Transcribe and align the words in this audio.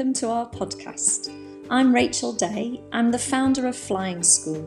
Welcome 0.00 0.14
to 0.14 0.30
our 0.30 0.48
podcast. 0.48 1.28
I'm 1.68 1.94
Rachel 1.94 2.32
Day. 2.32 2.80
I'm 2.90 3.10
the 3.10 3.18
founder 3.18 3.66
of 3.66 3.76
Flying 3.76 4.22
School. 4.22 4.64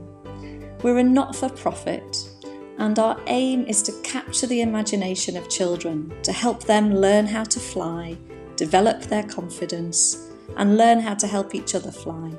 We're 0.83 0.99
a 0.99 1.03
not 1.03 1.35
for 1.35 1.49
profit, 1.49 2.29
and 2.77 2.99
our 2.99 3.19
aim 3.25 3.65
is 3.65 3.81
to 3.81 3.99
capture 4.03 4.45
the 4.45 4.61
imagination 4.61 5.35
of 5.35 5.49
children 5.49 6.13
to 6.21 6.31
help 6.31 6.65
them 6.65 6.93
learn 6.93 7.25
how 7.25 7.45
to 7.45 7.59
fly, 7.59 8.15
develop 8.57 9.01
their 9.01 9.23
confidence, 9.23 10.29
and 10.55 10.77
learn 10.77 10.99
how 10.99 11.15
to 11.15 11.25
help 11.25 11.55
each 11.55 11.73
other 11.73 11.91
fly. 11.91 12.31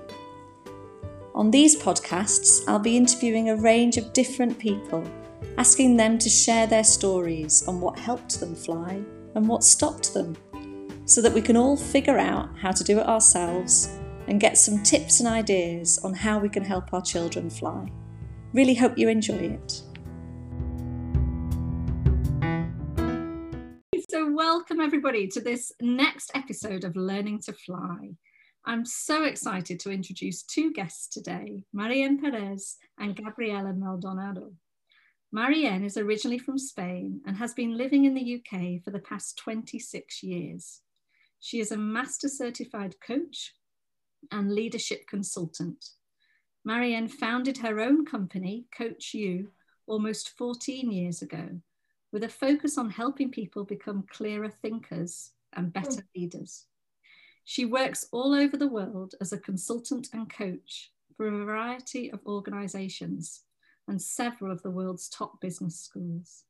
On 1.34 1.50
these 1.50 1.76
podcasts, 1.76 2.62
I'll 2.68 2.78
be 2.78 2.96
interviewing 2.96 3.50
a 3.50 3.56
range 3.56 3.96
of 3.96 4.12
different 4.12 4.56
people, 4.56 5.02
asking 5.58 5.96
them 5.96 6.16
to 6.18 6.30
share 6.30 6.68
their 6.68 6.84
stories 6.84 7.66
on 7.66 7.80
what 7.80 7.98
helped 7.98 8.38
them 8.38 8.54
fly 8.54 9.02
and 9.34 9.48
what 9.48 9.64
stopped 9.64 10.14
them 10.14 10.36
so 11.06 11.20
that 11.20 11.32
we 11.32 11.42
can 11.42 11.56
all 11.56 11.76
figure 11.76 12.18
out 12.18 12.48
how 12.56 12.70
to 12.70 12.82
do 12.82 12.98
it 12.98 13.06
ourselves 13.06 13.98
and 14.26 14.40
get 14.40 14.56
some 14.56 14.82
tips 14.82 15.20
and 15.20 15.28
ideas 15.28 15.98
on 16.02 16.14
how 16.14 16.38
we 16.38 16.48
can 16.48 16.64
help 16.64 16.92
our 16.94 17.02
children 17.02 17.50
fly. 17.50 17.90
Really 18.54 18.74
hope 18.74 18.96
you 18.96 19.08
enjoy 19.08 19.34
it. 19.34 19.82
So, 24.08 24.32
welcome 24.32 24.80
everybody 24.80 25.26
to 25.28 25.40
this 25.40 25.72
next 25.80 26.30
episode 26.34 26.84
of 26.84 26.96
Learning 26.96 27.40
to 27.40 27.52
Fly. 27.52 28.10
I'm 28.64 28.86
so 28.86 29.24
excited 29.24 29.78
to 29.80 29.90
introduce 29.90 30.42
two 30.42 30.72
guests 30.72 31.08
today, 31.08 31.64
Marianne 31.74 32.18
Perez 32.18 32.78
and 32.98 33.14
Gabriela 33.14 33.74
Maldonado. 33.74 34.52
Marianne 35.32 35.84
is 35.84 35.96
originally 35.96 36.38
from 36.38 36.56
Spain 36.56 37.20
and 37.26 37.36
has 37.36 37.52
been 37.52 37.76
living 37.76 38.04
in 38.04 38.14
the 38.14 38.36
UK 38.36 38.82
for 38.82 38.92
the 38.92 39.00
past 39.00 39.36
26 39.36 40.22
years. 40.22 40.80
She 41.44 41.60
is 41.60 41.72
a 41.72 41.76
master 41.76 42.30
certified 42.30 42.94
coach 43.06 43.52
and 44.32 44.50
leadership 44.50 45.06
consultant. 45.06 45.90
Marianne 46.64 47.06
founded 47.06 47.58
her 47.58 47.80
own 47.80 48.06
company, 48.06 48.64
Coach 48.74 49.12
You, 49.12 49.50
almost 49.86 50.38
14 50.38 50.90
years 50.90 51.20
ago, 51.20 51.60
with 52.10 52.24
a 52.24 52.30
focus 52.30 52.78
on 52.78 52.88
helping 52.88 53.30
people 53.30 53.62
become 53.62 54.06
clearer 54.10 54.48
thinkers 54.48 55.32
and 55.52 55.70
better 55.70 56.00
hmm. 56.00 56.18
leaders. 56.18 56.64
She 57.44 57.66
works 57.66 58.06
all 58.10 58.32
over 58.32 58.56
the 58.56 58.66
world 58.66 59.14
as 59.20 59.34
a 59.34 59.38
consultant 59.38 60.08
and 60.14 60.32
coach 60.32 60.92
for 61.14 61.26
a 61.26 61.44
variety 61.44 62.10
of 62.10 62.20
organizations 62.24 63.42
and 63.86 64.00
several 64.00 64.50
of 64.50 64.62
the 64.62 64.70
world's 64.70 65.10
top 65.10 65.42
business 65.42 65.78
schools. 65.78 66.44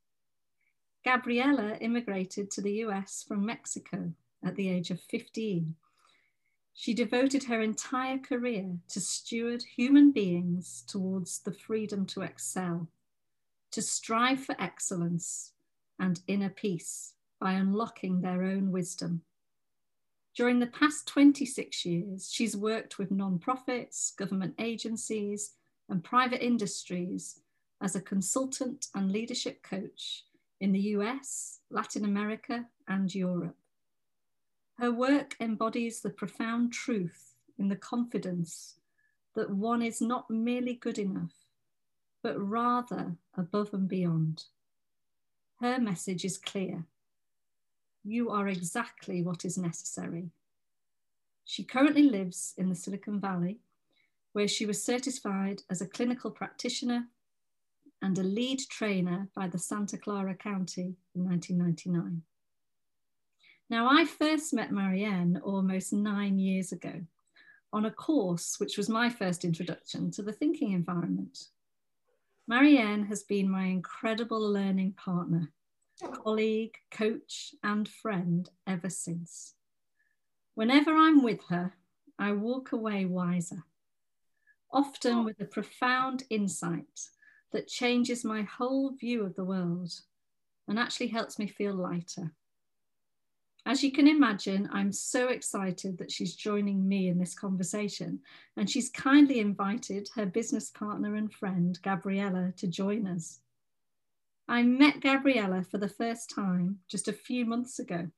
Gabriela 1.03 1.75
immigrated 1.81 2.49
to 2.51 2.61
the 2.61 2.75
US 2.85 3.25
from 3.27 3.45
Mexico 3.45 4.13
at 4.43 4.55
the 4.55 4.69
age 4.69 4.91
of 4.91 5.01
15. 5.01 5.75
She 6.73 6.93
devoted 6.93 7.45
her 7.45 7.61
entire 7.61 8.17
career 8.17 8.77
to 8.89 8.99
steward 8.99 9.63
human 9.63 10.11
beings 10.11 10.83
towards 10.87 11.39
the 11.39 11.53
freedom 11.53 12.05
to 12.07 12.21
excel, 12.21 12.89
to 13.71 13.81
strive 13.81 14.43
for 14.43 14.55
excellence 14.59 15.53
and 15.99 16.19
inner 16.27 16.49
peace 16.49 17.13
by 17.39 17.53
unlocking 17.53 18.21
their 18.21 18.43
own 18.43 18.71
wisdom. 18.71 19.21
During 20.35 20.59
the 20.59 20.67
past 20.67 21.07
26 21.07 21.85
years, 21.85 22.29
she's 22.29 22.57
worked 22.57 22.99
with 22.99 23.09
non-profits, 23.09 24.11
government 24.11 24.55
agencies, 24.59 25.53
and 25.87 26.03
private 26.03 26.43
industries 26.43 27.39
as 27.81 27.95
a 27.95 28.01
consultant 28.01 28.87
and 28.95 29.11
leadership 29.11 29.63
coach 29.63 30.25
in 30.59 30.73
the 30.73 30.79
US, 30.79 31.59
Latin 31.69 32.03
America, 32.03 32.65
and 32.87 33.13
Europe. 33.13 33.55
Her 34.77 34.91
work 34.91 35.35
embodies 35.39 36.01
the 36.01 36.09
profound 36.09 36.73
truth 36.73 37.35
in 37.57 37.69
the 37.69 37.77
confidence 37.77 38.75
that 39.33 39.49
one 39.49 39.81
is 39.81 40.01
not 40.01 40.29
merely 40.29 40.73
good 40.73 40.99
enough, 40.99 41.33
but 42.21 42.37
rather 42.37 43.15
above 43.37 43.73
and 43.73 43.87
beyond. 43.87 44.45
Her 45.61 45.79
message 45.79 46.25
is 46.25 46.37
clear. 46.37 46.85
You 48.03 48.29
are 48.29 48.47
exactly 48.47 49.23
what 49.23 49.45
is 49.45 49.57
necessary. 49.57 50.29
She 51.45 51.63
currently 51.63 52.03
lives 52.03 52.53
in 52.57 52.69
the 52.69 52.75
Silicon 52.75 53.19
Valley, 53.19 53.59
where 54.33 54.47
she 54.47 54.65
was 54.65 54.83
certified 54.83 55.61
as 55.69 55.79
a 55.79 55.87
clinical 55.87 56.31
practitioner 56.31 57.07
and 58.01 58.17
a 58.17 58.23
lead 58.23 58.59
trainer 58.69 59.29
by 59.33 59.47
the 59.47 59.57
Santa 59.57 59.97
Clara 59.97 60.35
County 60.35 60.97
in 61.15 61.23
1999. 61.23 62.23
Now, 63.69 63.89
I 63.89 64.05
first 64.05 64.53
met 64.53 64.71
Marianne 64.71 65.41
almost 65.43 65.91
nine 65.91 66.37
years 66.37 66.71
ago 66.71 67.01
on 67.73 67.85
a 67.85 67.91
course 67.91 68.59
which 68.59 68.77
was 68.77 68.89
my 68.89 69.09
first 69.09 69.43
introduction 69.43 70.11
to 70.11 70.21
the 70.21 70.31
thinking 70.31 70.71
environment. 70.73 71.47
Marianne 72.47 73.05
has 73.05 73.23
been 73.23 73.49
my 73.49 73.65
incredible 73.65 74.39
learning 74.39 74.93
partner, 74.93 75.51
oh. 76.03 76.07
colleague, 76.09 76.75
coach, 76.91 77.55
and 77.63 77.89
friend 77.89 78.49
ever 78.67 78.89
since. 78.89 79.55
Whenever 80.53 80.91
I'm 80.91 81.23
with 81.23 81.43
her, 81.49 81.73
I 82.19 82.33
walk 82.33 82.71
away 82.71 83.05
wiser, 83.05 83.63
often 84.71 85.15
oh. 85.15 85.23
with 85.23 85.41
a 85.41 85.45
profound 85.45 86.23
insight 86.29 87.09
that 87.51 87.67
changes 87.67 88.23
my 88.23 88.43
whole 88.43 88.91
view 88.91 89.25
of 89.25 89.35
the 89.35 89.43
world 89.43 89.91
and 90.67 90.77
actually 90.77 91.07
helps 91.07 91.39
me 91.39 91.47
feel 91.47 91.73
lighter. 91.73 92.31
As 93.67 93.83
you 93.83 93.91
can 93.91 94.07
imagine, 94.07 94.69
I'm 94.71 94.91
so 94.91 95.29
excited 95.29 95.97
that 95.97 96.11
she's 96.11 96.35
joining 96.35 96.87
me 96.87 97.07
in 97.07 97.17
this 97.17 97.33
conversation, 97.33 98.19
and 98.55 98.69
she's 98.69 98.91
kindly 98.91 99.39
invited 99.39 100.07
her 100.13 100.27
business 100.27 100.69
partner 100.69 101.15
and 101.15 101.33
friend, 101.33 101.79
Gabriela, 101.81 102.53
to 102.57 102.67
join 102.67 103.07
us. 103.07 103.39
I 104.47 104.61
met 104.61 105.01
Gabriela 105.01 105.63
for 105.63 105.79
the 105.79 105.89
first 105.89 106.29
time 106.29 106.77
just 106.87 107.07
a 107.07 107.13
few 107.13 107.43
months 107.43 107.79
ago, 107.79 108.11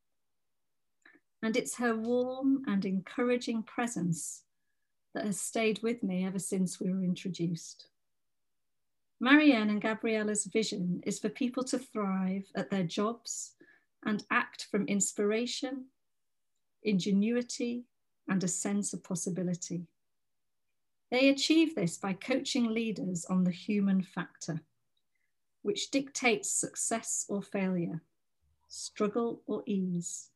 and 1.41 1.55
it's 1.55 1.77
her 1.77 1.95
warm 1.95 2.63
and 2.67 2.83
encouraging 2.83 3.63
presence 3.63 4.43
that 5.13 5.25
has 5.25 5.39
stayed 5.39 5.81
with 5.81 6.03
me 6.03 6.25
ever 6.25 6.39
since 6.39 6.81
we 6.81 6.91
were 6.91 7.05
introduced. 7.05 7.87
Marianne 9.21 9.69
and 9.69 9.81
Gabriela's 9.81 10.43
vision 10.45 11.01
is 11.05 11.19
for 11.19 11.29
people 11.29 11.63
to 11.63 11.79
thrive 11.79 12.51
at 12.53 12.69
their 12.69 12.83
jobs 12.83 13.53
and 14.05 14.23
act 14.31 14.67
from 14.69 14.87
inspiration, 14.87 15.85
ingenuity, 16.83 17.83
and 18.27 18.43
a 18.43 18.47
sense 18.47 18.93
of 18.93 19.03
possibility. 19.03 19.87
They 21.09 21.29
achieve 21.29 21.75
this 21.75 21.97
by 21.97 22.13
coaching 22.13 22.73
leaders 22.73 23.25
on 23.25 23.43
the 23.43 23.51
human 23.51 24.01
factor, 24.01 24.61
which 25.61 25.89
dictates 25.91 26.51
success 26.51 27.25
or 27.29 27.41
failure, 27.41 28.01
struggle 28.67 29.41
or 29.45 29.63
ease, 29.65 30.29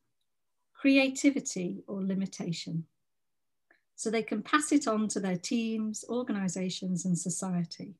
creativity 0.72 1.82
or 1.86 2.02
limitation. 2.02 2.86
So 3.94 4.10
they 4.10 4.22
can 4.22 4.42
pass 4.42 4.72
it 4.72 4.88
on 4.88 5.08
to 5.08 5.20
their 5.20 5.36
teams, 5.36 6.04
organizations, 6.08 7.04
and 7.04 7.16
society. 7.16 7.94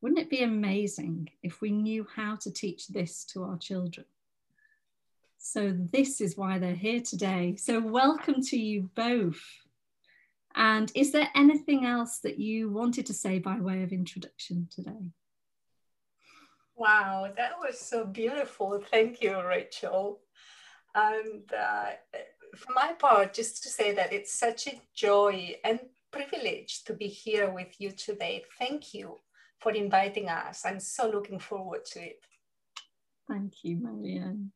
Wouldn't 0.00 0.20
it 0.20 0.30
be 0.30 0.42
amazing 0.42 1.28
if 1.42 1.60
we 1.60 1.70
knew 1.70 2.06
how 2.16 2.36
to 2.36 2.50
teach 2.50 2.88
this 2.88 3.24
to 3.26 3.44
our 3.44 3.58
children? 3.58 4.06
So, 5.38 5.74
this 5.92 6.20
is 6.20 6.36
why 6.36 6.58
they're 6.58 6.74
here 6.74 7.00
today. 7.00 7.56
So, 7.56 7.80
welcome 7.80 8.42
to 8.42 8.58
you 8.58 8.90
both. 8.94 9.40
And 10.54 10.90
is 10.94 11.12
there 11.12 11.28
anything 11.34 11.86
else 11.86 12.18
that 12.18 12.38
you 12.38 12.70
wanted 12.70 13.06
to 13.06 13.14
say 13.14 13.38
by 13.38 13.60
way 13.60 13.82
of 13.82 13.92
introduction 13.92 14.68
today? 14.70 15.12
Wow, 16.76 17.32
that 17.36 17.52
was 17.60 17.78
so 17.78 18.04
beautiful. 18.04 18.82
Thank 18.90 19.22
you, 19.22 19.40
Rachel. 19.40 20.20
And 20.94 21.42
uh, 21.52 21.90
for 22.56 22.72
my 22.72 22.92
part, 22.92 23.34
just 23.34 23.62
to 23.62 23.68
say 23.68 23.92
that 23.92 24.12
it's 24.12 24.32
such 24.32 24.66
a 24.66 24.80
joy 24.94 25.56
and 25.64 25.80
privilege 26.10 26.84
to 26.84 26.94
be 26.94 27.06
here 27.06 27.50
with 27.50 27.80
you 27.80 27.90
today. 27.92 28.44
Thank 28.58 28.94
you 28.94 29.18
for 29.60 29.72
inviting 29.72 30.28
us. 30.28 30.64
I'm 30.64 30.80
so 30.80 31.08
looking 31.08 31.38
forward 31.38 31.84
to 31.92 32.00
it. 32.00 32.20
Thank 33.28 33.64
you, 33.64 33.76
Marianne. 33.76 34.52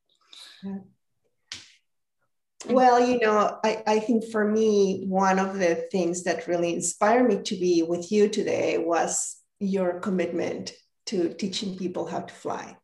Well, 2.65 3.05
you 3.05 3.19
know, 3.19 3.59
I, 3.63 3.83
I 3.85 3.99
think 3.99 4.31
for 4.31 4.49
me, 4.49 5.05
one 5.07 5.37
of 5.37 5.59
the 5.59 5.75
things 5.91 6.23
that 6.23 6.47
really 6.47 6.73
inspired 6.73 7.27
me 7.27 7.41
to 7.43 7.55
be 7.55 7.83
with 7.83 8.11
you 8.11 8.29
today 8.29 8.77
was 8.77 9.37
your 9.59 9.99
commitment 9.99 10.71
to 11.07 11.33
teaching 11.33 11.77
people 11.77 12.05
how 12.05 12.21
to 12.21 12.33
fly. 12.33 12.77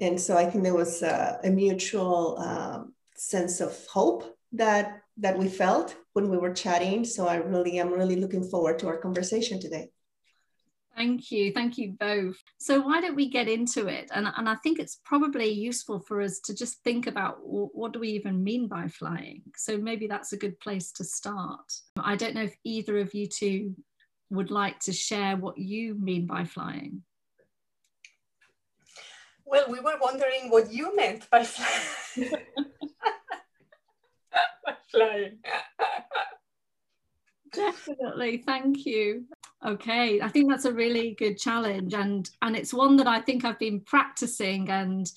And 0.00 0.20
so 0.20 0.36
I 0.36 0.50
think 0.50 0.64
there 0.64 0.74
was 0.74 1.02
a, 1.02 1.40
a 1.42 1.50
mutual 1.50 2.38
um, 2.38 2.94
sense 3.16 3.60
of 3.60 3.86
hope 3.86 4.36
that 4.52 5.00
that 5.18 5.38
we 5.38 5.48
felt 5.48 5.94
when 6.12 6.28
we 6.28 6.36
were 6.36 6.52
chatting. 6.52 7.04
So 7.04 7.28
I 7.28 7.36
really 7.36 7.78
am 7.78 7.92
really 7.92 8.16
looking 8.16 8.42
forward 8.42 8.80
to 8.80 8.88
our 8.88 8.98
conversation 8.98 9.60
today. 9.60 9.90
Thank 10.96 11.30
you. 11.32 11.52
Thank 11.52 11.76
you 11.76 11.96
both. 11.98 12.36
So, 12.58 12.80
why 12.80 13.00
don't 13.00 13.16
we 13.16 13.28
get 13.28 13.48
into 13.48 13.88
it? 13.88 14.10
And, 14.14 14.28
and 14.36 14.48
I 14.48 14.54
think 14.56 14.78
it's 14.78 15.00
probably 15.04 15.50
useful 15.50 15.98
for 15.98 16.20
us 16.20 16.38
to 16.44 16.54
just 16.54 16.82
think 16.84 17.06
about 17.06 17.38
what 17.42 17.92
do 17.92 17.98
we 17.98 18.10
even 18.10 18.44
mean 18.44 18.68
by 18.68 18.86
flying? 18.88 19.42
So, 19.56 19.76
maybe 19.76 20.06
that's 20.06 20.32
a 20.32 20.36
good 20.36 20.58
place 20.60 20.92
to 20.92 21.04
start. 21.04 21.72
I 21.98 22.16
don't 22.16 22.34
know 22.34 22.44
if 22.44 22.56
either 22.64 22.98
of 22.98 23.12
you 23.12 23.26
two 23.26 23.74
would 24.30 24.50
like 24.50 24.78
to 24.80 24.92
share 24.92 25.36
what 25.36 25.58
you 25.58 25.94
mean 25.94 26.26
by 26.26 26.44
flying. 26.44 27.02
Well, 29.44 29.66
we 29.68 29.80
were 29.80 29.98
wondering 30.00 30.50
what 30.50 30.72
you 30.72 30.96
meant 30.96 31.28
by 31.30 31.44
flying. 31.44 32.30
by 34.64 34.74
flying. 34.90 35.38
Definitely. 37.54 38.38
Thank 38.38 38.86
you. 38.86 39.24
Okay, 39.64 40.20
I 40.20 40.28
think 40.28 40.50
that's 40.50 40.66
a 40.66 40.72
really 40.72 41.14
good 41.18 41.38
challenge 41.38 41.94
and 41.94 42.28
and 42.42 42.54
it's 42.54 42.74
one 42.74 42.96
that 42.96 43.06
I 43.06 43.20
think 43.20 43.44
I've 43.44 43.58
been 43.58 43.80
practicing 43.80 44.68
and 44.68 45.10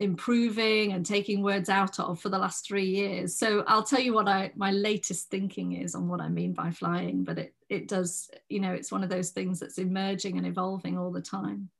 improving 0.00 0.92
and 0.92 1.04
taking 1.04 1.42
words 1.42 1.68
out 1.68 1.98
of 1.98 2.20
for 2.20 2.28
the 2.28 2.38
last 2.38 2.66
3 2.66 2.84
years. 2.84 3.36
So 3.36 3.64
I'll 3.66 3.82
tell 3.82 4.00
you 4.00 4.14
what 4.14 4.28
I 4.28 4.52
my 4.56 4.70
latest 4.72 5.30
thinking 5.30 5.72
is 5.72 5.94
on 5.94 6.08
what 6.08 6.20
I 6.20 6.28
mean 6.28 6.54
by 6.54 6.70
flying, 6.70 7.24
but 7.24 7.38
it 7.38 7.54
it 7.68 7.88
does, 7.88 8.30
you 8.48 8.60
know, 8.60 8.72
it's 8.72 8.92
one 8.92 9.04
of 9.04 9.10
those 9.10 9.30
things 9.30 9.60
that's 9.60 9.78
emerging 9.78 10.38
and 10.38 10.46
evolving 10.46 10.98
all 10.98 11.12
the 11.12 11.22
time. 11.22 11.70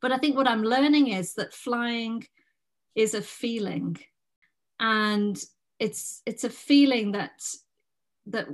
But 0.00 0.12
I 0.12 0.18
think 0.18 0.36
what 0.36 0.48
I'm 0.48 0.62
learning 0.62 1.08
is 1.08 1.34
that 1.34 1.54
flying 1.54 2.26
is 2.94 3.14
a 3.14 3.22
feeling 3.22 3.96
and 4.80 5.42
it's 5.78 6.22
it's 6.26 6.44
a 6.44 6.50
feeling 6.50 7.12
that 7.12 7.42
that 8.26 8.48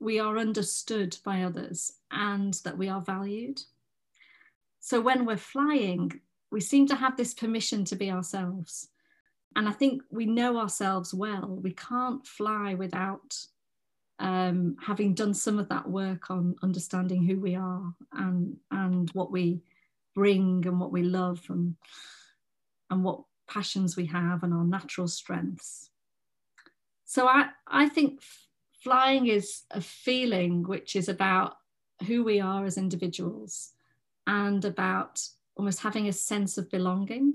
we 0.00 0.18
are 0.18 0.38
understood 0.38 1.16
by 1.24 1.42
others 1.42 1.92
and 2.10 2.54
that 2.64 2.76
we 2.76 2.88
are 2.88 3.00
valued. 3.00 3.60
So 4.80 5.00
when 5.00 5.24
we're 5.24 5.36
flying, 5.36 6.20
we 6.50 6.60
seem 6.60 6.86
to 6.88 6.96
have 6.96 7.16
this 7.16 7.34
permission 7.34 7.84
to 7.86 7.96
be 7.96 8.10
ourselves. 8.10 8.88
And 9.54 9.68
I 9.68 9.72
think 9.72 10.02
we 10.10 10.26
know 10.26 10.58
ourselves 10.58 11.14
well. 11.14 11.58
We 11.62 11.72
can't 11.72 12.26
fly 12.26 12.74
without 12.74 13.36
um, 14.18 14.76
having 14.84 15.14
done 15.14 15.34
some 15.34 15.58
of 15.58 15.68
that 15.68 15.88
work 15.88 16.30
on 16.30 16.56
understanding 16.62 17.24
who 17.24 17.38
we 17.38 17.54
are 17.54 17.94
and, 18.12 18.56
and 18.70 19.10
what 19.10 19.30
we 19.30 19.60
bring 20.14 20.66
and 20.66 20.80
what 20.80 20.92
we 20.92 21.02
love 21.02 21.44
and, 21.48 21.76
and 22.90 23.04
what 23.04 23.22
passions 23.48 23.96
we 23.96 24.06
have 24.06 24.42
and 24.42 24.52
our 24.52 24.64
natural 24.64 25.08
strengths. 25.08 25.90
So 27.04 27.28
I, 27.28 27.48
I 27.66 27.88
think 27.88 28.20
flying 28.82 29.28
is 29.28 29.62
a 29.70 29.80
feeling 29.80 30.64
which 30.64 30.96
is 30.96 31.08
about 31.08 31.56
who 32.06 32.24
we 32.24 32.40
are 32.40 32.64
as 32.64 32.76
individuals 32.76 33.72
and 34.26 34.64
about 34.64 35.20
almost 35.56 35.80
having 35.80 36.08
a 36.08 36.12
sense 36.12 36.58
of 36.58 36.70
belonging 36.70 37.34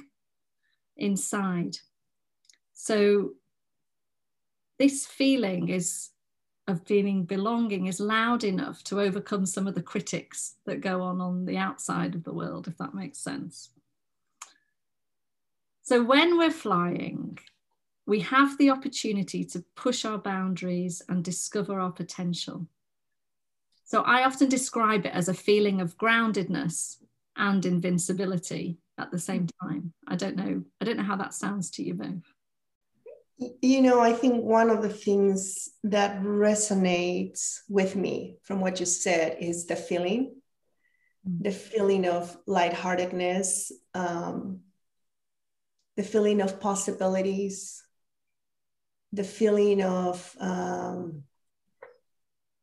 inside. 0.98 1.78
So, 2.74 3.34
this 4.78 5.06
feeling 5.06 5.70
is 5.70 6.10
of 6.68 6.86
feeling 6.86 7.24
belonging 7.24 7.88
is 7.88 8.00
loud 8.02 8.44
enough 8.44 8.84
to 8.84 9.00
overcome 9.00 9.46
some 9.46 9.68
of 9.68 9.74
the 9.74 9.82
critics 9.82 10.56
that 10.66 10.82
go 10.82 11.02
on 11.02 11.22
on 11.22 11.46
the 11.46 11.58
outside 11.58 12.14
of 12.14 12.26
the 12.26 12.34
world, 12.34 12.68
if 12.68 12.78
that 12.78 12.94
makes 12.94 13.20
sense. 13.20 13.70
So, 15.82 16.04
when 16.04 16.38
we're 16.38 16.52
flying, 16.52 17.40
we 18.08 18.22
have 18.22 18.58
the 18.58 18.70
opportunity 18.70 19.44
to 19.44 19.64
push 19.76 20.06
our 20.06 20.18
boundaries 20.18 21.02
and 21.10 21.24
discover 21.24 21.80
our 21.80 21.92
potential. 21.92 22.66
So 23.84 24.02
I 24.02 24.24
often 24.24 24.48
describe 24.48 25.06
it 25.06 25.14
as 25.14 25.28
a 25.28 25.34
feeling 25.34 25.82
of 25.82 25.98
groundedness 25.98 26.96
and 27.36 27.66
invincibility 27.66 28.80
at 28.98 29.12
the 29.12 29.20
same 29.20 29.48
time. 29.62 29.94
I 30.08 30.16
don't 30.16 30.38
know. 30.38 30.64
I 30.80 30.86
don't 30.86 30.98
know 30.98 31.04
how 31.04 31.18
that 31.18 31.34
sounds 31.34 31.70
to 31.72 31.84
you 31.84 31.94
both. 31.96 32.34
You 33.62 33.82
know, 33.82 34.00
I 34.00 34.14
think 34.14 34.44
one 34.44 34.70
of 34.70 34.82
the 34.82 34.90
things 34.90 35.70
that 35.84 36.22
resonates 36.22 37.60
with 37.70 37.96
me 37.96 38.38
from 38.42 38.62
what 38.62 38.80
you 38.80 38.86
said 38.86 39.38
is 39.40 39.68
the 39.68 39.76
feeling, 39.76 40.34
mm. 41.28 41.44
the 41.44 41.52
feeling 41.52 42.08
of 42.08 42.36
lightheartedness, 42.48 43.72
um, 43.94 44.62
the 45.98 46.04
feeling 46.04 46.42
of 46.42 46.60
possibilities, 46.60 47.84
the 49.14 49.24
feeling 49.24 49.82
of 49.82 50.36
um, 50.40 51.24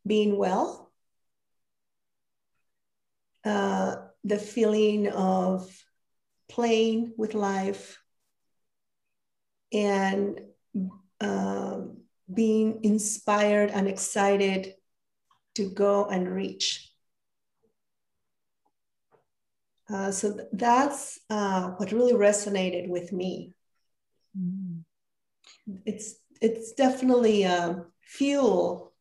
being 0.06 0.36
well, 0.36 0.92
uh, 3.44 3.96
the 4.22 4.38
feeling 4.38 5.08
of 5.08 5.70
playing 6.48 7.12
with 7.16 7.34
life, 7.34 7.98
and 9.72 10.40
uh, 11.20 11.80
being 12.32 12.80
inspired 12.82 13.70
and 13.70 13.88
excited 13.88 14.74
to 15.54 15.70
go 15.70 16.06
and 16.06 16.28
reach. 16.28 16.90
Uh, 19.92 20.10
so 20.10 20.38
that's 20.52 21.20
uh, 21.28 21.70
what 21.72 21.92
really 21.92 22.14
resonated 22.14 22.88
with 22.88 23.12
me. 23.12 23.52
Mm. 24.38 24.84
It's 25.84 26.16
it's 26.40 26.72
definitely 26.72 27.44
a 27.44 27.84
fuel. 28.00 28.92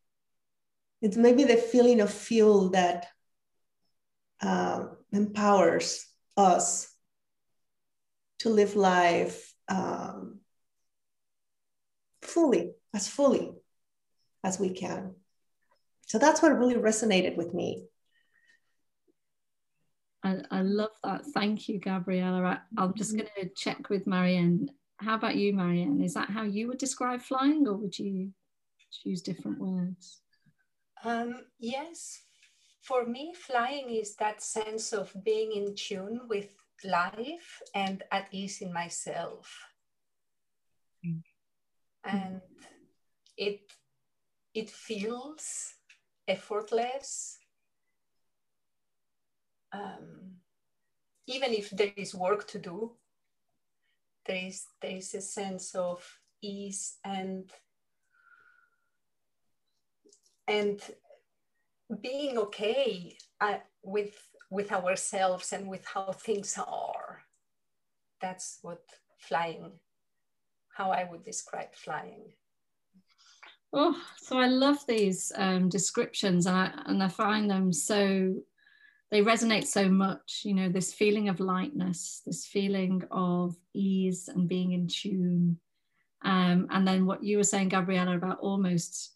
It's 1.02 1.18
maybe 1.18 1.44
the 1.44 1.58
feeling 1.58 2.02
of 2.02 2.14
fuel 2.14 2.70
that 2.70 3.08
uh, 4.42 4.86
empowers 5.12 6.06
us 6.38 6.90
to 8.40 8.50
live 8.50 8.76
life 8.76 9.54
um, 9.70 10.40
fully, 12.22 12.74
as 12.94 13.08
fully 13.08 13.52
as 14.44 14.60
we 14.60 14.72
can. 14.72 15.16
So 16.08 16.20
that's 16.20 16.42
what 16.42 16.58
really 16.58 16.76
resonated 16.76 17.38
with 17.38 17.54
me. 17.54 17.86
I, 20.24 20.38
I 20.52 20.62
love 20.62 20.92
that. 21.04 21.26
Thank 21.34 21.68
you, 21.68 21.80
Gabriela. 21.80 22.62
I, 22.78 22.84
am 22.84 22.94
just 22.96 23.12
mm-hmm. 23.12 23.20
going 23.20 23.50
to 23.50 23.54
check 23.56 23.90
with 23.90 24.08
Marianne 24.08 24.70
how 25.04 25.16
about 25.16 25.36
you, 25.36 25.54
Marianne? 25.54 26.02
Is 26.02 26.14
that 26.14 26.30
how 26.30 26.44
you 26.44 26.68
would 26.68 26.78
describe 26.78 27.22
flying, 27.22 27.68
or 27.68 27.76
would 27.76 27.98
you 28.00 28.32
choose 28.92 29.22
different 29.22 29.60
words? 29.60 30.22
Um, 31.04 31.46
yes, 31.60 32.22
for 32.82 33.06
me, 33.06 33.34
flying 33.36 33.90
is 33.90 34.16
that 34.16 34.42
sense 34.42 34.94
of 34.94 35.14
being 35.24 35.52
in 35.52 35.76
tune 35.76 36.22
with 36.30 36.56
life 36.84 37.62
and 37.76 38.04
at 38.12 38.28
ease 38.32 38.62
in 38.62 38.74
myself. 38.74 39.58
Mm. 41.06 41.22
And 42.06 42.42
it 43.38 43.62
it 44.54 44.70
feels 44.70 45.74
effortless. 46.28 47.38
Um, 49.72 50.38
even 51.26 51.52
if 51.52 51.70
there 51.72 51.94
is 51.96 52.14
work 52.14 52.48
to 52.48 52.60
do, 52.60 52.92
there 54.26 54.46
is 54.48 54.66
there 54.82 54.98
is 54.98 55.14
a 55.14 55.22
sense 55.22 55.76
of 55.76 56.04
ease 56.42 56.98
and 57.04 57.50
and 60.48 60.82
being 62.02 62.38
okay 62.38 63.18
uh, 63.42 63.58
with 63.84 64.16
with 64.50 64.72
ourselves 64.72 65.52
and 65.54 65.68
with 65.68 65.86
how 65.86 66.12
things 66.12 66.58
are. 66.58 67.24
That's 68.22 68.60
what 68.62 68.82
flying 69.20 69.72
how 70.74 70.92
i 70.92 71.08
would 71.10 71.24
describe 71.24 71.74
flying. 71.74 72.34
Oh 73.72 73.96
so 74.18 74.38
i 74.38 74.48
love 74.48 74.86
these 74.88 75.32
um, 75.36 75.70
descriptions 75.70 76.46
and 76.46 76.56
I, 76.56 76.72
and 76.86 77.02
I 77.02 77.08
find 77.08 77.50
them 77.50 77.74
so 77.74 78.36
they 79.14 79.22
resonate 79.22 79.68
so 79.68 79.88
much 79.88 80.42
you 80.44 80.56
know 80.56 80.70
this 80.70 80.92
feeling 80.92 81.30
of 81.30 81.40
lightness 81.40 82.24
this 82.26 82.48
feeling 82.48 83.04
of 83.12 83.56
ease 83.74 84.28
and 84.28 84.50
being 84.50 84.74
in 84.74 84.88
tune. 84.88 85.60
Um, 86.26 86.68
and 86.72 86.88
then 86.88 87.06
what 87.06 87.24
you 87.24 87.38
were 87.38 87.44
saying 87.44 87.70
gabriela 87.70 88.16
about 88.16 88.40
almost 88.40 89.12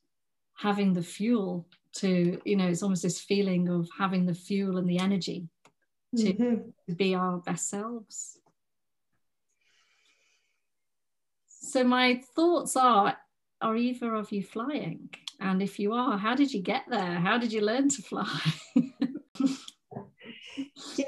having 0.56 0.94
the 0.94 1.02
fuel 1.02 1.68
to 1.94 2.40
you 2.46 2.56
know 2.56 2.68
it's 2.68 2.84
almost 2.84 3.02
this 3.02 3.20
feeling 3.20 3.70
of 3.70 3.90
having 3.98 4.26
the 4.26 4.36
fuel 4.36 4.78
and 4.78 4.88
the 4.88 5.00
energy 5.00 5.50
to, 6.16 6.34
mm-hmm. 6.34 6.94
be 6.94 7.16
our 7.16 7.38
best 7.40 7.70
selves. 7.70 8.38
So 11.48 11.84
my 11.84 12.22
thoughts 12.36 12.78
are 12.78 13.18
are 13.62 13.76
either 13.76 14.14
of 14.14 14.32
you 14.32 14.44
flying? 14.44 15.10
And 15.40 15.62
if 15.62 15.80
you 15.80 15.94
are 15.94 16.20
how 16.20 16.36
did 16.36 16.54
you 16.54 16.62
get 16.62 16.84
there? 16.88 17.16
How 17.16 17.40
did 17.40 17.52
you 17.52 17.62
learn 17.62 17.90
to 17.90 18.02
fly 18.04 18.40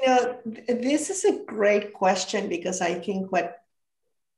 know, 0.06 0.38
this 0.44 1.10
is 1.10 1.24
a 1.24 1.44
great 1.44 1.92
question 1.92 2.48
because 2.48 2.80
I 2.80 2.94
think 2.94 3.30
what 3.30 3.58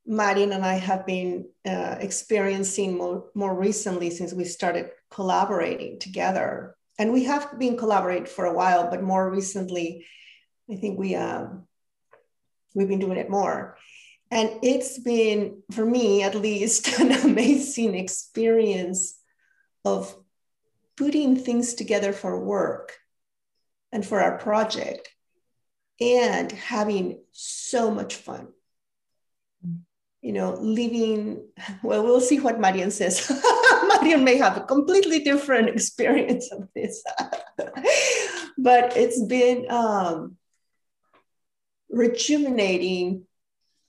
Marianne 0.07 0.53
and 0.53 0.65
I 0.65 0.75
have 0.75 1.07
been 1.07 1.47
uh, 1.67 1.97
experiencing 2.01 2.97
more, 2.97 3.27
more 3.35 3.55
recently 3.55 4.11
since 4.11 4.33
we 4.33 4.45
started 4.45 4.91
collaborating 5.11 5.99
together 5.99 6.75
and 6.99 7.13
we 7.13 7.25
have 7.25 7.59
been 7.59 7.77
collaborating 7.77 8.27
for 8.27 8.45
a 8.45 8.53
while, 8.53 8.91
but 8.91 9.03
more 9.03 9.31
recently, 9.31 10.07
I 10.71 10.77
think 10.77 10.99
we 10.99 11.15
um, 11.15 11.67
we've 12.75 12.89
been 12.89 12.99
doing 12.99 13.19
it 13.19 13.31
more. 13.31 13.77
And 14.31 14.51
it's 14.63 14.99
been, 14.99 15.63
for 15.73 15.85
me 15.85 16.23
at 16.23 16.35
least, 16.35 16.99
an 17.01 17.13
amazing 17.13 17.95
experience 17.95 19.19
of 19.85 20.15
putting 20.97 21.37
things 21.37 21.75
together 21.75 22.13
for 22.13 22.39
work 22.39 22.97
and 23.91 24.07
for 24.07 24.21
our 24.21 24.39
project 24.39 25.09
and 26.03 26.51
having 26.51 27.21
so 27.31 27.91
much 27.91 28.17
fun. 28.17 28.49
You 30.21 30.33
know, 30.33 30.55
living, 30.55 31.49
well, 31.83 32.05
we'll 32.05 32.21
see 32.21 32.39
what 32.39 32.61
Marianne 32.61 32.91
says. 32.91 33.31
Marianne 33.89 34.25
may 34.25 34.37
have 34.37 34.57
a 34.57 34.65
completely 34.65 35.21
different 35.21 35.69
experience 35.69 36.51
of 36.53 36.69
this, 36.75 37.03
but 38.59 38.97
it's 38.97 39.23
been 39.25 39.71
um, 39.71 40.37
rejuvenating 41.91 43.27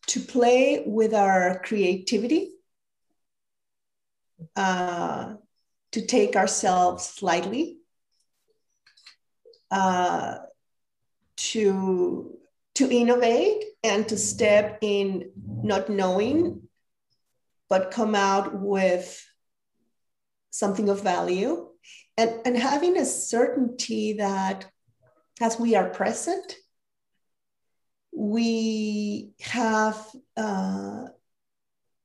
to 0.07 0.19
play 0.19 0.83
with 0.85 1.13
our 1.13 1.61
creativity, 1.63 2.51
uh, 4.55 5.35
to 5.91 6.05
take 6.05 6.35
ourselves 6.35 7.21
lightly, 7.21 7.77
uh, 9.71 10.37
to 11.37 12.37
to 12.75 12.89
innovate 12.89 13.63
and 13.83 14.07
to 14.09 14.17
step 14.17 14.79
in 14.81 15.31
not 15.45 15.89
knowing, 15.89 16.61
but 17.69 17.91
come 17.91 18.15
out 18.15 18.59
with 18.59 19.23
something 20.49 20.89
of 20.89 21.01
value, 21.01 21.67
and 22.17 22.41
and 22.45 22.57
having 22.57 22.97
a 22.97 23.05
certainty 23.05 24.13
that 24.13 24.65
as 25.41 25.59
we 25.59 25.75
are 25.75 25.89
present 25.89 26.57
we 28.15 29.33
have 29.41 30.07
uh, 30.37 31.05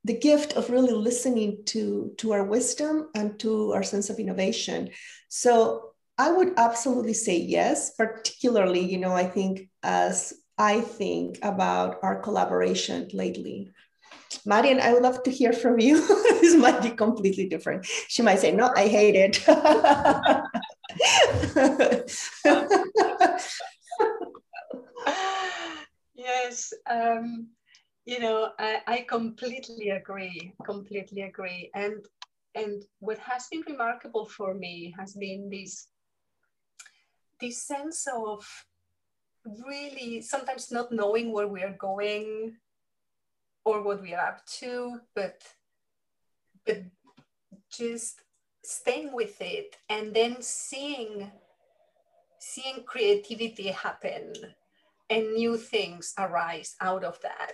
the 0.03 0.13
gift 0.13 0.53
of 0.53 0.69
really 0.69 0.93
listening 0.93 1.63
to, 1.65 2.13
to 2.17 2.33
our 2.33 2.43
wisdom 2.43 3.09
and 3.15 3.39
to 3.39 3.73
our 3.73 3.83
sense 3.83 4.09
of 4.09 4.17
innovation. 4.17 4.89
So 5.27 5.88
I 6.19 6.31
would 6.33 6.53
absolutely 6.57 7.13
say 7.13 7.37
yes, 7.37 7.95
particularly, 7.95 8.81
you 8.81 8.97
know, 8.97 9.13
I 9.13 9.23
think 9.23 9.69
as 9.83 10.33
I 10.57 10.81
think 10.81 11.39
about 11.41 11.99
our 12.03 12.21
collaboration 12.21 13.07
lately. 13.13 13.71
Marianne, 14.45 14.81
I 14.81 14.93
would 14.93 15.01
love 15.01 15.23
to 15.23 15.31
hear 15.31 15.53
from 15.53 15.79
you. 15.79 16.05
this 16.41 16.55
might 16.55 16.83
be 16.83 16.89
completely 16.89 17.47
different. 17.47 17.85
She 17.85 18.21
might 18.21 18.39
say, 18.39 18.51
no, 18.51 18.69
I 18.75 18.89
hate 18.89 19.15
it. 19.15 19.47
yes 26.15 26.73
um, 26.89 27.47
you 28.05 28.19
know 28.19 28.49
I, 28.59 28.81
I 28.87 29.05
completely 29.07 29.91
agree 29.91 30.51
completely 30.65 31.21
agree 31.21 31.69
and 31.75 32.05
and 32.55 32.83
what 32.99 33.19
has 33.19 33.47
been 33.51 33.63
remarkable 33.67 34.25
for 34.25 34.53
me 34.53 34.93
has 34.97 35.13
been 35.13 35.49
this 35.49 35.87
this 37.39 37.61
sense 37.61 38.07
of 38.07 38.45
really 39.67 40.21
sometimes 40.21 40.71
not 40.71 40.91
knowing 40.91 41.31
where 41.31 41.47
we 41.47 41.63
are 41.63 41.75
going 41.79 42.55
or 43.65 43.81
what 43.81 44.01
we 44.01 44.13
are 44.13 44.27
up 44.27 44.45
to 44.45 44.99
but 45.15 45.41
but 46.65 46.83
just 47.71 48.21
staying 48.63 49.13
with 49.13 49.41
it 49.41 49.77
and 49.89 50.13
then 50.13 50.37
seeing 50.41 51.31
seeing 52.39 52.83
creativity 52.85 53.67
happen 53.67 54.33
and 55.09 55.33
new 55.33 55.57
things 55.57 56.13
arise 56.17 56.75
out 56.81 57.03
of 57.03 57.19
that 57.21 57.53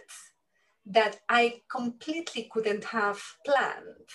that 0.86 1.20
I 1.30 1.62
completely 1.70 2.50
couldn't 2.52 2.86
have 2.86 3.22
planned. 3.46 4.10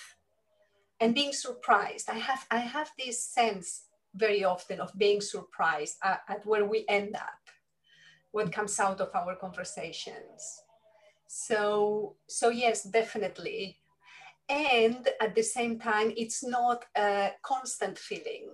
And 0.99 1.15
being 1.15 1.33
surprised, 1.33 2.09
I 2.09 2.19
have 2.19 2.45
I 2.49 2.59
have 2.59 2.91
this 2.97 3.23
sense 3.23 3.83
very 4.15 4.43
often 4.43 4.79
of 4.79 4.91
being 4.97 5.21
surprised 5.21 5.97
at, 6.03 6.21
at 6.27 6.45
where 6.45 6.65
we 6.65 6.85
end 6.89 7.15
up, 7.15 7.41
what 8.31 8.51
comes 8.51 8.79
out 8.79 9.01
of 9.01 9.09
our 9.15 9.35
conversations. 9.35 10.63
So 11.27 12.15
so 12.27 12.49
yes, 12.49 12.83
definitely. 12.83 13.77
And 14.49 15.07
at 15.21 15.33
the 15.33 15.43
same 15.43 15.79
time, 15.79 16.11
it's 16.17 16.43
not 16.43 16.83
a 16.97 17.31
constant 17.41 17.97
feeling. 17.97 18.51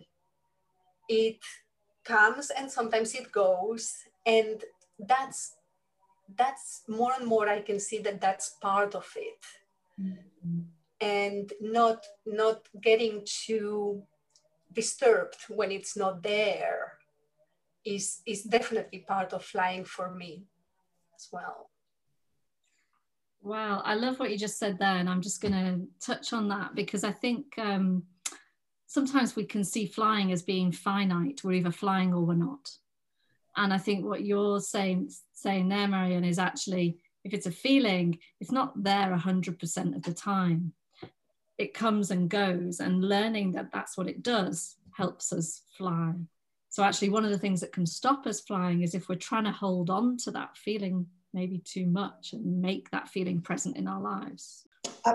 It 1.09 1.39
comes 2.07 2.49
and 2.49 2.71
sometimes 2.71 3.13
it 3.13 3.31
goes 3.31 3.93
and 4.25 4.63
that's 4.99 5.55
that's 6.37 6.83
more 6.87 7.11
and 7.19 7.27
more 7.27 7.47
i 7.49 7.61
can 7.61 7.79
see 7.79 7.99
that 7.99 8.21
that's 8.21 8.55
part 8.61 8.95
of 8.95 9.07
it 9.15 9.43
mm-hmm. 10.01 10.59
and 11.01 11.53
not 11.61 12.05
not 12.25 12.59
getting 12.81 13.21
too 13.25 14.01
disturbed 14.81 15.41
when 15.49 15.71
it's 15.71 15.95
not 15.97 16.21
there 16.23 16.81
is 17.93 18.05
is 18.25 18.43
definitely 18.43 18.99
part 19.13 19.33
of 19.33 19.43
flying 19.53 19.85
for 19.95 20.07
me 20.21 20.31
as 21.17 21.27
well 21.31 21.69
wow 23.41 23.81
i 23.91 23.93
love 23.95 24.19
what 24.19 24.31
you 24.31 24.37
just 24.37 24.59
said 24.59 24.77
there 24.77 24.97
and 25.01 25.09
i'm 25.09 25.21
just 25.21 25.41
going 25.41 25.57
to 25.61 25.73
touch 26.09 26.33
on 26.33 26.47
that 26.49 26.75
because 26.75 27.03
i 27.03 27.11
think 27.23 27.45
um, 27.57 28.03
sometimes 28.85 29.35
we 29.35 29.45
can 29.53 29.63
see 29.63 29.85
flying 29.85 30.31
as 30.31 30.41
being 30.53 30.71
finite 30.71 31.43
we're 31.43 31.59
either 31.59 31.71
flying 31.83 32.13
or 32.13 32.23
we're 32.23 32.45
not 32.49 32.65
and 33.57 33.73
I 33.73 33.79
think 33.79 34.05
what 34.05 34.23
you're 34.23 34.59
saying 34.59 35.09
saying 35.33 35.67
there, 35.67 35.87
Marianne, 35.87 36.23
is 36.23 36.39
actually 36.39 36.99
if 37.23 37.33
it's 37.33 37.47
a 37.47 37.51
feeling, 37.51 38.17
it's 38.39 38.51
not 38.51 38.81
there 38.81 39.09
100% 39.09 39.95
of 39.95 40.03
the 40.03 40.13
time. 40.13 40.71
It 41.57 41.73
comes 41.73 42.11
and 42.11 42.29
goes, 42.29 42.79
and 42.79 43.03
learning 43.03 43.53
that 43.53 43.71
that's 43.71 43.97
what 43.97 44.07
it 44.07 44.23
does 44.23 44.75
helps 44.95 45.33
us 45.33 45.61
fly. 45.77 46.13
So, 46.69 46.83
actually, 46.83 47.09
one 47.09 47.25
of 47.25 47.31
the 47.31 47.37
things 47.37 47.61
that 47.61 47.71
can 47.71 47.85
stop 47.85 48.27
us 48.27 48.41
flying 48.41 48.83
is 48.83 48.93
if 48.93 49.09
we're 49.09 49.15
trying 49.15 49.45
to 49.45 49.51
hold 49.51 49.89
on 49.89 50.17
to 50.17 50.31
that 50.31 50.57
feeling 50.57 51.07
maybe 51.33 51.59
too 51.59 51.85
much 51.85 52.33
and 52.33 52.61
make 52.61 52.89
that 52.91 53.09
feeling 53.09 53.41
present 53.41 53.77
in 53.77 53.87
our 53.87 54.01
lives. 54.01 54.63
Uh, 55.05 55.13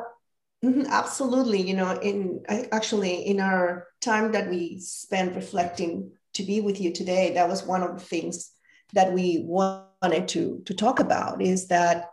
absolutely. 0.89 1.61
You 1.61 1.75
know, 1.75 1.99
in 2.01 2.43
actually, 2.49 3.27
in 3.27 3.41
our 3.41 3.89
time 4.01 4.33
that 4.33 4.49
we 4.49 4.79
spent 4.79 5.35
reflecting 5.35 6.13
to 6.35 6.43
be 6.43 6.61
with 6.61 6.81
you 6.81 6.93
today, 6.93 7.35
that 7.35 7.49
was 7.49 7.65
one 7.65 7.83
of 7.83 7.99
the 7.99 8.05
things 8.05 8.53
that 8.95 9.13
we 9.13 9.43
wanted 9.45 10.29
to, 10.29 10.63
to 10.65 10.75
talk 10.75 11.01
about 11.01 11.41
is 11.41 11.69
that 11.69 12.11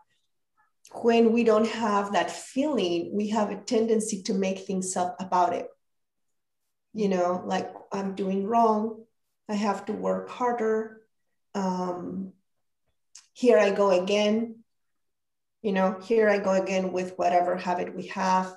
when 0.91 1.31
we 1.31 1.43
don't 1.43 1.67
have 1.67 2.13
that 2.13 2.31
feeling, 2.31 3.12
we 3.13 3.29
have 3.29 3.51
a 3.51 3.62
tendency 3.62 4.24
to 4.24 4.34
make 4.34 4.60
things 4.60 4.96
up 4.98 5.15
about 5.19 5.53
it. 5.53 5.67
You 6.93 7.10
know, 7.10 7.43
like 7.46 7.72
I'm 7.91 8.15
doing 8.15 8.46
wrong, 8.46 9.03
I 9.48 9.53
have 9.53 9.86
to 9.86 9.93
work 9.93 10.29
harder. 10.29 11.01
Um, 11.53 12.34
here 13.34 13.60
I 13.60 13.72
go 13.72 13.91
again. 13.91 14.63
You 15.62 15.74
know, 15.74 16.00
here 16.01 16.29
I 16.29 16.39
go 16.39 16.51
again 16.51 16.91
with 16.91 17.13
whatever 17.17 17.55
habit 17.55 17.96
we 17.96 18.08
have. 18.08 18.55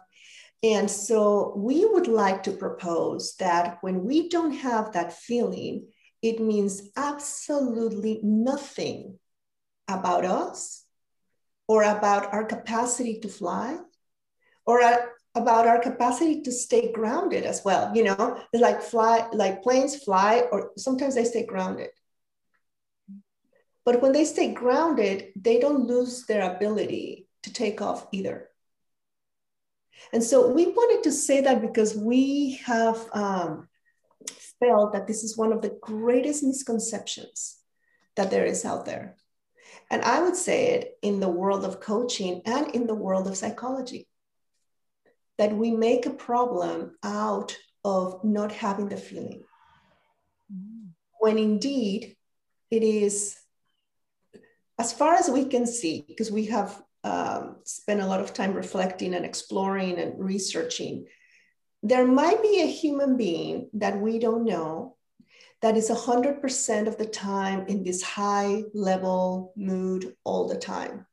And 0.62 0.91
so 0.91 1.53
we 1.57 1.85
would 1.85 2.07
like 2.07 2.45
to 2.45 2.53
propose 2.53 3.35
that 3.37 3.79
when 3.81 4.05
we 4.05 4.29
don't 4.29 4.53
have 4.53 4.93
that 4.93 5.12
feeling, 5.12 5.89
it 6.23 6.41
means 6.41 6.91
absolutely 6.97 8.21
nothing 8.23 9.19
about 9.89 10.25
us 10.25 10.82
or 11.69 11.83
about 11.83 12.33
our 12.33 12.45
capacity 12.45 13.21
to 13.21 13.28
fly 13.28 13.78
or 14.66 14.81
about 15.35 15.66
our 15.66 15.81
capacity 15.81 16.42
to 16.42 16.52
stay 16.52 16.92
grounded 16.92 17.45
as 17.45 17.64
well. 17.64 17.95
You 17.95 18.04
know, 18.04 18.40
like 18.52 18.83
fly, 18.83 19.28
like 19.33 19.62
planes 19.62 19.97
fly, 19.97 20.45
or 20.52 20.73
sometimes 20.76 21.14
they 21.14 21.25
stay 21.25 21.47
grounded. 21.47 21.90
But 23.85 24.00
when 24.00 24.12
they 24.12 24.25
stay 24.25 24.52
grounded, 24.52 25.33
they 25.35 25.59
don't 25.59 25.87
lose 25.87 26.26
their 26.26 26.54
ability 26.54 27.26
to 27.42 27.52
take 27.52 27.81
off 27.81 28.07
either. 28.12 28.49
And 30.12 30.23
so 30.23 30.49
we 30.49 30.66
wanted 30.66 31.02
to 31.04 31.12
say 31.12 31.40
that 31.40 31.61
because 31.61 31.97
we 31.97 32.61
have 32.64 33.09
um, 33.12 33.69
felt 34.61 34.92
that 34.92 35.07
this 35.07 35.25
is 35.25 35.37
one 35.37 35.52
of 35.52 35.62
the 35.62 35.76
greatest 35.81 36.45
misconceptions 36.45 37.59
that 38.16 38.31
there 38.31 38.45
is 38.45 38.64
out 38.64 38.85
there. 38.85 39.16
And 39.92 40.02
I 40.02 40.22
would 40.22 40.37
say 40.37 40.70
it 40.70 40.99
in 41.02 41.20
the 41.20 41.28
world 41.28 41.66
of 41.66 41.78
coaching 41.78 42.40
and 42.46 42.75
in 42.75 42.87
the 42.87 42.94
world 42.94 43.28
of 43.28 43.37
psychology 43.37 44.08
that 45.37 45.54
we 45.54 45.70
make 45.70 46.06
a 46.06 46.11
problem 46.28 46.96
out 47.02 47.58
of 47.84 48.25
not 48.25 48.52
having 48.52 48.88
the 48.88 48.96
feeling. 48.96 49.42
When 51.20 51.37
indeed 51.37 52.16
it 52.70 52.82
is, 52.82 53.37
as 54.78 54.94
far 54.94 55.14
as 55.14 55.28
we 55.28 55.44
can 55.44 55.66
see, 55.66 56.02
because 56.08 56.32
we 56.32 56.46
have 56.46 56.82
um, 57.04 57.56
spent 57.64 58.00
a 58.00 58.06
lot 58.06 58.20
of 58.20 58.32
time 58.32 58.54
reflecting 58.54 59.12
and 59.12 59.26
exploring 59.26 59.99
and 59.99 60.18
researching. 60.18 61.06
there 61.82 62.06
might 62.06 62.40
be 62.42 62.62
a 62.62 62.66
human 62.66 63.16
being 63.18 63.68
that 63.75 64.00
we 64.00 64.18
don't 64.18 64.44
know 64.44 64.96
that 65.62 65.76
is 65.76 65.88
100% 65.88 66.88
of 66.88 66.99
the 66.99 67.07
time 67.07 67.66
in 67.69 67.85
this 67.85 68.02
high 68.02 68.64
level 68.75 69.52
mood 69.57 70.14
all 70.25 70.49
the 70.49 70.59
time. 70.59 71.07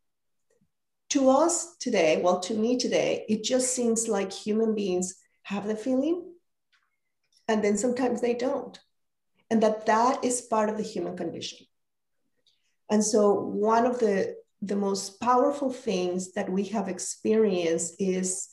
To 1.11 1.29
us 1.29 1.75
today, 1.77 2.21
well, 2.23 2.39
to 2.41 2.55
me 2.55 2.77
today, 2.77 3.25
it 3.29 3.43
just 3.43 3.73
seems 3.73 4.07
like 4.07 4.31
human 4.31 4.75
beings 4.75 5.15
have 5.43 5.67
the 5.67 5.75
feeling 5.75 6.33
and 7.47 7.63
then 7.63 7.77
sometimes 7.77 8.21
they 8.21 8.33
don't. 8.33 8.79
And 9.51 9.61
that 9.63 9.85
that 9.85 10.23
is 10.23 10.41
part 10.41 10.69
of 10.69 10.77
the 10.77 10.83
human 10.83 11.15
condition. 11.15 11.65
And 12.91 13.03
so 13.03 13.33
one 13.33 13.85
of 13.85 13.99
the, 13.99 14.35
the 14.61 14.75
most 14.75 15.19
powerful 15.21 15.71
things 15.71 16.33
that 16.33 16.51
we 16.51 16.65
have 16.65 16.87
experienced 16.87 17.95
is 17.99 18.49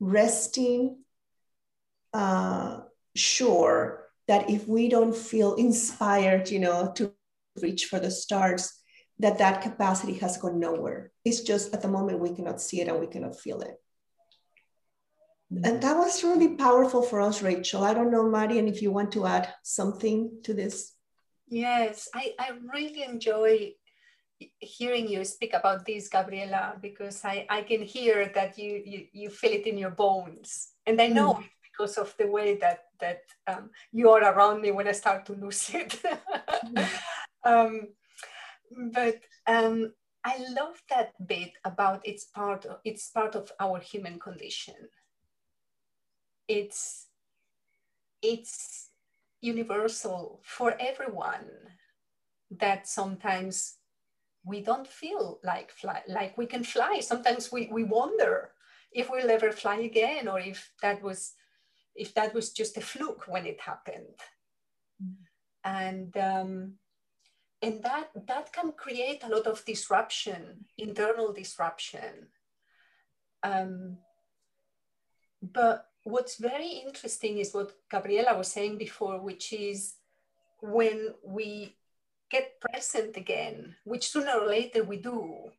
resting 0.00 0.98
uh, 2.12 2.80
sure 3.14 3.99
that 4.30 4.48
if 4.48 4.68
we 4.68 4.88
don't 4.88 5.16
feel 5.16 5.54
inspired, 5.54 6.48
you 6.50 6.60
know, 6.60 6.92
to 6.94 7.12
reach 7.60 7.86
for 7.86 7.98
the 7.98 8.12
stars, 8.12 8.72
that 9.18 9.38
that 9.38 9.60
capacity 9.60 10.14
has 10.14 10.38
gone 10.38 10.60
nowhere. 10.60 11.10
It's 11.24 11.40
just 11.40 11.74
at 11.74 11.82
the 11.82 11.88
moment 11.88 12.20
we 12.20 12.32
cannot 12.36 12.60
see 12.60 12.80
it 12.80 12.86
and 12.86 13.00
we 13.00 13.08
cannot 13.08 13.34
feel 13.40 13.60
it. 13.60 13.74
And 15.64 15.82
that 15.82 15.96
was 15.96 16.22
really 16.22 16.54
powerful 16.54 17.02
for 17.02 17.20
us, 17.20 17.42
Rachel. 17.42 17.82
I 17.82 17.92
don't 17.92 18.12
know, 18.12 18.30
Marianne, 18.30 18.68
if 18.68 18.80
you 18.82 18.92
want 18.92 19.10
to 19.14 19.26
add 19.26 19.52
something 19.64 20.30
to 20.44 20.54
this. 20.54 20.94
Yes, 21.48 22.08
I, 22.14 22.34
I 22.38 22.50
really 22.72 23.02
enjoy 23.02 23.72
hearing 24.60 25.08
you 25.08 25.24
speak 25.24 25.54
about 25.54 25.84
this, 25.84 26.08
Gabriela, 26.08 26.76
because 26.80 27.24
I, 27.24 27.46
I 27.50 27.62
can 27.62 27.82
hear 27.82 28.30
that 28.36 28.56
you, 28.56 28.80
you, 28.86 29.06
you 29.12 29.28
feel 29.28 29.50
it 29.50 29.66
in 29.66 29.76
your 29.76 29.90
bones. 29.90 30.68
And 30.86 31.02
I 31.02 31.08
know 31.08 31.34
mm 31.34 31.44
because 31.80 31.96
of 31.96 32.14
the 32.18 32.26
way 32.26 32.56
that 32.56 32.84
that 33.00 33.22
um, 33.46 33.70
you 33.92 34.10
are 34.10 34.22
around 34.22 34.60
me 34.60 34.70
when 34.70 34.86
I 34.86 34.92
start 34.92 35.24
to 35.26 35.32
lose 35.32 35.70
it. 35.72 36.00
um, 37.44 37.88
but 38.92 39.20
um, 39.46 39.92
I 40.22 40.36
love 40.50 40.82
that 40.90 41.12
bit 41.26 41.52
about 41.64 42.02
it's 42.04 42.24
part 42.24 42.66
of, 42.66 42.76
it's 42.84 43.08
part 43.08 43.34
of 43.34 43.50
our 43.58 43.80
human 43.80 44.18
condition. 44.18 44.74
It's 46.48 47.06
it's 48.22 48.90
universal 49.40 50.42
for 50.44 50.74
everyone 50.78 51.48
that 52.50 52.86
sometimes 52.86 53.76
we 54.44 54.60
don't 54.60 54.86
feel 54.86 55.38
like 55.42 55.70
fly 55.70 56.02
like 56.08 56.36
we 56.36 56.44
can 56.44 56.64
fly 56.64 57.00
sometimes 57.00 57.50
we, 57.52 57.70
we 57.72 57.84
wonder 57.84 58.50
if 58.92 59.08
we'll 59.08 59.30
ever 59.30 59.52
fly 59.52 59.76
again 59.76 60.28
or 60.28 60.40
if 60.40 60.72
that 60.82 61.00
was 61.02 61.34
if 61.94 62.14
that 62.14 62.34
was 62.34 62.52
just 62.52 62.76
a 62.76 62.80
fluke 62.80 63.24
when 63.26 63.46
it 63.46 63.60
happened. 63.60 64.18
Mm. 65.02 65.14
And 65.64 66.16
um, 66.16 66.72
and 67.62 67.82
that 67.82 68.10
that 68.26 68.52
can 68.52 68.72
create 68.72 69.22
a 69.22 69.28
lot 69.28 69.46
of 69.46 69.64
disruption, 69.64 70.64
internal 70.78 71.32
disruption. 71.32 72.28
Um, 73.42 73.98
but 75.42 75.86
what's 76.04 76.36
very 76.36 76.82
interesting 76.86 77.38
is 77.38 77.54
what 77.54 77.72
Gabriela 77.90 78.36
was 78.36 78.48
saying 78.48 78.78
before, 78.78 79.20
which 79.20 79.52
is 79.52 79.94
when 80.60 81.14
we 81.24 81.76
get 82.30 82.60
present 82.60 83.16
again, 83.16 83.74
which 83.84 84.08
sooner 84.08 84.32
or 84.40 84.46
later 84.46 84.84
we 84.84 84.96
do, 84.98 85.50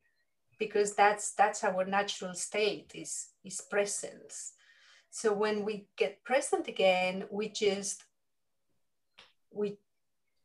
because 0.58 0.96
that's 0.96 1.34
that's 1.34 1.64
our 1.64 1.86
natural 1.86 2.34
state 2.34 2.92
is 2.96 3.30
is 3.44 3.62
presence. 3.62 4.54
So 5.12 5.34
when 5.34 5.66
we 5.66 5.88
get 5.98 6.24
present 6.24 6.70
again, 6.70 7.26
we 7.30 7.50
just 7.50 8.06
we 9.52 9.78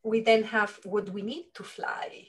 we 0.02 0.20
then 0.20 0.42
have 0.42 0.81
what 0.85 1.09
we 1.11 1.22
need 1.22 1.55
to 1.55 1.62
fly. 1.62 2.26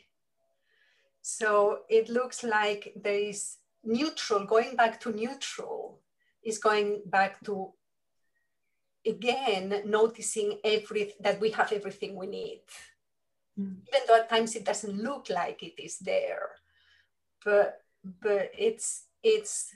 So 1.21 1.79
it 1.89 2.09
looks 2.09 2.43
like 2.43 2.93
there 2.95 3.19
is 3.19 3.57
neutral, 3.83 4.45
going 4.45 4.75
back 4.75 4.99
to 5.01 5.11
neutral 5.11 5.99
is 6.43 6.59
going 6.59 7.01
back 7.07 7.43
to 7.45 7.73
again 9.05 9.81
noticing 9.85 10.59
every 10.63 11.13
that 11.19 11.41
we 11.41 11.49
have 11.51 11.71
everything 11.71 12.15
we 12.15 12.27
need. 12.27 12.61
Mm. 13.59 13.77
Even 13.87 14.01
though 14.07 14.17
at 14.17 14.29
times 14.29 14.55
it 14.55 14.63
doesn't 14.63 15.01
look 15.01 15.31
like 15.31 15.63
it 15.63 15.81
is 15.81 15.97
there. 15.97 16.51
But 17.43 17.81
but 18.03 18.51
it's 18.55 19.05
it's 19.23 19.73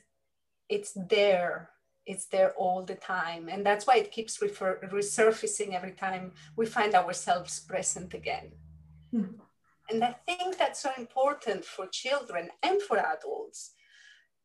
it's 0.70 0.94
there 0.94 1.71
it's 2.06 2.26
there 2.26 2.52
all 2.58 2.84
the 2.84 2.96
time. 2.96 3.50
And 3.50 3.66
that's 3.66 3.86
why 3.86 3.98
it 3.98 4.12
keeps 4.12 4.42
refer- 4.42 4.80
resurfacing 4.92 5.74
every 5.74 5.92
time 5.92 6.34
we 6.56 6.66
find 6.66 6.96
ourselves 6.96 7.60
present 7.60 8.14
again. 8.14 8.52
Mm. 9.14 9.36
And 9.90 10.04
I 10.04 10.16
think 10.26 10.58
that's 10.58 10.82
so 10.82 10.92
important 10.98 11.66
for 11.66 11.86
children 11.88 12.50
and 12.64 12.82
for 12.82 12.98
adults, 12.98 13.74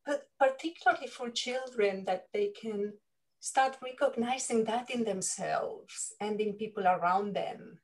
but 0.05 0.27
particularly 0.39 1.07
for 1.07 1.29
children 1.29 2.03
that 2.05 2.27
they 2.33 2.49
can 2.49 2.93
start 3.39 3.77
recognizing 3.81 4.65
that 4.65 4.89
in 4.89 5.03
themselves 5.03 6.13
and 6.19 6.39
in 6.41 6.53
people 6.53 6.85
around 6.85 7.33
them. 7.33 7.79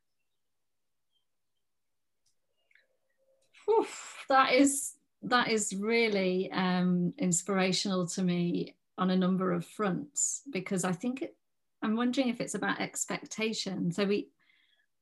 Oof, 3.70 4.26
that 4.28 4.54
is 4.54 4.96
that 5.22 5.48
is 5.48 5.74
really 5.74 6.52
um, 6.52 7.14
inspirational 7.18 8.06
to 8.08 8.22
me 8.22 8.76
on 8.98 9.10
a 9.10 9.16
number 9.16 9.52
of 9.52 9.66
fronts 9.66 10.42
because 10.52 10.84
I 10.84 10.92
think 10.92 11.22
it, 11.22 11.36
I'm 11.82 11.96
wondering 11.96 12.30
if 12.30 12.40
it's 12.40 12.56
about 12.56 12.80
expectation. 12.80 13.92
So 13.92 14.06
we 14.06 14.30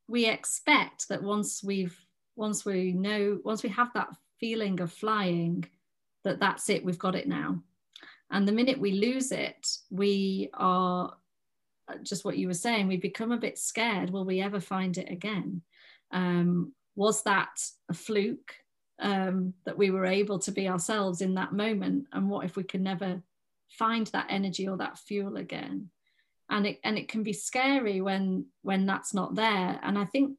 we 0.07 0.25
expect 0.25 1.07
that 1.09 1.23
once 1.23 1.63
we've 1.63 1.97
once 2.35 2.65
we 2.65 2.93
know 2.93 3.39
once 3.43 3.63
we 3.63 3.69
have 3.69 3.93
that 3.93 4.09
feeling 4.39 4.79
of 4.81 4.91
flying 4.91 5.63
that 6.23 6.39
that's 6.39 6.69
it 6.69 6.83
we've 6.83 6.99
got 6.99 7.15
it 7.15 7.27
now. 7.27 7.61
And 8.29 8.47
the 8.47 8.53
minute 8.53 8.79
we 8.79 8.93
lose 8.93 9.31
it 9.31 9.67
we 9.89 10.49
are 10.53 11.13
just 12.03 12.23
what 12.23 12.37
you 12.37 12.47
were 12.47 12.53
saying 12.53 12.87
we 12.87 12.97
become 12.97 13.33
a 13.33 13.37
bit 13.37 13.57
scared 13.57 14.09
will 14.09 14.25
we 14.25 14.41
ever 14.41 14.59
find 14.59 14.97
it 14.97 15.11
again? 15.11 15.61
Um, 16.11 16.73
was 16.95 17.23
that 17.23 17.61
a 17.89 17.93
fluke 17.93 18.53
um, 18.99 19.53
that 19.65 19.77
we 19.77 19.91
were 19.91 20.05
able 20.05 20.39
to 20.39 20.51
be 20.51 20.67
ourselves 20.67 21.21
in 21.21 21.35
that 21.35 21.53
moment? 21.53 22.07
And 22.11 22.29
what 22.29 22.45
if 22.45 22.55
we 22.55 22.63
can 22.63 22.83
never 22.83 23.21
find 23.81 24.05
that 24.07 24.27
energy 24.29 24.67
or 24.67 24.77
that 24.77 24.99
fuel 24.99 25.37
again. 25.37 25.89
And 26.51 26.67
it 26.67 26.79
and 26.83 26.99
it 26.99 27.07
can 27.07 27.23
be 27.23 27.33
scary 27.33 27.99
when 27.99 28.45
when 28.61 28.85
that's 28.85 29.11
not 29.11 29.33
there. 29.33 29.79
And 29.81 29.97
i 29.97 30.05
think 30.05 30.37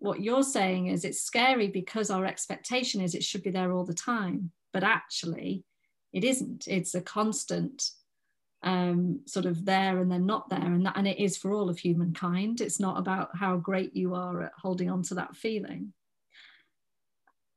what 0.00 0.20
you're 0.20 0.42
saying 0.58 0.88
is 0.88 1.02
it's 1.02 1.22
scary 1.22 1.68
because 1.68 2.10
our 2.10 2.26
expectation 2.26 3.00
is 3.00 3.14
it 3.14 3.24
should 3.24 3.42
be 3.42 3.50
there 3.50 3.72
all 3.72 3.86
the 3.86 4.02
time. 4.12 4.50
But 4.74 4.84
actually 4.84 5.64
it 6.12 6.24
isn't. 6.24 6.68
It's 6.68 6.94
a 6.94 7.00
constant 7.00 7.90
um, 8.62 9.20
sort 9.26 9.46
of 9.46 9.64
there 9.64 9.98
and 10.00 10.10
then 10.12 10.26
not 10.26 10.50
there. 10.50 10.70
And 10.76 10.84
that 10.84 10.98
and 10.98 11.08
it 11.08 11.18
is 11.18 11.38
for 11.38 11.54
all 11.54 11.70
of 11.70 11.78
humankind. 11.78 12.60
It's 12.60 12.80
not 12.80 12.98
about 12.98 13.30
how 13.34 13.56
great 13.56 13.96
you 13.96 14.14
are 14.14 14.42
at 14.42 14.52
holding 14.58 14.90
on 14.90 15.02
to 15.04 15.14
that 15.14 15.36
feeling. 15.36 15.94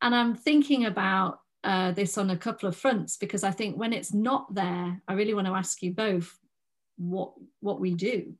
And 0.01 0.13
i'm 0.15 0.35
thinking 0.35 0.85
about 0.85 1.39
uh, 1.63 1.91
this 1.91 2.17
on 2.17 2.29
a 2.29 2.37
couple 2.37 2.69
of 2.69 2.75
fronts 2.75 3.17
because 3.17 3.43
I 3.43 3.51
think 3.51 3.77
when 3.77 3.93
it's 3.93 4.13
not 4.13 4.53
there, 4.53 5.01
I 5.07 5.13
really 5.13 5.33
want 5.33 5.47
to 5.47 5.53
ask 5.53 5.81
you 5.81 5.93
both 5.93 6.37
what 6.97 7.33
what 7.59 7.79
we 7.79 7.93
do 7.93 8.33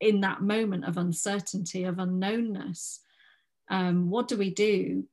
in 0.00 0.20
that 0.20 0.42
moment 0.42 0.84
of 0.84 0.96
uncertainty 0.96 1.84
of 1.84 1.96
unknownness. 1.96 2.98
Um, 3.70 4.10
what 4.10 4.28
do 4.28 4.36
we 4.36 4.50
do? 4.50 5.04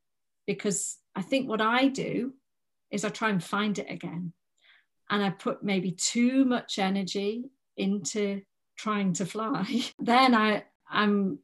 Because 0.47 0.97
I 1.15 1.21
think 1.21 1.47
what 1.47 1.62
I 1.62 1.88
do 1.88 2.33
is 2.91 3.05
I 3.05 3.09
try 3.09 3.29
and 3.29 3.43
find 3.43 3.77
it 3.77 3.89
again, 3.89 4.33
and 5.09 5.23
I 5.23 5.29
put 5.29 5.63
maybe 5.63 5.91
too 5.91 6.45
much 6.45 6.79
energy 6.79 7.45
into 7.77 8.41
trying 8.77 9.13
to 9.13 9.25
fly. 9.25 9.83
then 9.99 10.33
I 10.35 10.63
I'm 10.89 11.39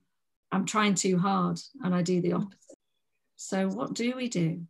I'm 0.52 0.66
trying 0.66 0.96
too 0.96 1.18
hard, 1.18 1.60
and 1.84 1.94
I 1.94 2.02
do 2.02 2.22
the 2.22 2.34
opposite. 2.34 2.60
So 3.36 3.68
what 3.68 3.94
do 3.94 4.16
we 4.16 4.30
do? 4.30 4.62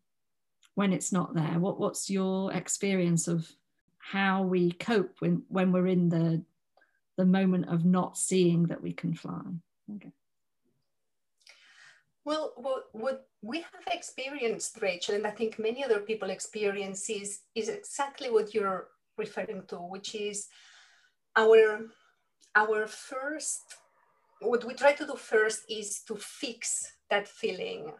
When 0.75 0.93
it's 0.93 1.11
not 1.11 1.33
there? 1.33 1.59
What, 1.59 1.79
what's 1.79 2.09
your 2.09 2.53
experience 2.53 3.27
of 3.27 3.49
how 3.97 4.43
we 4.43 4.71
cope 4.71 5.15
when, 5.19 5.43
when 5.47 5.71
we're 5.71 5.87
in 5.87 6.09
the, 6.09 6.43
the 7.17 7.25
moment 7.25 7.69
of 7.69 7.85
not 7.85 8.17
seeing 8.17 8.67
that 8.67 8.81
we 8.81 8.93
can 8.93 9.13
fly? 9.13 9.41
Okay. 9.95 10.11
Well, 12.25 12.53
what, 12.57 12.85
what 12.91 13.27
we 13.41 13.59
have 13.59 13.87
experienced, 13.93 14.81
Rachel, 14.81 15.15
and 15.15 15.27
I 15.27 15.31
think 15.31 15.59
many 15.59 15.83
other 15.83 15.99
people 15.99 16.29
experience 16.29 17.09
is, 17.09 17.41
is 17.53 17.69
exactly 17.69 18.29
what 18.29 18.53
you're 18.53 18.87
referring 19.17 19.63
to, 19.67 19.75
which 19.75 20.15
is 20.15 20.47
our, 21.35 21.81
our 22.55 22.87
first, 22.87 23.61
what 24.41 24.65
we 24.65 24.73
try 24.73 24.93
to 24.93 25.05
do 25.05 25.15
first 25.15 25.61
is 25.69 26.01
to 26.07 26.15
fix 26.15 26.91
that 27.09 27.27
feeling. 27.27 27.93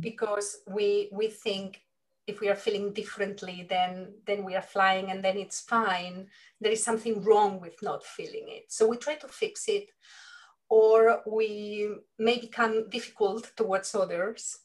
Because 0.00 0.58
we 0.66 1.08
we 1.12 1.28
think 1.28 1.80
if 2.26 2.40
we 2.40 2.48
are 2.48 2.56
feeling 2.56 2.92
differently 2.92 3.66
then 3.70 4.12
then 4.26 4.44
we 4.44 4.56
are 4.56 4.62
flying 4.62 5.10
and 5.10 5.22
then 5.24 5.36
it's 5.36 5.60
fine. 5.60 6.26
There 6.60 6.72
is 6.72 6.82
something 6.82 7.22
wrong 7.22 7.60
with 7.60 7.80
not 7.82 8.04
feeling 8.04 8.46
it. 8.48 8.64
So 8.68 8.88
we 8.88 8.96
try 8.96 9.14
to 9.16 9.28
fix 9.28 9.68
it. 9.68 9.88
Or 10.68 11.22
we 11.26 11.88
may 12.18 12.40
become 12.40 12.90
difficult 12.90 13.52
towards 13.56 13.94
others. 13.94 14.58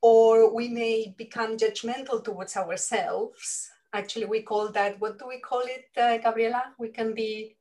Or 0.00 0.54
we 0.54 0.68
may 0.68 1.14
become 1.18 1.58
judgmental 1.58 2.24
towards 2.24 2.56
ourselves. 2.56 3.68
Actually 3.92 4.24
we 4.24 4.40
call 4.40 4.72
that 4.72 4.98
what 4.98 5.18
do 5.18 5.28
we 5.28 5.40
call 5.40 5.60
it 5.60 5.84
uh, 5.98 6.16
gabriela? 6.16 6.72
We 6.78 6.88
can 6.88 7.12
be 7.12 7.56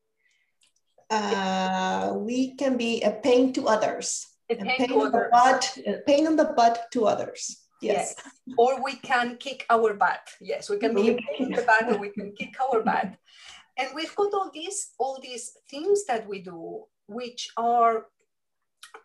uh, 1.10 2.14
we 2.16 2.56
can 2.56 2.78
be 2.78 3.02
a 3.02 3.12
pain 3.12 3.52
to 3.54 3.68
others 3.68 4.29
a 4.50 4.56
pain, 4.56 4.78
pain, 4.78 4.88
to 4.90 5.02
others. 5.02 5.30
Butt, 5.32 5.78
uh, 5.88 5.92
pain 6.08 6.28
on 6.28 6.36
the 6.36 6.54
butt 6.56 6.88
to 6.92 7.06
others 7.06 7.70
yes. 7.82 8.16
yes. 8.18 8.56
Or 8.58 8.84
we 8.84 8.96
can 8.96 9.38
kick 9.38 9.66
our 9.70 9.94
butt. 9.94 10.30
Yes, 10.42 10.70
we 10.70 10.78
can 10.78 10.94
be 10.94 11.20
in 11.40 11.52
the 11.52 11.62
butt 11.64 11.94
or 11.94 11.98
we 11.98 12.10
can 12.10 12.34
kick 12.34 12.56
our 12.62 12.82
butt. 12.82 13.14
And 13.78 13.90
we've 13.96 14.16
got 14.16 14.34
all 14.34 14.52
these, 14.54 14.92
all 14.98 15.20
these 15.22 15.54
things 15.70 16.06
that 16.06 16.28
we 16.28 16.42
do, 16.42 16.86
which 17.08 17.50
are 17.58 18.08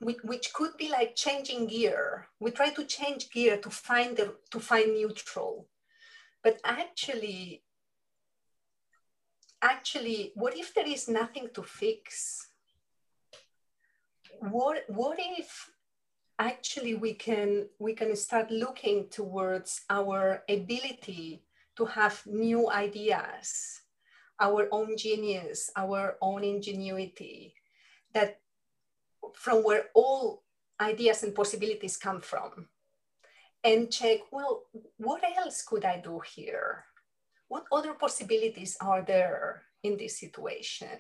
which 0.00 0.52
could 0.54 0.70
be 0.78 0.88
like 0.88 1.16
changing 1.16 1.66
gear. 1.66 2.28
We 2.40 2.52
try 2.52 2.70
to 2.70 2.84
change 2.84 3.30
gear 3.30 3.58
to 3.58 3.70
find 3.70 4.16
the 4.16 4.34
to 4.50 4.60
find 4.60 4.94
neutral. 4.94 5.68
But 6.42 6.58
actually, 6.64 7.62
actually, 9.62 10.32
what 10.34 10.56
if 10.56 10.74
there 10.74 10.86
is 10.86 11.08
nothing 11.08 11.48
to 11.54 11.62
fix? 11.62 12.48
What 14.40 14.84
what 14.88 15.18
if 15.18 15.70
actually 16.38 16.94
we 16.94 17.14
can 17.14 17.68
we 17.78 17.94
can 17.94 18.16
start 18.16 18.50
looking 18.50 19.08
towards 19.08 19.82
our 19.88 20.42
ability 20.48 21.44
to 21.76 21.84
have 21.84 22.22
new 22.26 22.70
ideas 22.70 23.80
our 24.40 24.68
own 24.72 24.96
genius 24.96 25.70
our 25.76 26.16
own 26.20 26.42
ingenuity 26.42 27.54
that 28.12 28.40
from 29.34 29.62
where 29.62 29.86
all 29.94 30.42
ideas 30.80 31.22
and 31.22 31.34
possibilities 31.34 31.96
come 31.96 32.20
from 32.20 32.66
and 33.62 33.92
check 33.92 34.18
well 34.32 34.64
what 34.96 35.22
else 35.38 35.62
could 35.62 35.84
i 35.84 36.00
do 36.00 36.20
here? 36.34 36.84
What 37.46 37.66
other 37.70 37.94
possibilities 37.94 38.76
are 38.80 39.02
there 39.02 39.62
in 39.84 39.96
this 39.96 40.18
situation 40.18 40.98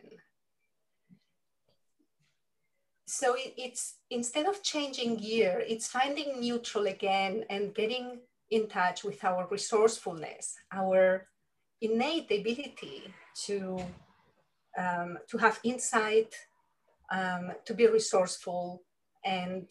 so 3.06 3.34
it, 3.34 3.54
it's 3.56 3.96
instead 4.10 4.46
of 4.46 4.62
changing 4.62 5.16
gear, 5.16 5.62
it's 5.66 5.88
finding 5.88 6.40
neutral 6.40 6.86
again 6.86 7.44
and 7.50 7.74
getting 7.74 8.20
in 8.50 8.68
touch 8.68 9.04
with 9.04 9.22
our 9.24 9.46
resourcefulness, 9.50 10.54
our 10.72 11.26
innate 11.80 12.30
ability 12.30 13.02
to 13.46 13.78
um, 14.78 15.18
to 15.28 15.38
have 15.38 15.60
insight, 15.64 16.34
um, 17.12 17.52
to 17.64 17.74
be 17.74 17.86
resourceful, 17.86 18.82
and 19.24 19.66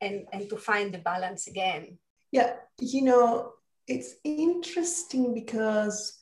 and 0.00 0.26
and 0.32 0.48
to 0.50 0.56
find 0.56 0.92
the 0.92 0.98
balance 0.98 1.46
again. 1.46 1.98
Yeah, 2.32 2.56
you 2.80 3.02
know, 3.02 3.52
it's 3.86 4.14
interesting 4.24 5.34
because 5.34 6.20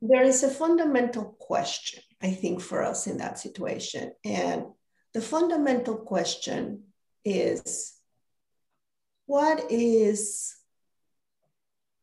there 0.00 0.22
is 0.22 0.42
a 0.42 0.50
fundamental 0.50 1.36
question, 1.38 2.02
I 2.22 2.30
think, 2.30 2.60
for 2.60 2.82
us 2.82 3.06
in 3.06 3.18
that 3.18 3.38
situation, 3.38 4.12
and 4.24 4.66
the 5.16 5.22
fundamental 5.22 5.96
question 5.96 6.82
is 7.24 7.94
what 9.24 9.64
is 9.70 10.54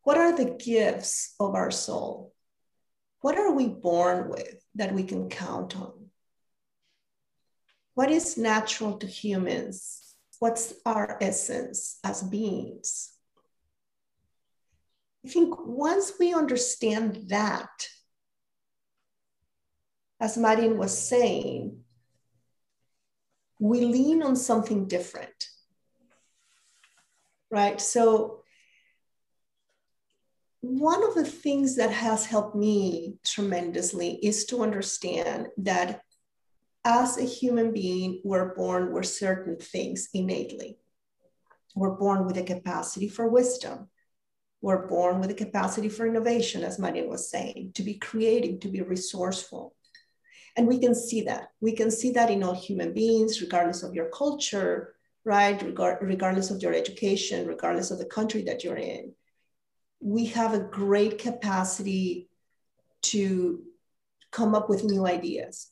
what 0.01 0.17
are 0.17 0.35
the 0.35 0.57
gifts 0.57 1.35
of 1.39 1.53
our 1.53 1.69
soul? 1.69 2.33
What 3.21 3.37
are 3.37 3.51
we 3.51 3.67
born 3.67 4.29
with 4.29 4.55
that 4.73 4.95
we 4.95 5.03
can 5.03 5.29
count 5.29 5.77
on? 5.77 6.09
What 7.93 8.09
is 8.09 8.35
natural 8.35 8.97
to 8.97 9.05
humans? 9.05 10.15
What's 10.39 10.73
our 10.83 11.19
essence 11.21 11.99
as 12.03 12.23
beings? 12.23 13.11
I 15.23 15.29
think 15.29 15.53
once 15.59 16.13
we 16.19 16.33
understand 16.33 17.29
that 17.29 17.89
as 20.19 20.35
Marin 20.35 20.79
was 20.79 20.97
saying 20.97 21.82
we 23.63 23.85
lean 23.85 24.21
on 24.21 24.35
something 24.35 24.87
different. 24.89 25.47
Right? 27.49 27.79
So, 27.79 28.41
one 30.59 31.01
of 31.03 31.15
the 31.15 31.23
things 31.23 31.77
that 31.77 31.91
has 31.91 32.25
helped 32.25 32.55
me 32.55 33.15
tremendously 33.23 34.19
is 34.21 34.45
to 34.45 34.63
understand 34.63 35.47
that 35.57 36.01
as 36.83 37.17
a 37.17 37.23
human 37.23 37.71
being, 37.71 38.21
we're 38.25 38.53
born 38.53 38.91
with 38.91 39.05
certain 39.05 39.57
things 39.57 40.09
innately. 40.13 40.77
We're 41.73 41.95
born 41.95 42.25
with 42.25 42.37
a 42.37 42.43
capacity 42.43 43.07
for 43.07 43.29
wisdom. 43.29 43.87
We're 44.61 44.87
born 44.87 45.21
with 45.21 45.31
a 45.31 45.35
capacity 45.45 45.87
for 45.87 46.05
innovation, 46.05 46.63
as 46.63 46.79
Maria 46.79 47.07
was 47.07 47.29
saying, 47.29 47.71
to 47.75 47.83
be 47.83 47.95
creative, 47.95 48.59
to 48.61 48.67
be 48.67 48.81
resourceful. 48.81 49.73
And 50.55 50.67
we 50.67 50.79
can 50.79 50.93
see 50.93 51.21
that. 51.23 51.49
We 51.61 51.71
can 51.73 51.89
see 51.89 52.11
that 52.11 52.29
in 52.29 52.43
all 52.43 52.53
human 52.53 52.93
beings, 52.93 53.41
regardless 53.41 53.83
of 53.83 53.95
your 53.95 54.09
culture, 54.09 54.95
right? 55.25 55.61
Regard, 55.61 55.97
regardless 56.01 56.51
of 56.51 56.61
your 56.61 56.73
education, 56.73 57.47
regardless 57.47 57.91
of 57.91 57.97
the 57.97 58.05
country 58.05 58.43
that 58.43 58.63
you're 58.63 58.77
in. 58.77 59.13
We 59.99 60.25
have 60.27 60.53
a 60.53 60.59
great 60.59 61.17
capacity 61.17 62.29
to 63.03 63.63
come 64.31 64.53
up 64.53 64.69
with 64.69 64.83
new 64.83 65.07
ideas. 65.07 65.69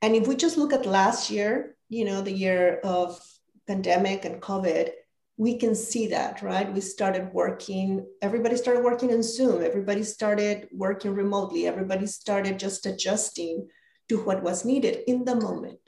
And 0.00 0.14
if 0.14 0.26
we 0.26 0.36
just 0.36 0.56
look 0.56 0.72
at 0.72 0.86
last 0.86 1.30
year, 1.30 1.76
you 1.88 2.04
know, 2.04 2.22
the 2.22 2.32
year 2.32 2.80
of 2.84 3.20
pandemic 3.66 4.24
and 4.24 4.40
COVID, 4.40 4.90
we 5.38 5.56
can 5.56 5.74
see 5.74 6.08
that, 6.08 6.42
right? 6.42 6.70
We 6.70 6.80
started 6.80 7.32
working, 7.32 8.04
everybody 8.20 8.56
started 8.56 8.82
working 8.82 9.10
in 9.10 9.22
Zoom, 9.22 9.62
everybody 9.62 10.02
started 10.02 10.68
working 10.72 11.14
remotely, 11.14 11.66
everybody 11.66 12.06
started 12.08 12.58
just 12.58 12.84
adjusting 12.86 13.68
to 14.08 14.18
what 14.24 14.42
was 14.42 14.64
needed 14.64 15.04
in 15.06 15.24
the 15.24 15.36
moment. 15.36 15.78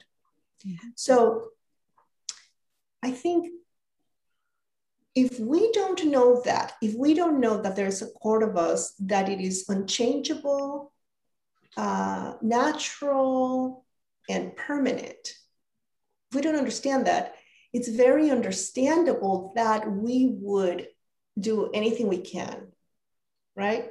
Mm-hmm. 0.65 0.87
So 0.95 1.49
I 3.03 3.11
think 3.11 3.51
if 5.15 5.37
we 5.37 5.69
don't 5.73 6.05
know 6.05 6.41
that, 6.45 6.73
if 6.81 6.95
we 6.95 7.13
don't 7.13 7.41
know 7.41 7.61
that 7.61 7.75
there's 7.75 8.01
a 8.01 8.11
part 8.23 8.43
of 8.43 8.55
us 8.55 8.93
that 8.99 9.27
it 9.27 9.41
is 9.41 9.65
unchangeable, 9.67 10.93
uh, 11.75 12.35
natural, 12.41 13.83
and 14.29 14.55
permanent, 14.55 15.33
if 16.29 16.35
we 16.35 16.41
don't 16.41 16.55
understand 16.55 17.07
that, 17.07 17.35
it's 17.73 17.87
very 17.87 18.29
understandable 18.29 19.53
that 19.55 19.89
we 19.89 20.29
would 20.39 20.87
do 21.39 21.69
anything 21.73 22.07
we 22.07 22.19
can, 22.19 22.67
right? 23.55 23.89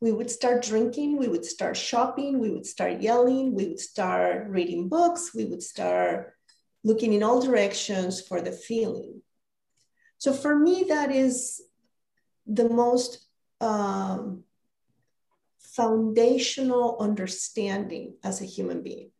We 0.00 0.12
would 0.12 0.30
start 0.30 0.62
drinking, 0.62 1.18
we 1.18 1.28
would 1.28 1.44
start 1.44 1.76
shopping, 1.76 2.38
we 2.38 2.50
would 2.50 2.66
start 2.66 3.00
yelling, 3.00 3.54
we 3.54 3.68
would 3.68 3.80
start 3.80 4.48
reading 4.48 4.88
books, 4.88 5.34
we 5.34 5.44
would 5.44 5.62
start 5.62 6.34
looking 6.84 7.12
in 7.12 7.22
all 7.22 7.40
directions 7.40 8.20
for 8.20 8.40
the 8.40 8.52
feeling. 8.52 9.22
So 10.18 10.32
for 10.32 10.58
me, 10.58 10.84
that 10.88 11.10
is 11.10 11.62
the 12.46 12.68
most 12.68 13.26
um, 13.60 14.44
foundational 15.58 16.96
understanding 17.00 18.16
as 18.22 18.40
a 18.40 18.46
human 18.46 18.82
being, 18.82 19.10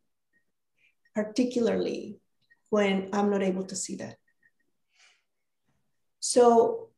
particularly 1.15 2.20
when 2.71 3.09
I'm 3.13 3.29
not 3.29 3.43
able 3.43 3.65
to 3.65 3.75
see 3.75 3.97
that. 3.97 4.15
So, 6.21 6.89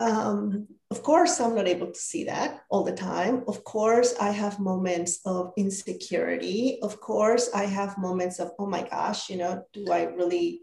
um, 0.00 0.66
of 0.90 1.02
course, 1.02 1.40
I'm 1.40 1.54
not 1.54 1.68
able 1.68 1.92
to 1.92 1.98
see 1.98 2.24
that 2.24 2.64
all 2.68 2.82
the 2.82 2.92
time. 2.92 3.44
Of 3.46 3.62
course, 3.62 4.14
I 4.20 4.30
have 4.30 4.58
moments 4.58 5.20
of 5.24 5.52
insecurity. 5.56 6.80
Of 6.82 7.00
course, 7.00 7.50
I 7.54 7.64
have 7.64 7.98
moments 7.98 8.40
of, 8.40 8.50
oh 8.58 8.66
my 8.66 8.82
gosh, 8.82 9.30
you 9.30 9.36
know, 9.36 9.64
do 9.72 9.86
I 9.92 10.04
really, 10.04 10.60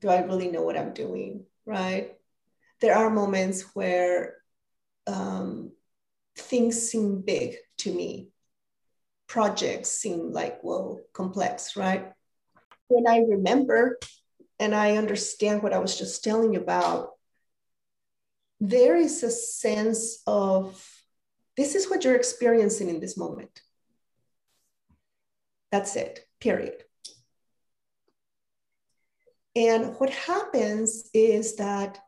do 0.00 0.08
I 0.08 0.22
really 0.22 0.50
know 0.50 0.62
what 0.62 0.76
I'm 0.76 0.92
doing? 0.92 1.46
Right? 1.64 2.14
There 2.80 2.96
are 2.96 3.08
moments 3.08 3.62
where 3.74 4.34
um, 5.06 5.70
things 6.36 6.90
seem 6.90 7.22
big 7.22 7.54
to 7.78 7.94
me. 7.94 8.30
Projects 9.28 9.90
seem 9.90 10.32
like, 10.32 10.60
whoa, 10.62 10.98
complex, 11.12 11.76
right? 11.76 12.13
When 12.88 13.06
I 13.06 13.18
remember 13.18 13.98
and 14.58 14.74
I 14.74 14.96
understand 14.96 15.62
what 15.62 15.72
I 15.72 15.78
was 15.78 15.98
just 15.98 16.22
telling 16.22 16.54
you 16.54 16.60
about, 16.60 17.10
there 18.60 18.96
is 18.96 19.22
a 19.22 19.30
sense 19.30 20.22
of 20.26 20.80
this 21.56 21.74
is 21.74 21.88
what 21.88 22.04
you're 22.04 22.16
experiencing 22.16 22.88
in 22.88 23.00
this 23.00 23.16
moment. 23.16 23.60
That's 25.70 25.96
it, 25.96 26.24
period. 26.40 26.82
And 29.56 29.94
what 29.98 30.10
happens 30.10 31.10
is 31.14 31.56
that 31.56 31.98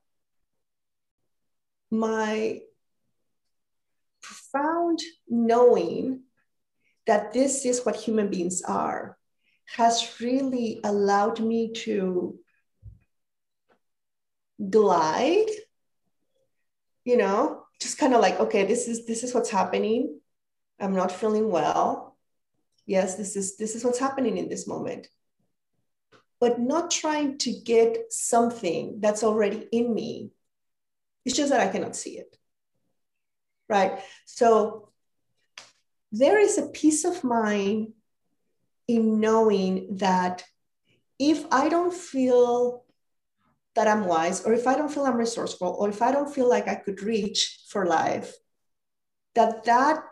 my 1.91 2.61
profound 4.23 5.01
knowing 5.29 6.23
that 7.07 7.33
this 7.33 7.65
is 7.65 7.85
what 7.85 7.95
human 7.95 8.29
beings 8.31 8.63
are 8.63 9.17
has 9.75 10.21
really 10.21 10.81
allowed 10.85 11.41
me 11.41 11.73
to 11.73 12.39
glide 14.71 15.47
you 17.05 17.17
know 17.17 17.67
just 17.81 17.99
kind 17.99 18.15
of 18.15 18.21
like 18.21 18.39
okay 18.41 18.65
this 18.65 18.89
is 18.89 19.07
this 19.07 19.23
is 19.23 19.35
what's 19.35 19.51
happening. 19.51 20.21
I'm 20.81 20.95
not 20.95 21.13
feeling 21.13 21.51
well. 21.51 22.17
Yes 22.87 23.17
this 23.17 23.37
is 23.37 23.57
this 23.57 23.75
is 23.75 23.85
what's 23.85 23.99
happening 23.99 24.39
in 24.39 24.49
this 24.49 24.67
moment. 24.67 25.09
But 26.41 26.61
not 26.61 26.91
trying 26.91 27.39
to 27.39 27.53
get 27.53 28.13
something 28.13 29.01
that's 29.01 29.23
already 29.23 29.67
in 29.73 29.95
me. 29.95 30.31
It's 31.25 31.37
just 31.37 31.51
that 31.51 31.61
i 31.61 31.73
cannot 31.73 31.97
see 31.97 32.19
it. 32.19 32.37
Right? 33.69 34.01
So 34.27 34.91
there 36.13 36.39
is 36.39 36.57
a 36.57 36.69
peace 36.69 37.05
of 37.05 37.25
mind 37.25 37.93
in 38.89 39.21
knowing 39.21 39.97
that 39.97 40.45
if 41.19 41.45
i 41.51 41.69
don't 41.69 41.95
feel 41.95 42.85
that 43.77 43.87
I'm 43.87 44.07
wise, 44.07 44.45
or 44.45 44.55
if 44.55 44.67
I 44.67 44.75
don't 44.75 44.91
feel 44.91 45.05
I'm 45.05 45.19
resourceful, 45.19 45.77
or 45.79 45.91
if 45.91 46.03
I 46.03 46.11
don't 46.11 46.35
feel 46.35 46.49
like 46.49 46.67
I 46.67 46.75
could 46.75 47.03
reach 47.03 47.61
for 47.69 47.87
life, 47.87 48.35
that 49.35 49.65
that 49.65 50.03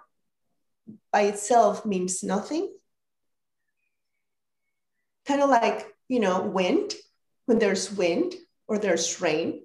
by 1.10 1.22
itself 1.22 1.84
means 1.84 2.22
nothing. 2.22 2.70
Kind 5.26 5.40
of 5.40 5.48
like, 5.48 5.86
you 6.08 6.20
know, 6.20 6.42
wind, 6.42 6.92
when 7.46 7.58
there's 7.58 7.90
wind 7.90 8.34
or 8.68 8.78
there's 8.78 9.20
rain, 9.22 9.64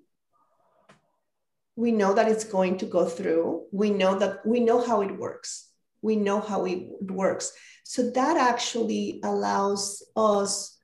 we 1.75 1.91
know 1.91 2.13
that 2.13 2.29
it's 2.29 2.45
going 2.45 2.77
to 2.77 2.85
go 2.85 3.05
through. 3.05 3.65
We 3.73 3.89
know 3.89 4.17
that 4.17 4.45
we 4.45 4.61
know 4.61 4.81
how 4.85 5.01
it 5.01 5.17
works. 5.17 5.68
We 6.01 6.15
know 6.15 6.39
how 6.39 6.65
it 6.65 6.87
works. 7.01 7.51
So 7.83 8.11
that 8.11 8.37
actually 8.37 9.19
allows 9.23 10.03
us 10.15 10.77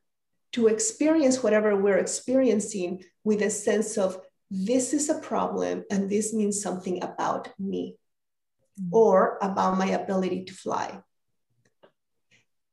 to 0.53 0.67
experience 0.67 1.43
whatever 1.43 1.75
we're 1.75 1.97
experiencing 1.97 3.03
with 3.23 3.41
a 3.41 3.49
sense 3.49 3.97
of 3.97 4.19
this 4.49 4.93
is 4.93 5.09
a 5.09 5.19
problem 5.19 5.83
and 5.91 6.09
this 6.09 6.33
means 6.33 6.61
something 6.61 7.03
about 7.03 7.49
me 7.59 7.97
mm-hmm. 8.79 8.95
or 8.95 9.37
about 9.41 9.77
my 9.77 9.87
ability 9.87 10.45
to 10.45 10.53
fly. 10.53 10.99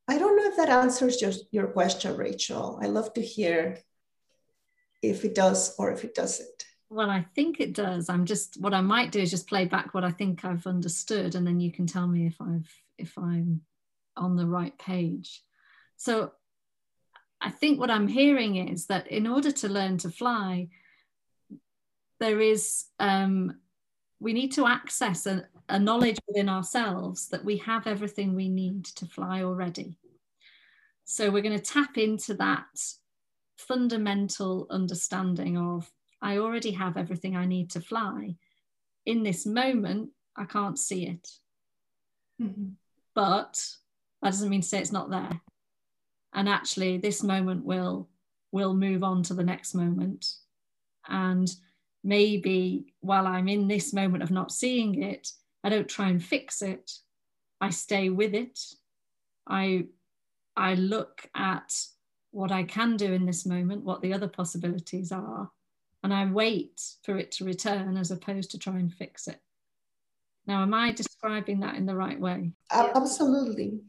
I 0.08 0.18
don't 0.18 0.36
know 0.36 0.46
if 0.46 0.56
that 0.56 0.68
answers 0.68 1.20
your, 1.20 1.32
your 1.50 1.68
question, 1.68 2.16
Rachel. 2.16 2.78
I 2.82 2.86
love 2.86 3.12
to 3.14 3.22
hear 3.22 3.78
if 5.02 5.24
it 5.24 5.34
does 5.34 5.74
or 5.78 5.90
if 5.92 6.04
it 6.04 6.14
doesn't. 6.14 6.64
Well, 6.92 7.08
I 7.08 7.24
think 7.34 7.58
it 7.58 7.72
does. 7.72 8.10
I'm 8.10 8.26
just 8.26 8.60
what 8.60 8.74
I 8.74 8.82
might 8.82 9.12
do 9.12 9.20
is 9.20 9.30
just 9.30 9.48
play 9.48 9.64
back 9.64 9.94
what 9.94 10.04
I 10.04 10.10
think 10.10 10.44
I've 10.44 10.66
understood, 10.66 11.34
and 11.34 11.46
then 11.46 11.58
you 11.58 11.72
can 11.72 11.86
tell 11.86 12.06
me 12.06 12.26
if 12.26 12.38
I've 12.38 12.70
if 12.98 13.16
I'm 13.16 13.62
on 14.14 14.36
the 14.36 14.46
right 14.46 14.76
page. 14.78 15.42
So 15.96 16.32
I 17.40 17.48
think 17.48 17.80
what 17.80 17.90
I'm 17.90 18.08
hearing 18.08 18.56
is 18.68 18.86
that 18.88 19.06
in 19.08 19.26
order 19.26 19.50
to 19.50 19.68
learn 19.70 19.96
to 19.98 20.10
fly, 20.10 20.68
there 22.20 22.42
is, 22.42 22.84
um, 23.00 23.58
we 24.20 24.34
need 24.34 24.52
to 24.52 24.66
access 24.66 25.24
a, 25.26 25.48
a 25.70 25.78
knowledge 25.78 26.18
within 26.28 26.50
ourselves 26.50 27.28
that 27.28 27.44
we 27.44 27.56
have 27.56 27.86
everything 27.86 28.34
we 28.34 28.50
need 28.50 28.84
to 28.84 29.06
fly 29.06 29.42
already. 29.42 29.96
So 31.04 31.30
we're 31.30 31.42
going 31.42 31.58
to 31.58 31.72
tap 31.72 31.96
into 31.96 32.34
that 32.34 32.66
fundamental 33.56 34.66
understanding 34.68 35.56
of 35.56 35.90
I 36.22 36.38
already 36.38 36.70
have 36.70 36.96
everything 36.96 37.36
I 37.36 37.46
need 37.46 37.70
to 37.72 37.80
fly. 37.80 38.36
In 39.04 39.22
this 39.22 39.44
moment, 39.44 40.10
I 40.36 40.44
can't 40.44 40.78
see 40.78 41.06
it. 41.06 41.28
Mm-hmm. 42.40 42.70
But 43.14 43.62
that 44.22 44.30
doesn't 44.30 44.48
mean 44.48 44.62
to 44.62 44.68
say 44.68 44.80
it's 44.80 44.92
not 44.92 45.10
there 45.10 45.40
and 46.34 46.48
actually 46.48 46.98
this 46.98 47.22
moment 47.22 47.64
will 47.64 48.08
will 48.52 48.74
move 48.74 49.02
on 49.02 49.22
to 49.22 49.34
the 49.34 49.44
next 49.44 49.74
moment 49.74 50.34
and 51.08 51.54
maybe 52.04 52.94
while 53.00 53.26
i'm 53.26 53.48
in 53.48 53.68
this 53.68 53.92
moment 53.92 54.22
of 54.22 54.30
not 54.30 54.52
seeing 54.52 55.02
it 55.02 55.30
i 55.64 55.68
don't 55.68 55.88
try 55.88 56.08
and 56.08 56.24
fix 56.24 56.62
it 56.62 56.90
i 57.60 57.70
stay 57.70 58.08
with 58.08 58.34
it 58.34 58.58
i 59.46 59.84
i 60.56 60.74
look 60.74 61.28
at 61.34 61.72
what 62.30 62.52
i 62.52 62.62
can 62.62 62.96
do 62.96 63.12
in 63.12 63.26
this 63.26 63.46
moment 63.46 63.84
what 63.84 64.00
the 64.00 64.12
other 64.12 64.28
possibilities 64.28 65.12
are 65.12 65.50
and 66.02 66.12
i 66.12 66.24
wait 66.24 66.80
for 67.02 67.16
it 67.16 67.32
to 67.32 67.44
return 67.44 67.96
as 67.96 68.10
opposed 68.10 68.50
to 68.50 68.58
try 68.58 68.74
and 68.74 68.92
fix 68.92 69.28
it 69.28 69.40
now 70.46 70.62
am 70.62 70.74
i 70.74 70.90
describing 70.92 71.60
that 71.60 71.76
in 71.76 71.86
the 71.86 71.94
right 71.94 72.20
way 72.20 72.52
absolutely 72.70 73.80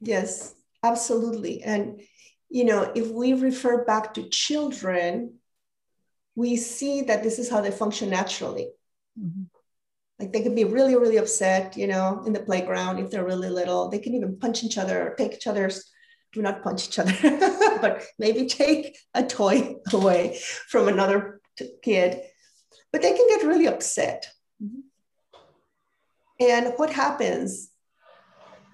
yes 0.00 0.54
Absolutely. 0.82 1.62
And, 1.62 2.00
you 2.48 2.64
know, 2.64 2.90
if 2.94 3.10
we 3.10 3.34
refer 3.34 3.84
back 3.84 4.14
to 4.14 4.28
children, 4.28 5.34
we 6.34 6.56
see 6.56 7.02
that 7.02 7.22
this 7.22 7.38
is 7.38 7.50
how 7.50 7.60
they 7.60 7.70
function 7.70 8.10
naturally. 8.10 8.68
Mm-hmm. 9.18 9.42
Like 10.18 10.32
they 10.32 10.42
can 10.42 10.54
be 10.54 10.64
really, 10.64 10.96
really 10.96 11.16
upset, 11.16 11.76
you 11.76 11.86
know, 11.86 12.22
in 12.26 12.32
the 12.32 12.40
playground 12.40 12.98
if 12.98 13.10
they're 13.10 13.24
really 13.24 13.48
little. 13.48 13.88
They 13.88 13.98
can 13.98 14.14
even 14.14 14.38
punch 14.38 14.64
each 14.64 14.78
other 14.78 15.08
or 15.08 15.14
take 15.14 15.34
each 15.34 15.46
other's, 15.46 15.90
do 16.32 16.42
not 16.42 16.62
punch 16.62 16.88
each 16.88 16.98
other, 16.98 17.16
but 17.80 18.04
maybe 18.18 18.46
take 18.46 18.96
a 19.14 19.24
toy 19.24 19.76
away 19.92 20.38
from 20.68 20.88
another 20.88 21.39
kid. 21.82 22.20
But 22.92 23.02
they 23.02 23.12
can 23.12 23.28
get 23.28 23.46
really 23.46 23.66
upset. 23.66 24.28
Mm-hmm. 24.62 24.80
And 26.40 26.74
what 26.76 26.90
happens? 26.92 27.70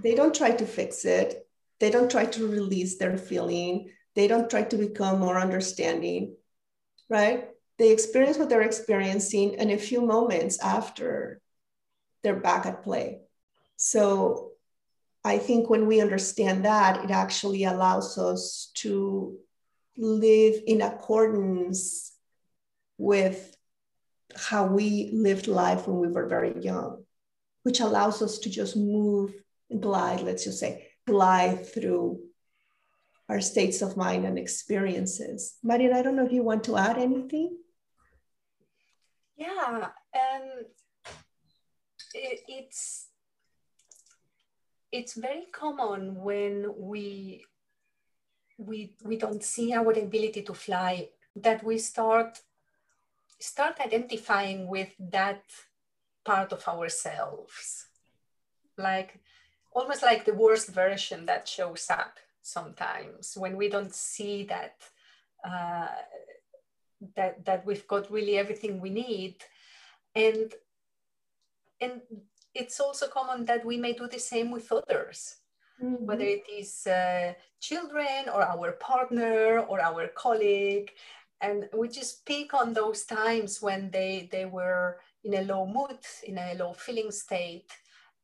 They 0.02 0.14
don't 0.14 0.34
try 0.34 0.52
to 0.52 0.66
fix 0.66 1.04
it 1.04 1.46
they 1.78 1.90
don't 1.90 2.10
try 2.10 2.24
to 2.24 2.48
release 2.48 2.96
their 2.96 3.18
feeling. 3.18 3.90
They 4.14 4.28
don't 4.28 4.48
try 4.48 4.62
to 4.62 4.76
become 4.76 5.20
more 5.20 5.38
understanding, 5.38 6.36
right? 7.08 7.48
They 7.78 7.92
experience 7.92 8.38
what 8.38 8.48
they're 8.48 8.62
experiencing, 8.62 9.56
and 9.56 9.70
a 9.70 9.76
few 9.76 10.00
moments 10.00 10.58
after, 10.60 11.40
they're 12.22 12.40
back 12.40 12.64
at 12.64 12.82
play. 12.82 13.20
So 13.76 14.52
I 15.22 15.38
think 15.38 15.68
when 15.68 15.86
we 15.86 16.00
understand 16.00 16.64
that, 16.64 17.04
it 17.04 17.10
actually 17.10 17.64
allows 17.64 18.16
us 18.16 18.70
to 18.76 19.36
live 19.98 20.62
in 20.66 20.80
accordance 20.80 22.12
with 22.98 23.56
how 24.34 24.66
we 24.66 25.10
lived 25.12 25.46
life 25.46 25.86
when 25.86 25.98
we 25.98 26.08
were 26.08 26.26
very 26.26 26.60
young, 26.60 27.04
which 27.62 27.80
allows 27.80 28.22
us 28.22 28.38
to 28.40 28.50
just 28.50 28.76
move, 28.76 29.32
glide, 29.80 30.20
let's 30.20 30.44
just 30.44 30.60
say, 30.60 30.88
glide 31.06 31.66
through 31.66 32.20
our 33.28 33.40
states 33.40 33.82
of 33.82 33.96
mind 33.96 34.24
and 34.24 34.38
experiences. 34.38 35.56
Marianne, 35.62 35.94
I 35.94 36.02
don't 36.02 36.16
know 36.16 36.26
if 36.26 36.32
you 36.32 36.42
want 36.42 36.64
to 36.64 36.76
add 36.76 36.98
anything. 36.98 37.56
Yeah, 39.36 39.88
um, 40.14 40.64
it, 42.14 42.40
it's 42.48 43.08
it's 44.92 45.14
very 45.14 45.46
common 45.52 46.14
when 46.14 46.72
we 46.78 47.44
we 48.56 48.94
we 49.04 49.16
don't 49.18 49.44
see 49.44 49.74
our 49.74 49.92
ability 49.92 50.42
to 50.42 50.54
fly 50.54 51.08
that 51.34 51.62
we 51.62 51.76
start 51.78 52.40
start 53.40 53.80
identifying 53.80 54.68
with 54.68 54.90
that 54.98 55.42
part 56.24 56.52
of 56.52 56.66
ourselves. 56.68 57.86
Like 58.78 59.20
almost 59.72 60.02
like 60.02 60.24
the 60.24 60.34
worst 60.34 60.68
version 60.68 61.26
that 61.26 61.48
shows 61.48 61.86
up 61.90 62.18
sometimes 62.42 63.36
when 63.36 63.56
we 63.56 63.68
don't 63.68 63.94
see 63.94 64.44
that 64.44 64.76
uh, 65.44 65.88
that 67.14 67.44
that 67.44 67.66
we've 67.66 67.86
got 67.86 68.10
really 68.10 68.38
everything 68.38 68.80
we 68.80 68.90
need. 68.90 69.36
And 70.14 70.52
and 71.80 72.00
it's 72.54 72.80
also 72.80 73.06
common 73.08 73.44
that 73.44 73.64
we 73.64 73.76
may 73.76 73.92
do 73.92 74.08
the 74.08 74.18
same 74.18 74.50
with 74.50 74.72
others 74.72 75.36
mm-hmm. 75.82 76.06
whether 76.06 76.24
it 76.24 76.44
is 76.50 76.86
uh, 76.86 77.32
children 77.60 78.28
or 78.32 78.42
our 78.42 78.72
partner 78.72 79.60
or 79.60 79.80
our 79.80 80.08
colleague 80.08 80.92
and 81.40 81.68
we 81.76 81.88
just 81.88 82.24
pick 82.24 82.54
on 82.54 82.72
those 82.72 83.04
times 83.04 83.60
when 83.60 83.90
they 83.90 84.28
they 84.32 84.46
were 84.46 84.98
in 85.24 85.34
a 85.34 85.42
low 85.42 85.66
mood 85.66 85.98
in 86.24 86.38
a 86.38 86.54
low 86.54 86.72
feeling 86.72 87.10
state. 87.10 87.70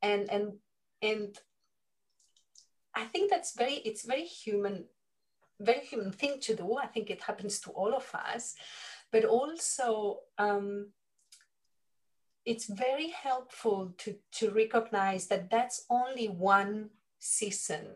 And 0.00 0.28
and 0.30 0.54
and 1.00 1.38
i 2.94 3.04
think 3.04 3.30
that's 3.30 3.56
very 3.56 3.74
it's 3.74 4.04
very 4.04 4.24
human 4.24 4.84
very 5.62 5.80
human 5.80 6.12
thing 6.12 6.40
to 6.40 6.54
do. 6.54 6.76
I 6.76 6.86
think 6.86 7.10
it 7.10 7.22
happens 7.22 7.60
to 7.60 7.70
all 7.70 7.94
of 7.94 8.10
us. 8.14 8.54
But 9.10 9.24
also 9.24 10.20
um, 10.38 10.88
it's 12.44 12.66
very 12.66 13.08
helpful 13.08 13.94
to, 13.98 14.16
to 14.32 14.50
recognize 14.50 15.26
that 15.28 15.50
that's 15.50 15.84
only 15.90 16.26
one 16.26 16.90
season 17.18 17.86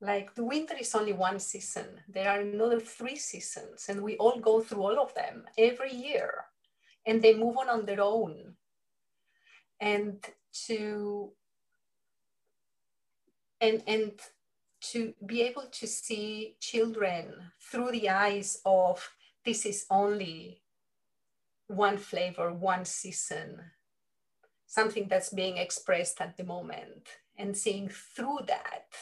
like 0.00 0.34
the 0.34 0.44
winter 0.44 0.74
is 0.78 0.94
only 0.94 1.12
one 1.12 1.40
season 1.40 1.86
there 2.08 2.30
are 2.30 2.40
another 2.40 2.78
three 2.78 3.16
seasons 3.16 3.86
and 3.88 4.00
we 4.00 4.16
all 4.16 4.38
go 4.38 4.60
through 4.60 4.82
all 4.82 4.98
of 5.00 5.12
them 5.14 5.44
every 5.58 5.92
year 5.92 6.44
and 7.08 7.22
they 7.22 7.34
move 7.34 7.56
on 7.56 7.70
on 7.70 7.86
their 7.86 8.02
own. 8.02 8.54
And 9.80 10.24
to 10.66 11.32
and 13.60 13.82
and 13.86 14.12
to 14.92 15.14
be 15.24 15.42
able 15.42 15.66
to 15.72 15.86
see 15.86 16.56
children 16.60 17.50
through 17.60 17.92
the 17.92 18.10
eyes 18.10 18.60
of 18.64 19.10
this 19.44 19.64
is 19.64 19.86
only 19.90 20.62
one 21.66 21.96
flavor, 21.96 22.52
one 22.52 22.84
season, 22.84 23.58
something 24.66 25.08
that's 25.08 25.30
being 25.30 25.56
expressed 25.56 26.20
at 26.20 26.36
the 26.36 26.44
moment, 26.44 27.08
and 27.36 27.56
seeing 27.56 27.88
through 27.88 28.40
that, 28.46 28.92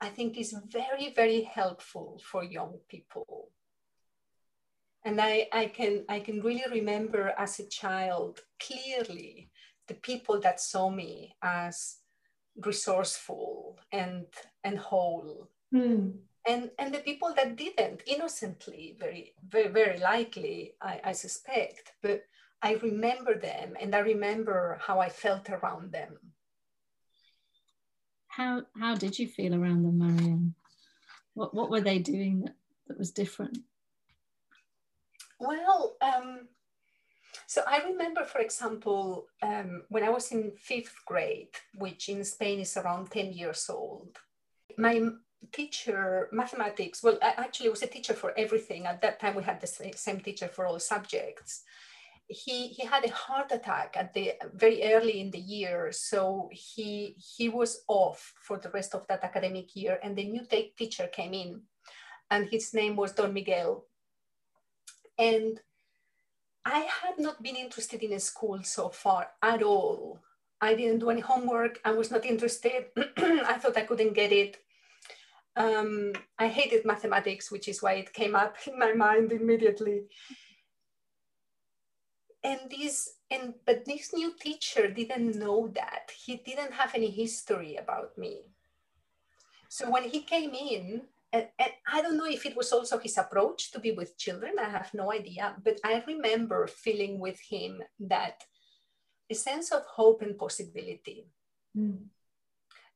I 0.00 0.08
think 0.08 0.38
is 0.38 0.56
very, 0.70 1.12
very 1.14 1.42
helpful 1.42 2.20
for 2.24 2.44
young 2.44 2.78
people. 2.88 3.50
And 5.04 5.20
I, 5.20 5.48
I 5.52 5.66
can 5.66 6.04
I 6.08 6.20
can 6.20 6.40
really 6.40 6.80
remember 6.80 7.34
as 7.36 7.60
a 7.60 7.68
child 7.68 8.40
clearly 8.58 9.50
the 9.86 9.94
people 9.94 10.40
that 10.40 10.60
saw 10.60 10.88
me 10.88 11.36
as 11.42 11.96
resourceful 12.56 13.78
and 13.92 14.26
and 14.62 14.78
whole 14.78 15.48
mm. 15.74 16.12
and 16.46 16.70
and 16.78 16.94
the 16.94 17.00
people 17.00 17.32
that 17.34 17.56
didn't 17.56 18.02
innocently 18.06 18.96
very 18.98 19.34
very 19.48 19.68
very 19.68 19.98
likely 19.98 20.74
I, 20.80 21.00
I 21.04 21.12
suspect 21.12 21.92
but 22.02 22.22
i 22.62 22.74
remember 22.74 23.34
them 23.36 23.74
and 23.80 23.94
i 23.94 23.98
remember 23.98 24.78
how 24.80 25.00
i 25.00 25.08
felt 25.08 25.50
around 25.50 25.90
them 25.90 26.16
how 28.36 28.62
how 28.78 28.94
did 28.94 29.18
you 29.18 29.28
feel 29.28 29.54
around 29.54 29.82
them 29.82 29.98
marianne 29.98 30.54
what 31.34 31.54
what 31.54 31.70
were 31.70 31.80
they 31.80 31.98
doing 31.98 32.42
that, 32.42 32.54
that 32.88 32.98
was 32.98 33.10
different 33.10 33.58
well 35.38 35.96
um 36.00 36.48
so 37.46 37.62
I 37.66 37.82
remember, 37.84 38.24
for 38.24 38.40
example, 38.40 39.26
um, 39.42 39.82
when 39.88 40.02
I 40.02 40.08
was 40.08 40.32
in 40.32 40.52
fifth 40.58 40.94
grade, 41.04 41.54
which 41.76 42.08
in 42.08 42.24
Spain 42.24 42.60
is 42.60 42.76
around 42.76 43.10
10 43.10 43.32
years 43.32 43.68
old, 43.68 44.18
my 44.78 45.08
teacher, 45.52 46.28
mathematics, 46.32 47.02
well, 47.02 47.18
I 47.22 47.34
actually 47.36 47.68
was 47.68 47.82
a 47.82 47.86
teacher 47.86 48.14
for 48.14 48.32
everything. 48.38 48.86
At 48.86 49.02
that 49.02 49.20
time, 49.20 49.34
we 49.34 49.42
had 49.42 49.60
the 49.60 49.66
same 49.94 50.20
teacher 50.20 50.48
for 50.48 50.66
all 50.66 50.80
subjects. 50.80 51.62
He, 52.26 52.68
he 52.68 52.86
had 52.86 53.04
a 53.04 53.12
heart 53.12 53.52
attack 53.52 53.96
at 53.96 54.14
the 54.14 54.32
very 54.54 54.82
early 54.92 55.20
in 55.20 55.30
the 55.30 55.38
year, 55.38 55.92
so 55.92 56.48
he 56.52 57.16
he 57.36 57.50
was 57.50 57.84
off 57.86 58.32
for 58.40 58.58
the 58.58 58.70
rest 58.70 58.94
of 58.94 59.06
that 59.08 59.22
academic 59.22 59.76
year, 59.76 59.98
and 60.02 60.16
the 60.16 60.24
new 60.24 60.42
teacher 60.76 61.06
came 61.08 61.34
in, 61.34 61.62
and 62.30 62.48
his 62.48 62.72
name 62.72 62.96
was 62.96 63.12
Don 63.12 63.34
Miguel, 63.34 63.84
and 65.18 65.60
I 66.64 66.88
had 67.02 67.18
not 67.18 67.42
been 67.42 67.56
interested 67.56 68.02
in 68.02 68.14
a 68.14 68.20
school 68.20 68.62
so 68.62 68.88
far 68.88 69.28
at 69.42 69.62
all. 69.62 70.20
I 70.60 70.74
didn't 70.74 71.00
do 71.00 71.10
any 71.10 71.20
homework. 71.20 71.78
I 71.84 71.90
was 71.90 72.10
not 72.10 72.24
interested. 72.24 72.86
I 73.18 73.58
thought 73.58 73.76
I 73.76 73.82
couldn't 73.82 74.14
get 74.14 74.32
it. 74.32 74.56
Um, 75.56 76.12
I 76.38 76.48
hated 76.48 76.86
mathematics, 76.86 77.50
which 77.50 77.68
is 77.68 77.82
why 77.82 77.94
it 77.94 78.12
came 78.12 78.34
up 78.34 78.56
in 78.66 78.78
my 78.78 78.92
mind 78.94 79.30
immediately. 79.32 80.04
And 82.44 82.60
this, 82.70 83.16
and 83.30 83.54
but 83.64 83.86
this 83.86 84.12
new 84.12 84.34
teacher 84.38 84.88
didn't 84.88 85.34
know 85.34 85.68
that. 85.74 86.12
He 86.14 86.36
didn't 86.36 86.74
have 86.74 86.94
any 86.94 87.10
history 87.10 87.76
about 87.76 88.18
me. 88.18 88.52
So 89.70 89.90
when 89.90 90.04
he 90.04 90.20
came 90.22 90.52
in, 90.52 91.02
and, 91.32 91.48
and, 91.58 91.72
I 91.90 92.02
don't 92.02 92.18
know 92.18 92.28
if 92.28 92.46
it 92.46 92.54
was 92.54 92.70
also 92.70 92.98
his 92.98 93.16
approach 93.16 93.72
to 93.72 93.80
be 93.80 93.92
with 93.92 94.18
children. 94.18 94.52
I 94.60 94.68
have 94.68 94.92
no 94.92 95.10
idea. 95.10 95.56
But 95.64 95.80
I 95.82 96.04
remember 96.06 96.68
feeling 96.68 97.18
with 97.18 97.40
him 97.40 97.82
that 97.98 98.44
a 99.30 99.34
sense 99.34 99.72
of 99.72 99.82
hope 99.86 100.20
and 100.22 100.38
possibility. 100.38 101.26
Mm. 101.76 102.04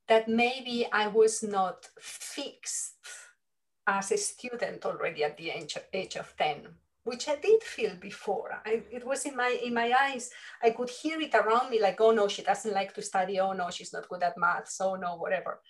That 0.07 0.29
maybe 0.29 0.87
I 0.93 1.09
was 1.09 1.43
not 1.43 1.89
fixed 1.99 2.95
as 3.87 4.13
a 4.13 4.19
student 4.19 4.85
already 4.85 5.25
at 5.25 5.37
the 5.37 5.51
age 5.51 5.77
of, 5.77 5.85
age 5.93 6.17
of 6.17 6.35
10 6.37 6.69
which 7.09 7.29
I 7.29 7.37
did 7.37 7.63
feel 7.63 7.95
before. 7.97 8.61
I, 8.65 8.83
it 8.91 9.07
was 9.07 9.25
in 9.25 9.35
my 9.37 9.59
in 9.65 9.75
my 9.75 9.93
eyes. 9.99 10.31
I 10.63 10.71
could 10.71 10.91
hear 10.91 11.21
it 11.21 11.35
around 11.35 11.71
me, 11.71 11.81
like, 11.81 12.01
oh 12.01 12.11
no, 12.13 12.29
she 12.29 12.43
doesn't 12.43 12.75
like 12.75 12.95
to 12.95 13.03
study. 13.03 13.41
Oh 13.41 13.53
no, 13.53 13.71
she's 13.71 13.93
not 13.93 14.09
good 14.09 14.23
at 14.23 14.39
math. 14.39 14.69
So 14.69 14.93
oh, 14.93 14.97
no, 14.97 15.17
whatever. 15.17 15.61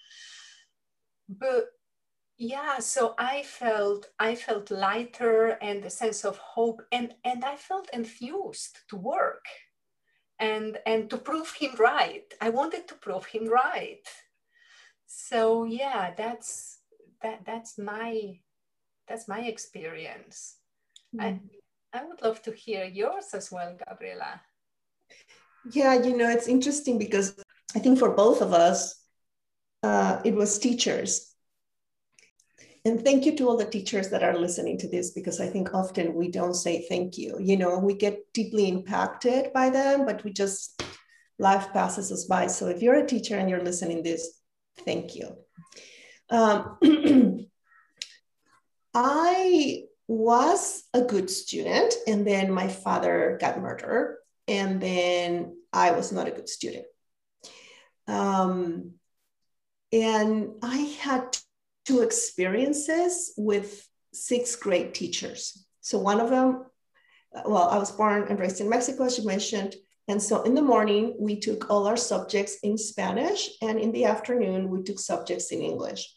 But 1.28 1.66
yeah 2.40 2.78
so 2.78 3.16
i 3.18 3.42
felt 3.42 4.10
i 4.20 4.32
felt 4.32 4.70
lighter 4.70 5.58
and 5.60 5.84
a 5.84 5.90
sense 5.90 6.24
of 6.24 6.38
hope 6.38 6.80
and 6.92 7.12
and 7.24 7.44
i 7.44 7.56
felt 7.56 7.90
enthused 7.92 8.78
to 8.88 8.94
work 8.94 9.44
and 10.38 10.78
and 10.86 11.10
to 11.10 11.16
prove 11.16 11.50
him 11.58 11.72
right 11.80 12.32
i 12.40 12.48
wanted 12.48 12.86
to 12.86 12.94
prove 12.94 13.26
him 13.26 13.48
right 13.48 14.06
so 15.04 15.64
yeah 15.64 16.14
that's 16.16 16.78
that 17.22 17.44
that's 17.44 17.76
my 17.76 18.38
that's 19.08 19.26
my 19.26 19.40
experience. 19.40 20.57
I 21.18 21.40
i 21.92 22.04
would 22.04 22.20
love 22.22 22.40
to 22.42 22.52
hear 22.52 22.84
yours 22.84 23.34
as 23.34 23.50
well 23.50 23.76
gabriela 23.86 24.40
yeah 25.72 25.94
you 25.94 26.16
know 26.16 26.28
it's 26.28 26.48
interesting 26.48 26.98
because 26.98 27.36
i 27.74 27.78
think 27.78 27.98
for 27.98 28.10
both 28.14 28.40
of 28.40 28.52
us 28.52 28.94
uh, 29.82 30.20
it 30.24 30.34
was 30.34 30.58
teachers 30.58 31.28
and 32.84 33.04
thank 33.04 33.26
you 33.26 33.36
to 33.36 33.48
all 33.48 33.56
the 33.56 33.66
teachers 33.66 34.08
that 34.10 34.22
are 34.22 34.38
listening 34.38 34.78
to 34.78 34.88
this 34.88 35.10
because 35.10 35.40
I 35.40 35.46
think 35.46 35.74
often 35.74 36.14
we 36.14 36.30
don't 36.30 36.54
say 36.54 36.86
thank 36.88 37.18
you. 37.18 37.36
You 37.38 37.56
know, 37.56 37.78
we 37.78 37.94
get 37.94 38.32
deeply 38.32 38.68
impacted 38.68 39.52
by 39.52 39.70
them, 39.70 40.06
but 40.06 40.24
we 40.24 40.32
just, 40.32 40.82
life 41.38 41.72
passes 41.72 42.10
us 42.10 42.24
by. 42.24 42.46
So 42.46 42.68
if 42.68 42.80
you're 42.80 42.94
a 42.94 43.06
teacher 43.06 43.36
and 43.36 43.50
you're 43.50 43.62
listening 43.62 44.02
this, 44.02 44.40
thank 44.86 45.16
you. 45.16 45.36
Um, 46.30 46.78
I 48.94 49.82
was 50.08 50.84
a 50.94 51.02
good 51.02 51.30
student, 51.30 51.94
and 52.06 52.26
then 52.26 52.50
my 52.50 52.66
father 52.66 53.38
got 53.40 53.60
murdered, 53.60 54.18
and 54.48 54.80
then 54.80 55.56
I 55.72 55.92
was 55.92 56.10
not 56.10 56.26
a 56.26 56.32
good 56.32 56.48
student. 56.48 56.86
Um, 58.06 58.94
and 59.92 60.52
I 60.62 60.76
had 61.00 61.36
two 61.84 62.00
experiences 62.00 63.34
with 63.36 63.86
sixth 64.14 64.60
grade 64.60 64.94
teachers. 64.94 65.66
So 65.82 65.98
one 65.98 66.20
of 66.20 66.30
them, 66.30 66.64
well, 67.44 67.68
I 67.68 67.78
was 67.78 67.92
born 67.92 68.26
and 68.28 68.40
raised 68.40 68.60
in 68.60 68.68
Mexico, 68.68 69.04
as 69.04 69.18
you 69.18 69.26
mentioned. 69.26 69.76
And 70.08 70.22
so 70.22 70.42
in 70.42 70.54
the 70.54 70.62
morning, 70.62 71.16
we 71.18 71.38
took 71.38 71.70
all 71.70 71.86
our 71.86 71.98
subjects 71.98 72.58
in 72.62 72.78
Spanish, 72.78 73.50
and 73.60 73.78
in 73.78 73.92
the 73.92 74.06
afternoon, 74.06 74.70
we 74.70 74.82
took 74.82 74.98
subjects 74.98 75.52
in 75.52 75.60
English. 75.60 76.10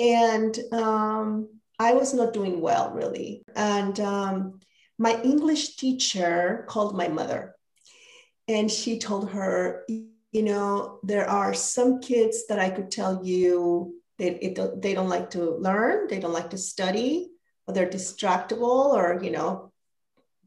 And 0.00 0.58
um, 0.72 1.60
I 1.82 1.94
was 1.94 2.14
not 2.14 2.32
doing 2.32 2.60
well, 2.60 2.92
really. 2.92 3.42
And 3.56 3.98
um, 3.98 4.60
my 4.98 5.20
English 5.22 5.76
teacher 5.76 6.64
called 6.68 6.96
my 6.96 7.08
mother, 7.08 7.56
and 8.46 8.70
she 8.70 9.00
told 9.00 9.30
her, 9.30 9.84
you 9.88 10.44
know, 10.50 11.00
there 11.02 11.28
are 11.28 11.52
some 11.54 12.00
kids 12.00 12.46
that 12.48 12.60
I 12.60 12.70
could 12.70 12.90
tell 12.92 13.26
you 13.26 13.96
that 14.18 14.34
it, 14.46 14.80
they 14.80 14.94
don't 14.94 15.08
like 15.16 15.30
to 15.30 15.56
learn, 15.56 16.06
they 16.06 16.20
don't 16.20 16.38
like 16.40 16.50
to 16.50 16.58
study, 16.58 17.30
or 17.66 17.74
they're 17.74 17.90
distractible, 17.98 18.94
or, 18.94 19.18
you 19.20 19.32
know, 19.32 19.72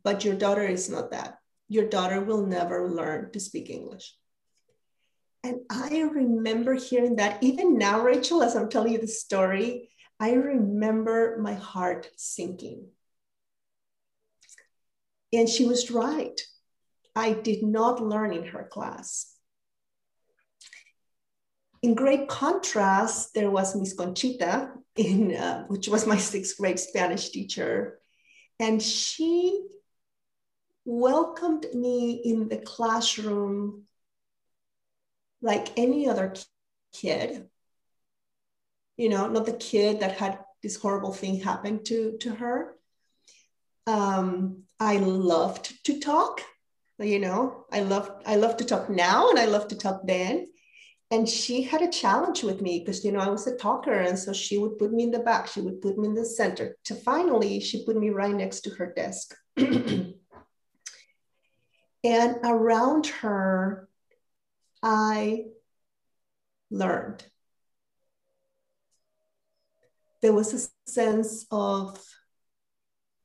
but 0.04 0.24
your 0.24 0.36
daughter 0.36 0.66
is 0.66 0.90
not 0.90 1.12
that. 1.12 1.40
Your 1.68 1.88
daughter 1.90 2.22
will 2.22 2.46
never 2.46 2.90
learn 2.90 3.32
to 3.34 3.40
speak 3.42 3.70
English. 3.70 4.16
And 5.44 5.58
I 5.70 6.00
remember 6.00 6.76
hearing 6.76 7.18
that 7.18 7.44
even 7.44 7.78
now, 7.78 8.02
Rachel, 8.02 8.42
as 8.42 8.56
I'm 8.56 8.70
telling 8.70 8.94
you 8.94 9.00
the 9.00 9.08
story, 9.26 9.90
I 10.20 10.34
remember 10.34 11.38
my 11.40 11.54
heart 11.54 12.10
sinking. 12.16 12.88
And 15.34 15.50
she 15.50 15.66
was 15.66 15.92
right. 15.92 16.40
I 17.16 17.34
did 17.34 17.64
not 17.64 18.02
learn 18.02 18.34
in 18.34 18.46
her 18.46 18.64
class. 18.64 19.34
In 21.82 21.94
great 21.94 22.28
contrast, 22.28 23.34
there 23.34 23.52
was 23.52 23.76
Miss 23.76 23.94
Conchita, 23.94 24.72
in, 24.96 25.36
uh, 25.36 25.66
which 25.68 25.88
was 25.88 26.08
my 26.08 26.18
sixth 26.18 26.58
grade 26.58 26.80
Spanish 26.80 27.30
teacher. 27.30 28.00
And 28.60 28.82
she 28.82 29.68
welcomed 30.86 31.66
me 31.74 32.22
in 32.24 32.48
the 32.48 32.58
classroom 32.58 33.84
like 35.42 35.78
any 35.78 36.08
other 36.08 36.34
kid. 36.94 37.50
You 38.98 39.10
know, 39.10 39.28
not 39.28 39.46
the 39.46 39.54
kid 39.54 40.00
that 40.00 40.18
had 40.18 40.40
this 40.64 40.78
horrible 40.78 41.14
thing 41.14 41.42
happen 41.42 41.84
to, 41.84 42.18
to 42.20 42.36
her. 42.36 42.76
Um, 43.88 44.64
I 44.80 44.98
loved 44.98 45.86
to 45.86 46.00
talk. 46.00 46.42
You 46.98 47.20
know, 47.20 47.66
I 47.72 47.82
love 47.82 48.10
I 48.26 48.38
love 48.38 48.56
to 48.58 48.66
talk 48.66 48.90
now 48.90 49.30
and 49.30 49.38
I 49.38 49.46
love 49.46 49.68
to 49.68 49.78
talk 49.78 50.02
then 50.06 50.48
and 51.12 51.28
she 51.28 51.62
had 51.62 51.82
a 51.82 51.92
challenge 51.92 52.42
with 52.42 52.62
me 52.62 52.80
because 52.80 53.06
you 53.06 53.12
know 53.12 53.20
i 53.20 53.30
was 53.30 53.46
a 53.46 53.56
talker 53.58 53.94
and 53.94 54.18
so 54.18 54.34
she 54.34 54.58
would 54.58 54.76
put 54.80 54.92
me 54.92 55.04
in 55.04 55.12
the 55.12 55.20
back 55.20 55.46
she 55.46 55.62
would 55.62 55.80
put 55.80 56.00
me 56.00 56.08
in 56.08 56.16
the 56.16 56.26
center 56.26 56.76
to 56.84 56.96
finally 56.96 57.60
she 57.60 57.86
put 57.86 57.96
me 57.96 58.10
right 58.10 58.34
next 58.34 58.62
to 58.62 58.72
her 58.72 58.92
desk 58.92 59.36
and 62.06 62.38
around 62.44 63.08
her, 63.08 63.90
I 64.84 65.46
learned. 66.70 67.26
There 70.26 70.34
was 70.34 70.56
a 70.56 70.90
sense 70.90 71.46
of 71.52 72.04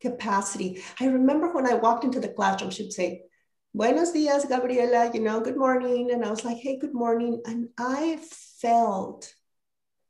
capacity. 0.02 0.82
I 1.00 1.06
remember 1.06 1.50
when 1.50 1.66
I 1.66 1.72
walked 1.72 2.04
into 2.04 2.20
the 2.20 2.28
classroom, 2.28 2.70
she'd 2.70 2.92
say, 2.92 3.22
Buenos 3.72 4.12
dias, 4.12 4.44
Gabriela, 4.44 5.10
you 5.14 5.22
know, 5.22 5.40
good 5.40 5.56
morning. 5.56 6.10
And 6.10 6.22
I 6.22 6.28
was 6.28 6.44
like, 6.44 6.58
hey, 6.58 6.78
good 6.78 6.92
morning. 6.92 7.40
And 7.46 7.70
I 7.78 8.18
felt 8.60 9.32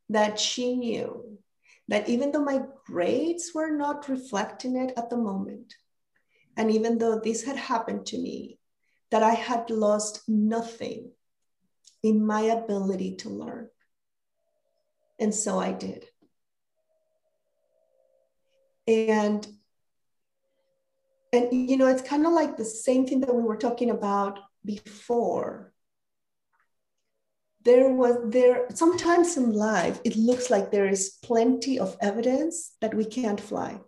that 0.08 0.40
she 0.40 0.74
knew 0.74 1.38
that 1.86 2.08
even 2.08 2.32
though 2.32 2.42
my 2.42 2.62
grades 2.86 3.52
were 3.54 3.70
not 3.70 4.08
reflecting 4.08 4.74
it 4.74 4.92
at 4.96 5.10
the 5.10 5.16
moment, 5.16 5.76
and 6.56 6.72
even 6.72 6.98
though 6.98 7.20
this 7.20 7.44
had 7.44 7.56
happened 7.56 8.06
to 8.06 8.18
me, 8.18 8.58
that 9.12 9.22
I 9.22 9.34
had 9.34 9.70
lost 9.70 10.28
nothing 10.28 11.12
in 12.02 12.26
my 12.26 12.40
ability 12.40 13.14
to 13.18 13.28
learn. 13.28 13.68
And 15.20 15.32
so 15.32 15.60
I 15.60 15.70
did. 15.70 16.09
And 18.90 19.46
and 21.32 21.52
you 21.52 21.76
know 21.76 21.86
it's 21.86 22.02
kind 22.02 22.26
of 22.26 22.32
like 22.32 22.56
the 22.56 22.64
same 22.64 23.06
thing 23.06 23.20
that 23.20 23.34
we 23.34 23.42
were 23.42 23.56
talking 23.56 23.90
about 23.90 24.40
before. 24.64 25.72
There 27.62 27.92
was 27.92 28.16
there 28.24 28.66
sometimes 28.74 29.36
in 29.36 29.52
life 29.52 30.00
it 30.04 30.16
looks 30.16 30.50
like 30.50 30.70
there 30.70 30.88
is 30.88 31.18
plenty 31.22 31.78
of 31.78 31.96
evidence 32.00 32.72
that 32.80 32.94
we 32.94 33.04
can't 33.04 33.40
fly 33.40 33.80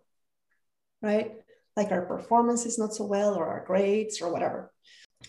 right? 1.03 1.33
Like 1.77 1.91
our 1.91 2.03
performance 2.03 2.65
is 2.65 2.79
not 2.79 2.95
so 2.95 3.05
well 3.05 3.35
or 3.35 3.47
our 3.47 3.65
grades 3.65 4.23
or 4.23 4.33
whatever. 4.33 4.73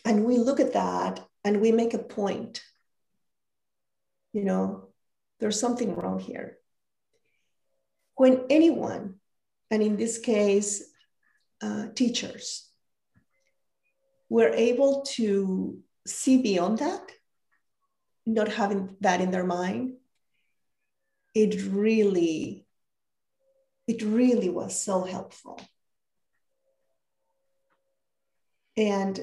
And 0.05 0.25
we 0.25 0.37
look 0.37 0.59
at 0.59 0.73
that 0.73 1.25
and 1.43 1.59
we 1.59 1.71
make 1.71 1.93
a 1.93 1.99
point. 1.99 2.61
You 4.31 4.43
know 4.43 4.87
there's 5.39 5.59
something 5.59 5.95
wrong 5.95 6.19
here. 6.19 6.57
When 8.15 8.45
anyone 8.49 9.15
and 9.71 9.81
in 9.81 9.95
this 9.97 10.17
case 10.17 10.83
uh, 11.61 11.87
teachers 11.95 12.69
were 14.29 14.49
able 14.49 15.03
to 15.03 15.79
see 16.07 16.41
beyond 16.41 16.79
that, 16.79 17.11
not 18.25 18.47
having 18.47 18.95
that 19.01 19.21
in 19.21 19.31
their 19.31 19.45
mind, 19.45 19.93
it 21.33 21.63
really, 21.71 22.65
it 23.87 24.01
really 24.01 24.49
was 24.49 24.79
so 24.79 25.03
helpful. 25.03 25.59
And 28.75 29.19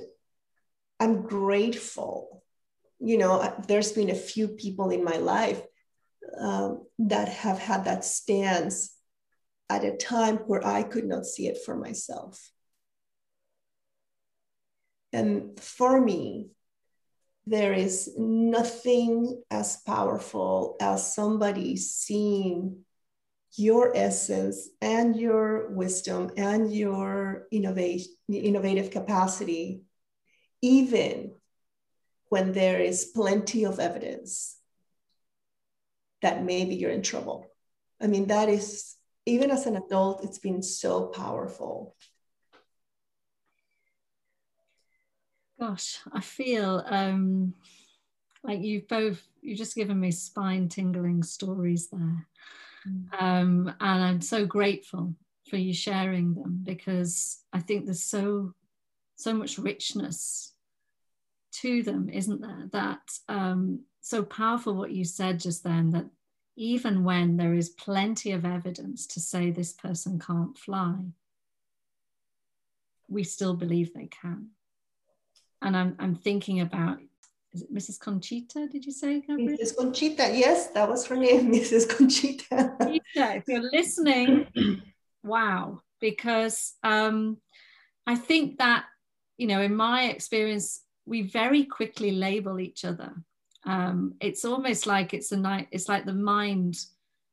I'm 0.98 1.22
grateful. 1.22 2.44
You 2.98 3.18
know, 3.18 3.54
there's 3.66 3.92
been 3.92 4.10
a 4.10 4.14
few 4.14 4.48
people 4.48 4.90
in 4.90 5.02
my 5.02 5.16
life 5.16 5.60
um, 6.38 6.86
that 6.98 7.28
have 7.28 7.58
had 7.58 7.84
that 7.86 8.04
stance 8.04 8.94
at 9.70 9.84
a 9.84 9.96
time 9.96 10.36
where 10.38 10.66
I 10.66 10.82
could 10.82 11.06
not 11.06 11.24
see 11.24 11.46
it 11.46 11.58
for 11.64 11.76
myself. 11.76 12.50
And 15.12 15.58
for 15.58 16.00
me, 16.00 16.50
there 17.46 17.72
is 17.72 18.12
nothing 18.18 19.42
as 19.50 19.76
powerful 19.86 20.76
as 20.80 21.14
somebody 21.14 21.76
seeing 21.76 22.84
your 23.56 23.96
essence 23.96 24.68
and 24.80 25.16
your 25.16 25.70
wisdom 25.70 26.30
and 26.36 26.72
your 26.72 27.46
innovation, 27.50 28.12
innovative 28.28 28.90
capacity, 28.90 29.82
even 30.62 31.32
when 32.28 32.52
there 32.52 32.80
is 32.80 33.06
plenty 33.06 33.64
of 33.64 33.80
evidence 33.80 34.56
that 36.22 36.44
maybe 36.44 36.76
you're 36.76 36.90
in 36.90 37.02
trouble. 37.02 37.46
I 38.00 38.06
mean, 38.06 38.26
that 38.26 38.48
is 38.48 38.94
even 39.30 39.50
as 39.52 39.66
an 39.66 39.76
adult, 39.76 40.24
it's 40.24 40.38
been 40.38 40.60
so 40.62 41.06
powerful. 41.06 41.94
Gosh, 45.58 46.00
I 46.12 46.20
feel 46.20 46.82
um, 46.86 47.54
like 48.42 48.60
you've 48.60 48.88
both, 48.88 49.22
you've 49.40 49.58
just 49.58 49.76
given 49.76 50.00
me 50.00 50.10
spine 50.10 50.68
tingling 50.68 51.22
stories 51.22 51.88
there. 51.90 52.26
Mm. 52.88 53.22
Um, 53.22 53.74
and 53.80 54.04
I'm 54.04 54.20
so 54.20 54.44
grateful 54.46 55.14
for 55.48 55.58
you 55.58 55.74
sharing 55.74 56.34
them 56.34 56.62
because 56.64 57.42
I 57.52 57.60
think 57.60 57.84
there's 57.84 58.02
so, 58.02 58.54
so 59.16 59.32
much 59.32 59.58
richness 59.58 60.54
to 61.52 61.82
them, 61.84 62.08
isn't 62.08 62.40
there? 62.40 62.68
That 62.72 63.02
um, 63.28 63.84
so 64.00 64.24
powerful 64.24 64.74
what 64.74 64.90
you 64.90 65.04
said 65.04 65.38
just 65.38 65.62
then 65.62 65.90
that 65.90 66.06
even 66.60 67.04
when 67.04 67.38
there 67.38 67.54
is 67.54 67.70
plenty 67.70 68.32
of 68.32 68.44
evidence 68.44 69.06
to 69.06 69.18
say 69.18 69.50
this 69.50 69.72
person 69.72 70.18
can't 70.18 70.58
fly, 70.58 70.94
we 73.08 73.24
still 73.24 73.54
believe 73.54 73.94
they 73.94 74.08
can. 74.08 74.50
And 75.62 75.74
I'm, 75.74 75.96
I'm 75.98 76.14
thinking 76.14 76.60
about, 76.60 76.98
is 77.54 77.62
it 77.62 77.74
Mrs. 77.74 77.98
Conchita, 77.98 78.68
did 78.70 78.84
you 78.84 78.92
say? 78.92 79.22
Gabriel? 79.22 79.56
Mrs. 79.56 79.74
Conchita, 79.74 80.36
yes, 80.36 80.66
that 80.72 80.86
was 80.86 81.06
her 81.06 81.16
name, 81.16 81.50
Mrs. 81.50 81.88
Conchita. 81.88 82.74
Conchita 82.78 83.36
if 83.36 83.44
you're 83.48 83.70
listening, 83.72 84.46
wow, 85.22 85.80
because 85.98 86.74
um, 86.82 87.38
I 88.06 88.16
think 88.16 88.58
that, 88.58 88.84
you 89.38 89.46
know, 89.46 89.62
in 89.62 89.74
my 89.74 90.10
experience, 90.10 90.82
we 91.06 91.22
very 91.22 91.64
quickly 91.64 92.10
label 92.10 92.60
each 92.60 92.84
other 92.84 93.14
um, 93.66 94.14
it's 94.20 94.44
almost 94.44 94.86
like 94.86 95.12
it's 95.12 95.32
a 95.32 95.36
night 95.36 95.68
it's 95.70 95.88
like 95.88 96.04
the 96.06 96.12
mind 96.12 96.76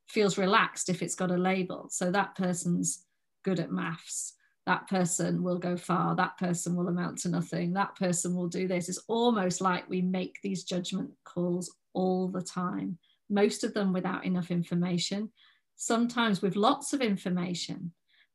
feels 0.07 0.37
relaxed 0.37 0.89
if 0.89 1.01
it's 1.01 1.15
got 1.15 1.31
a 1.31 1.37
label. 1.37 1.87
So 1.91 2.11
that 2.11 2.35
person's 2.35 3.05
good 3.43 3.59
at 3.59 3.71
maths. 3.71 4.33
That 4.65 4.87
person 4.87 5.43
will 5.43 5.59
go 5.59 5.77
far. 5.77 6.15
That 6.15 6.37
person 6.37 6.75
will 6.75 6.87
amount 6.87 7.19
to 7.19 7.29
nothing. 7.29 7.73
That 7.73 7.95
person 7.95 8.35
will 8.35 8.47
do 8.47 8.67
this. 8.67 8.89
It's 8.89 9.03
almost 9.07 9.61
like 9.61 9.89
we 9.89 10.01
make 10.01 10.37
these 10.41 10.63
judgment 10.63 11.11
calls 11.25 11.73
all 11.93 12.27
the 12.29 12.41
time 12.41 12.97
most 13.29 13.63
of 13.63 13.73
them 13.73 13.93
without 13.93 14.25
enough 14.25 14.51
information. 14.51 15.31
Sometimes 15.75 16.41
with 16.41 16.55
lots 16.55 16.93
of 16.93 17.01
information 17.01 17.91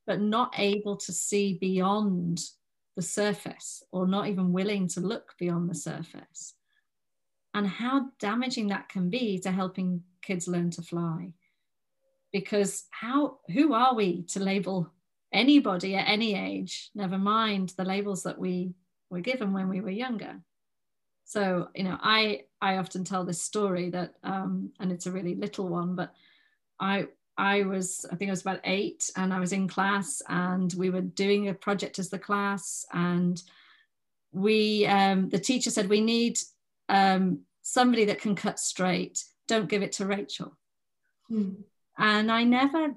but 0.07 0.21
not 0.21 0.53
able 0.59 0.97
to 0.97 1.13
see 1.13 1.59
beyond 1.61 2.41
the 2.97 3.03
surface 3.03 3.83
or 3.93 4.07
not 4.07 4.29
even 4.29 4.53
willing 4.53 4.89
to 4.89 5.01
look 5.01 5.33
beyond 5.39 5.71
the 5.71 5.75
surface 5.75 6.55
and 7.55 7.67
how 7.67 8.09
damaging 8.19 8.69
that 8.69 8.89
can 8.89 9.11
be 9.11 9.39
to 9.41 9.51
helping 9.51 10.03
kids 10.23 10.49
learn 10.49 10.71
to 10.71 10.83
fly. 10.83 11.33
Because 12.33 12.85
how 12.91 13.39
who 13.53 13.75
are 13.75 13.95
we 13.95 14.23
to 14.29 14.41
label 14.41 14.91
anybody 15.33 15.97
at 15.97 16.09
any 16.09 16.35
age 16.35 16.91
never 16.95 17.19
mind 17.19 17.73
the 17.77 17.85
labels 17.85 18.23
that 18.23 18.39
we 18.39 18.75
were 19.11 19.21
given 19.21 19.53
when 19.53 19.69
we 19.69 19.81
were 19.81 19.91
younger? 19.91 20.41
So 21.25 21.69
you 21.75 21.85
know 21.85 21.99
i 22.03 22.43
i 22.61 22.77
often 22.77 23.05
tell 23.05 23.25
this 23.25 23.41
story 23.41 23.91
that 23.91 24.15
um, 24.23 24.71
and 24.81 24.93
it's 24.93 25.07
a 25.07 25.13
really 25.13 25.35
little 25.35 25.69
one 25.69 25.95
but 25.95 26.13
i 26.81 27.07
i 27.39 27.63
was 27.63 28.05
i 28.13 28.17
think 28.17 28.29
i 28.29 28.33
was 28.33 28.43
about 28.43 28.61
eight 28.65 29.11
and 29.17 29.33
i 29.33 29.41
was 29.41 29.53
in 29.53 29.67
class 29.67 30.21
and 30.29 30.75
we 30.75 30.91
were 30.91 31.01
doing 31.01 31.49
a 31.49 31.55
project 31.55 31.99
as 31.99 32.11
the 32.11 32.19
class 32.19 32.85
and 32.93 33.43
we 34.33 34.87
um, 34.87 35.29
the 35.29 35.39
teacher 35.39 35.71
said 35.71 35.89
we 35.89 36.01
need 36.01 36.39
um, 36.89 37.41
somebody 37.63 38.07
that 38.07 38.21
can 38.21 38.35
cut 38.35 38.59
straight. 38.59 39.25
Don't 39.47 39.69
give 39.69 39.83
it 39.83 39.93
to 39.93 40.07
Rachel. 40.07 40.57
Hmm. 41.29 41.53
And 41.99 42.31
I 42.31 42.45
never, 42.45 42.95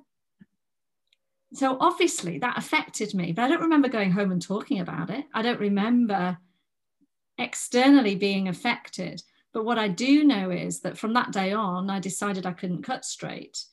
so 1.53 1.77
obviously 1.79 2.39
that 2.39 2.57
affected 2.57 3.13
me, 3.13 3.31
but 3.31 3.43
I 3.43 3.47
don't 3.47 3.61
remember 3.61 3.87
going 3.87 4.11
home 4.11 4.31
and 4.31 4.41
talking 4.41 4.79
about 4.79 5.09
it. 5.09 5.25
I 5.33 5.41
don't 5.41 5.59
remember 5.59 6.37
externally 7.37 8.15
being 8.15 8.47
affected. 8.47 9.21
But 9.53 9.65
what 9.65 9.79
I 9.79 9.87
do 9.87 10.23
know 10.23 10.51
is 10.51 10.81
that 10.81 10.97
from 10.97 11.13
that 11.13 11.31
day 11.31 11.53
on, 11.53 11.89
I 11.89 11.99
decided 11.99 12.45
I 12.45 12.51
couldn't 12.51 12.83
cut 12.83 13.05
straight. 13.05 13.63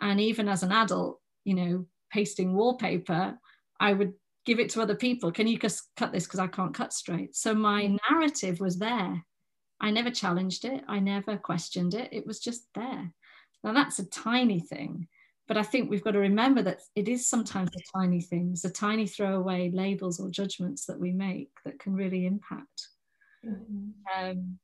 And 0.00 0.20
even 0.20 0.48
as 0.48 0.62
an 0.62 0.72
adult, 0.72 1.20
you 1.44 1.54
know, 1.54 1.86
pasting 2.10 2.54
wallpaper, 2.54 3.38
I 3.80 3.92
would 3.92 4.14
give 4.44 4.60
it 4.60 4.70
to 4.70 4.82
other 4.82 4.94
people. 4.94 5.32
Can 5.32 5.46
you 5.46 5.58
just 5.58 5.88
cut 5.96 6.12
this 6.12 6.24
because 6.24 6.40
I 6.40 6.48
can't 6.48 6.74
cut 6.74 6.92
straight? 6.92 7.34
So 7.34 7.54
my 7.54 7.86
hmm. 7.86 7.96
narrative 8.10 8.60
was 8.60 8.78
there. 8.78 9.24
I 9.82 9.90
never 9.90 10.10
challenged 10.10 10.64
it. 10.64 10.84
I 10.88 11.00
never 11.00 11.36
questioned 11.36 11.94
it. 11.94 12.08
It 12.12 12.26
was 12.26 12.38
just 12.38 12.66
there. 12.74 13.12
Now 13.64 13.72
that's 13.72 13.98
a 13.98 14.08
tiny 14.08 14.60
thing, 14.60 15.08
but 15.48 15.56
I 15.56 15.62
think 15.64 15.90
we've 15.90 16.04
got 16.04 16.12
to 16.12 16.20
remember 16.20 16.62
that 16.62 16.80
it 16.94 17.08
is 17.08 17.28
sometimes 17.28 17.70
the 17.72 17.82
tiny 17.94 18.20
things, 18.20 18.62
the 18.62 18.70
tiny 18.70 19.06
throwaway 19.06 19.70
labels 19.70 20.20
or 20.20 20.30
judgments 20.30 20.86
that 20.86 20.98
we 20.98 21.12
make 21.12 21.50
that 21.64 21.78
can 21.78 21.94
really 21.94 22.26
impact. 22.26 22.88
Mm-hmm. 23.44 23.90
Um, 24.16 24.58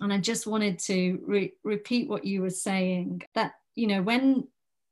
and 0.00 0.12
I 0.12 0.18
just 0.18 0.46
wanted 0.46 0.78
to 0.80 1.18
re- 1.26 1.54
repeat 1.64 2.08
what 2.08 2.24
you 2.24 2.42
were 2.42 2.50
saying 2.50 3.22
that 3.34 3.52
you 3.74 3.86
know 3.86 4.02
when 4.02 4.48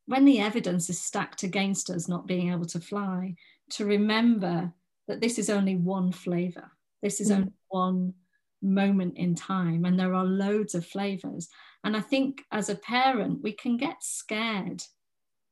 when 0.07 0.25
the 0.25 0.41
evidence 0.41 0.91
is 0.91 1.01
stacked 1.01 1.43
against 1.43 1.91
us 1.91 2.09
not 2.09 2.27
being 2.27 2.51
able 2.51 2.67
to 2.67 2.81
fly, 2.81 3.37
to 3.71 3.85
remember 3.85 4.73
that 5.07 5.21
this 5.21 5.39
is 5.39 5.49
only 5.49 5.77
one 5.77 6.13
flavor. 6.13 6.71
This 7.03 7.21
is 7.21 7.31
mm. 7.31 7.37
only 7.37 7.53
one 7.69 8.15
moment 8.63 9.17
in 9.17 9.35
time, 9.35 9.85
and 9.85 9.99
there 9.99 10.15
are 10.15 10.25
loads 10.25 10.75
of 10.75 10.87
flavors. 10.87 11.49
And 11.85 11.97
I 11.97 12.01
think 12.01 12.43
as 12.53 12.69
a 12.69 12.75
parent, 12.75 13.43
we 13.43 13.53
can 13.53 13.77
get 13.77 14.03
scared 14.03 14.83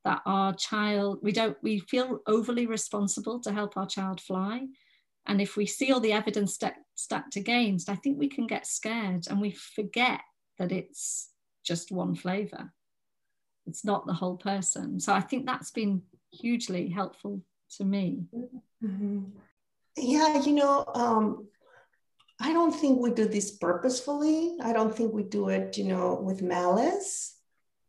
that 0.04 0.22
our 0.26 0.54
child, 0.54 1.18
we 1.22 1.32
don't, 1.32 1.56
we 1.62 1.80
feel 1.80 2.20
overly 2.26 2.66
responsible 2.66 3.40
to 3.40 3.52
help 3.52 3.76
our 3.76 3.86
child 3.86 4.20
fly. 4.20 4.66
And 5.26 5.40
if 5.40 5.56
we 5.56 5.66
see 5.66 5.92
all 5.92 6.00
the 6.00 6.12
evidence 6.12 6.54
st- 6.54 6.72
stacked 6.94 7.36
against, 7.36 7.90
I 7.90 7.96
think 7.96 8.18
we 8.18 8.28
can 8.28 8.46
get 8.46 8.66
scared 8.66 9.26
and 9.28 9.40
we 9.40 9.50
forget 9.50 10.20
that 10.58 10.72
it's 10.72 11.30
just 11.64 11.92
one 11.92 12.14
flavor. 12.14 12.72
It's 13.66 13.84
not 13.84 14.06
the 14.06 14.14
whole 14.14 14.36
person. 14.36 14.98
So 15.00 15.12
I 15.12 15.20
think 15.20 15.44
that's 15.44 15.70
been 15.70 16.02
hugely 16.32 16.88
helpful 16.88 17.42
to 17.76 17.84
me. 17.84 18.24
Mm-hmm. 18.82 19.24
Yeah, 19.98 20.40
you 20.42 20.52
know, 20.52 20.84
um, 20.94 21.48
I 22.40 22.52
don't 22.52 22.72
think 22.72 23.00
we 23.00 23.10
do 23.10 23.26
this 23.26 23.50
purposefully. 23.56 24.56
I 24.62 24.72
don't 24.72 24.94
think 24.94 25.12
we 25.12 25.24
do 25.24 25.48
it, 25.48 25.76
you 25.76 25.84
know, 25.84 26.14
with 26.14 26.40
malice. 26.42 27.36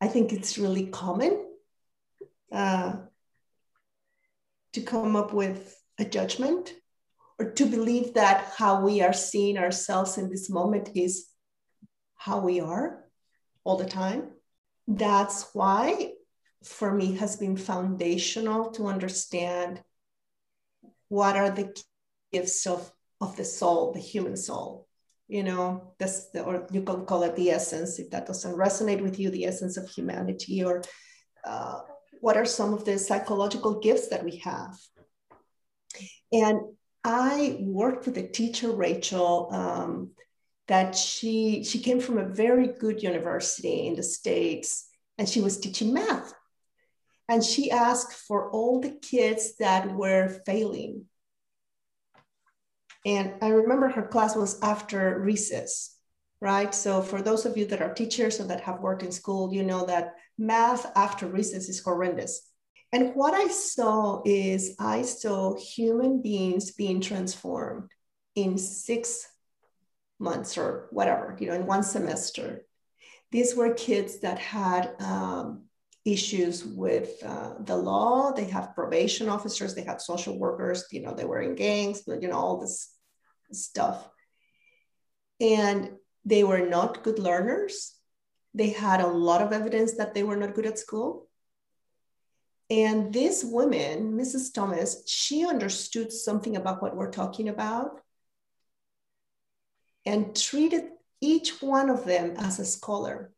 I 0.02 0.08
think 0.08 0.34
it's 0.34 0.58
really 0.58 0.88
common 0.88 1.46
uh, 2.52 2.94
to 4.74 4.82
come 4.82 5.16
up 5.16 5.34
with 5.34 5.80
a 6.00 6.06
judgment 6.06 6.74
or 7.38 7.52
to 7.52 7.66
believe 7.66 8.16
that 8.16 8.54
how 8.58 8.82
we 8.82 9.02
are 9.02 9.14
seeing 9.14 9.58
ourselves 9.58 10.18
in 10.18 10.30
this 10.30 10.50
moment 10.50 10.90
is 10.96 11.28
how 12.16 12.40
we 12.40 12.60
are 12.60 13.06
all 13.64 13.78
the 13.78 13.86
time. 13.86 14.32
That's 14.88 15.54
why, 15.54 16.14
for 16.64 16.94
me, 16.94 17.16
has 17.18 17.38
been 17.38 17.56
foundational 17.56 18.72
to 18.72 18.88
understand 18.88 19.82
what 21.08 21.36
are 21.36 21.50
the 21.50 21.76
gifts 22.32 22.66
of, 22.66 22.92
of 23.22 23.36
the 23.36 23.46
soul, 23.46 23.92
the 23.94 24.00
human 24.00 24.38
soul. 24.38 24.88
You 25.28 25.44
know, 25.44 25.94
that's 26.00 26.30
the, 26.32 26.44
or 26.44 26.68
you 26.72 26.82
can 26.82 27.06
call 27.06 27.24
it 27.24 27.36
the 27.36 27.52
essence 27.52 28.00
if 28.00 28.10
that 28.10 28.26
doesn't 28.26 28.58
resonate 28.58 29.02
with 29.02 29.20
you, 29.20 29.30
the 29.30 29.46
essence 29.46 29.78
of 29.78 29.88
humanity, 29.88 30.64
or 30.64 30.82
uh, 31.46 31.82
what 32.20 32.36
are 32.36 32.46
some 32.46 32.74
of 32.74 32.84
the 32.84 32.98
psychological 32.98 33.80
gifts 33.80 34.08
that 34.08 34.24
we 34.24 34.38
have. 34.38 34.76
And 36.32 36.62
I 37.04 37.58
worked 37.62 38.06
with 38.06 38.18
a 38.18 38.28
teacher, 38.28 38.72
Rachel, 38.72 39.50
um, 39.52 40.12
that 40.68 40.96
she 40.96 41.64
she 41.64 41.80
came 41.80 42.00
from 42.00 42.18
a 42.18 42.28
very 42.28 42.68
good 42.68 43.02
university 43.02 43.88
in 43.88 43.96
the 43.96 44.04
states, 44.04 44.88
and 45.18 45.28
she 45.28 45.42
was 45.42 45.60
teaching 45.60 45.94
math. 45.94 46.34
And 47.28 47.44
she 47.44 47.72
asked 47.72 48.14
for 48.14 48.52
all 48.52 48.80
the 48.80 48.98
kids 49.02 49.56
that 49.58 49.94
were 49.94 50.42
failing 50.46 51.06
and 53.06 53.34
I 53.42 53.50
remember 53.50 53.90
her 53.90 54.08
class 54.08 54.36
was 54.36 54.60
after 54.62 55.20
recess, 55.20 55.96
right? 56.42 56.74
So 56.74 57.02
for 57.02 57.22
those 57.22 57.46
of 57.46 57.58
you 57.58 57.66
that 57.68 57.82
are 57.82 57.94
teachers 57.94 58.40
or 58.40 58.46
that 58.46 58.62
have 58.62 58.82
worked 58.82 59.04
in 59.04 59.12
school, 59.12 59.54
you 59.54 59.64
know 59.64 59.86
that 59.86 60.16
math 60.38 60.92
after 60.96 61.28
recess 61.28 61.70
is 61.70 61.82
horrendous. 61.82 62.50
And 62.92 63.14
what 63.14 63.34
I 63.34 63.48
saw 63.48 64.22
is 64.26 64.76
I 64.80 65.04
saw 65.04 65.56
human 65.58 66.22
beings 66.22 66.72
being 66.72 67.02
transformed 67.02 67.92
in 68.36 68.58
six 68.58 69.28
months 70.18 70.58
or 70.58 70.88
whatever, 70.92 71.38
you 71.40 71.48
know, 71.48 71.54
in 71.54 71.66
one 71.66 71.84
semester. 71.84 72.66
These 73.32 73.56
were 73.56 73.74
kids 73.74 74.20
that 74.20 74.40
had 74.40 74.92
um, 75.00 75.66
issues 76.12 76.66
with 76.66 77.24
uh, 77.24 77.54
the 77.60 77.76
law. 77.76 78.32
They 78.32 78.46
have 78.46 78.76
probation 78.76 79.30
officers, 79.30 79.76
they 79.76 79.84
had 79.84 80.02
social 80.02 80.38
workers, 80.38 80.86
you 80.92 81.02
know, 81.02 81.14
they 81.14 81.26
were 81.26 81.42
in 81.42 81.56
gangs, 81.56 82.02
but, 82.02 82.22
you 82.22 82.28
know, 82.28 82.38
all 82.38 82.60
this 82.60 82.94
stuff. 83.52 84.08
And 85.40 85.92
they 86.26 86.44
were 86.44 86.66
not 86.68 87.04
good 87.04 87.20
learners. 87.20 87.96
They 88.54 88.70
had 88.70 89.02
a 89.02 89.08
lot 89.08 89.42
of 89.42 89.54
evidence 89.54 89.98
that 89.98 90.14
they 90.14 90.24
were 90.24 90.36
not 90.36 90.56
good 90.56 90.66
at 90.66 90.80
school. 90.80 91.28
And 92.70 93.12
this 93.14 93.44
woman, 93.44 94.14
Mrs. 94.14 94.54
Thomas, 94.54 95.04
she 95.08 95.46
understood 95.46 96.12
something 96.12 96.56
about 96.56 96.82
what 96.82 96.96
we're 96.96 97.12
talking 97.12 97.50
about 97.50 98.02
and 100.06 100.36
treated 100.36 100.84
each 101.22 101.62
one 101.62 101.90
of 101.90 102.06
them 102.06 102.36
as 102.38 102.60
a 102.60 102.66
scholar. 102.66 103.32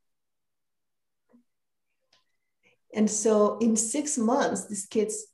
And 2.93 3.09
so 3.09 3.57
in 3.59 3.75
six 3.75 4.17
months, 4.17 4.67
these 4.67 4.85
kids 4.85 5.25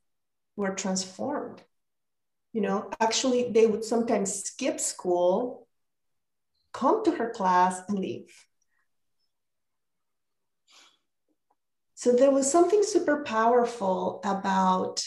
were 0.56 0.76
transformed. 0.76 1.62
You 2.54 2.62
know, 2.62 2.90
actually, 3.00 3.52
they 3.52 3.68
would 3.68 3.84
sometimes 3.84 4.44
skip 4.44 4.80
school, 4.80 5.68
come 6.74 7.04
to 7.06 7.12
her 7.12 7.30
class, 7.30 7.82
and 7.88 8.00
leave. 8.00 8.34
So 11.96 12.12
there 12.12 12.32
was 12.32 12.52
something 12.52 12.84
super 12.84 13.24
powerful 13.24 14.22
about 14.24 15.04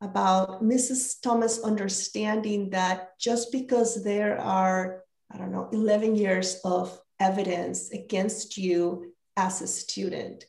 about 0.00 0.62
Mrs. 0.62 1.20
Thomas 1.20 1.60
understanding 1.60 2.70
that 2.70 3.18
just 3.20 3.52
because 3.52 4.02
there 4.02 4.38
are, 4.40 5.04
I 5.30 5.38
don't 5.38 5.52
know, 5.52 5.68
11 5.72 6.16
years 6.16 6.60
of 6.64 6.98
evidence 7.20 7.90
against 7.92 8.58
you 8.58 9.14
as 9.36 9.62
a 9.62 9.66
student, 9.66 10.44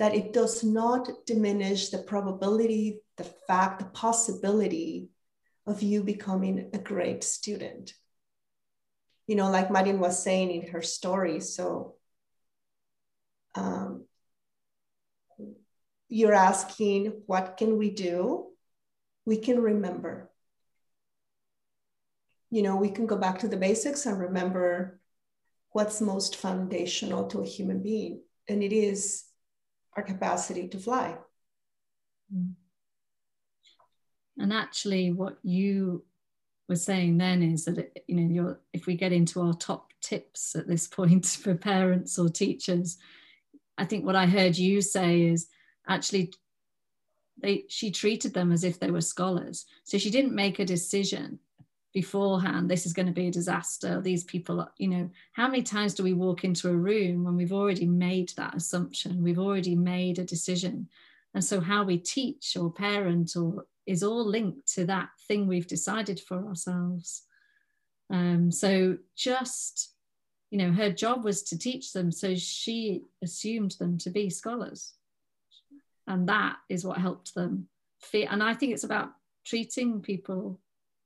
that 0.00 0.14
it 0.14 0.32
does 0.32 0.64
not 0.64 1.10
diminish 1.26 1.90
the 1.90 1.98
probability, 1.98 3.02
the 3.18 3.24
fact, 3.46 3.80
the 3.80 3.84
possibility 3.84 5.10
of 5.66 5.82
you 5.82 6.02
becoming 6.02 6.70
a 6.72 6.78
great 6.78 7.22
student. 7.22 7.92
You 9.26 9.36
know, 9.36 9.50
like 9.50 9.70
Marianne 9.70 10.00
was 10.00 10.22
saying 10.22 10.52
in 10.52 10.70
her 10.70 10.80
story, 10.80 11.40
so 11.40 11.96
um, 13.54 14.06
you're 16.08 16.32
asking, 16.32 17.20
what 17.26 17.58
can 17.58 17.76
we 17.76 17.90
do? 17.90 18.46
We 19.26 19.36
can 19.36 19.60
remember. 19.60 20.30
You 22.48 22.62
know, 22.62 22.76
we 22.76 22.88
can 22.88 23.06
go 23.06 23.18
back 23.18 23.40
to 23.40 23.48
the 23.48 23.58
basics 23.58 24.06
and 24.06 24.18
remember 24.18 24.98
what's 25.72 26.00
most 26.00 26.36
foundational 26.36 27.28
to 27.28 27.42
a 27.42 27.46
human 27.46 27.82
being. 27.82 28.22
And 28.48 28.62
it 28.62 28.72
is 28.72 29.24
our 29.96 30.02
capacity 30.02 30.68
to 30.68 30.78
fly. 30.78 31.16
And 34.38 34.52
actually, 34.52 35.12
what 35.12 35.38
you 35.42 36.04
were 36.68 36.76
saying 36.76 37.18
then 37.18 37.42
is 37.42 37.64
that 37.64 37.92
you 38.06 38.16
know, 38.16 38.56
if 38.72 38.86
we 38.86 38.94
get 38.96 39.12
into 39.12 39.40
our 39.40 39.54
top 39.54 39.92
tips 40.00 40.54
at 40.54 40.68
this 40.68 40.86
point 40.86 41.26
for 41.42 41.54
parents 41.54 42.18
or 42.18 42.28
teachers, 42.28 42.98
I 43.76 43.84
think 43.84 44.04
what 44.04 44.16
I 44.16 44.26
heard 44.26 44.56
you 44.56 44.80
say 44.80 45.22
is 45.22 45.48
actually 45.88 46.32
they 47.42 47.64
she 47.68 47.90
treated 47.90 48.34
them 48.34 48.52
as 48.52 48.64
if 48.64 48.78
they 48.78 48.90
were 48.90 49.00
scholars. 49.00 49.66
So 49.84 49.98
she 49.98 50.10
didn't 50.10 50.34
make 50.34 50.58
a 50.58 50.64
decision 50.64 51.40
beforehand 51.92 52.70
this 52.70 52.86
is 52.86 52.92
going 52.92 53.06
to 53.06 53.12
be 53.12 53.26
a 53.26 53.32
disaster. 53.32 54.00
These 54.00 54.24
people 54.24 54.68
you 54.78 54.88
know 54.88 55.10
how 55.32 55.48
many 55.48 55.62
times 55.62 55.94
do 55.94 56.02
we 56.02 56.12
walk 56.12 56.44
into 56.44 56.68
a 56.68 56.76
room 56.76 57.24
when 57.24 57.36
we've 57.36 57.52
already 57.52 57.86
made 57.86 58.32
that 58.36 58.54
assumption? 58.54 59.22
We've 59.22 59.38
already 59.38 59.74
made 59.74 60.18
a 60.18 60.24
decision. 60.24 60.88
And 61.34 61.44
so 61.44 61.60
how 61.60 61.84
we 61.84 61.98
teach 61.98 62.56
or 62.56 62.72
parent 62.72 63.36
or 63.36 63.66
is 63.86 64.02
all 64.02 64.24
linked 64.24 64.72
to 64.74 64.84
that 64.86 65.08
thing 65.26 65.46
we've 65.46 65.66
decided 65.66 66.20
for 66.20 66.46
ourselves. 66.46 67.22
Um, 68.10 68.50
so 68.50 68.98
just 69.16 69.94
you 70.50 70.58
know 70.58 70.72
her 70.72 70.90
job 70.90 71.24
was 71.24 71.42
to 71.44 71.58
teach 71.58 71.92
them 71.92 72.10
so 72.10 72.34
she 72.34 73.02
assumed 73.22 73.72
them 73.72 73.98
to 73.98 74.10
be 74.10 74.30
scholars. 74.30 74.94
And 76.06 76.28
that 76.28 76.56
is 76.68 76.84
what 76.84 76.98
helped 76.98 77.34
them. 77.34 77.68
Feel 78.00 78.28
and 78.30 78.42
i 78.42 78.54
think 78.54 78.72
it's 78.72 78.84
about 78.84 79.10
treating 79.44 80.00
people 80.00 80.58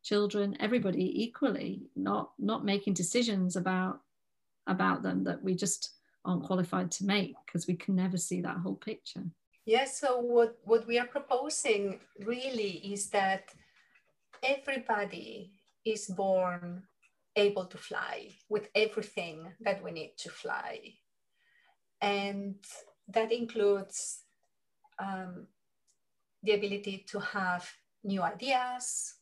children, 0.04 0.56
everybody 0.60 1.24
equally, 1.24 1.90
not 1.96 2.32
not 2.38 2.64
making 2.64 2.94
decisions 2.94 3.56
about 3.56 4.00
about 4.66 5.02
them 5.02 5.24
that 5.24 5.42
we 5.42 5.54
just 5.54 5.90
aren't 6.24 6.44
qualified 6.44 6.90
to 6.90 7.04
make 7.04 7.34
because 7.44 7.66
we 7.66 7.74
can 7.74 7.96
never 7.96 8.16
see 8.16 8.40
that 8.40 8.58
whole 8.58 8.76
picture. 8.76 9.24
Yes, 9.66 9.98
so 9.98 10.18
what, 10.18 10.58
what 10.64 10.86
we 10.86 10.98
are 10.98 11.06
proposing 11.06 12.00
really 12.20 12.92
is 12.92 13.08
that 13.10 13.50
everybody 14.42 15.52
is 15.84 16.06
born 16.06 16.82
able 17.36 17.64
to 17.64 17.78
fly 17.78 18.28
with 18.48 18.68
everything 18.74 19.52
that 19.60 19.82
we 19.82 19.90
need 19.90 20.12
to 20.18 20.30
fly. 20.30 20.80
And 22.00 22.56
that 23.08 23.32
includes 23.32 24.20
um, 24.98 25.46
the 26.42 26.52
ability 26.52 27.06
to 27.08 27.18
have 27.20 27.68
new 28.04 28.22
ideas, 28.22 29.14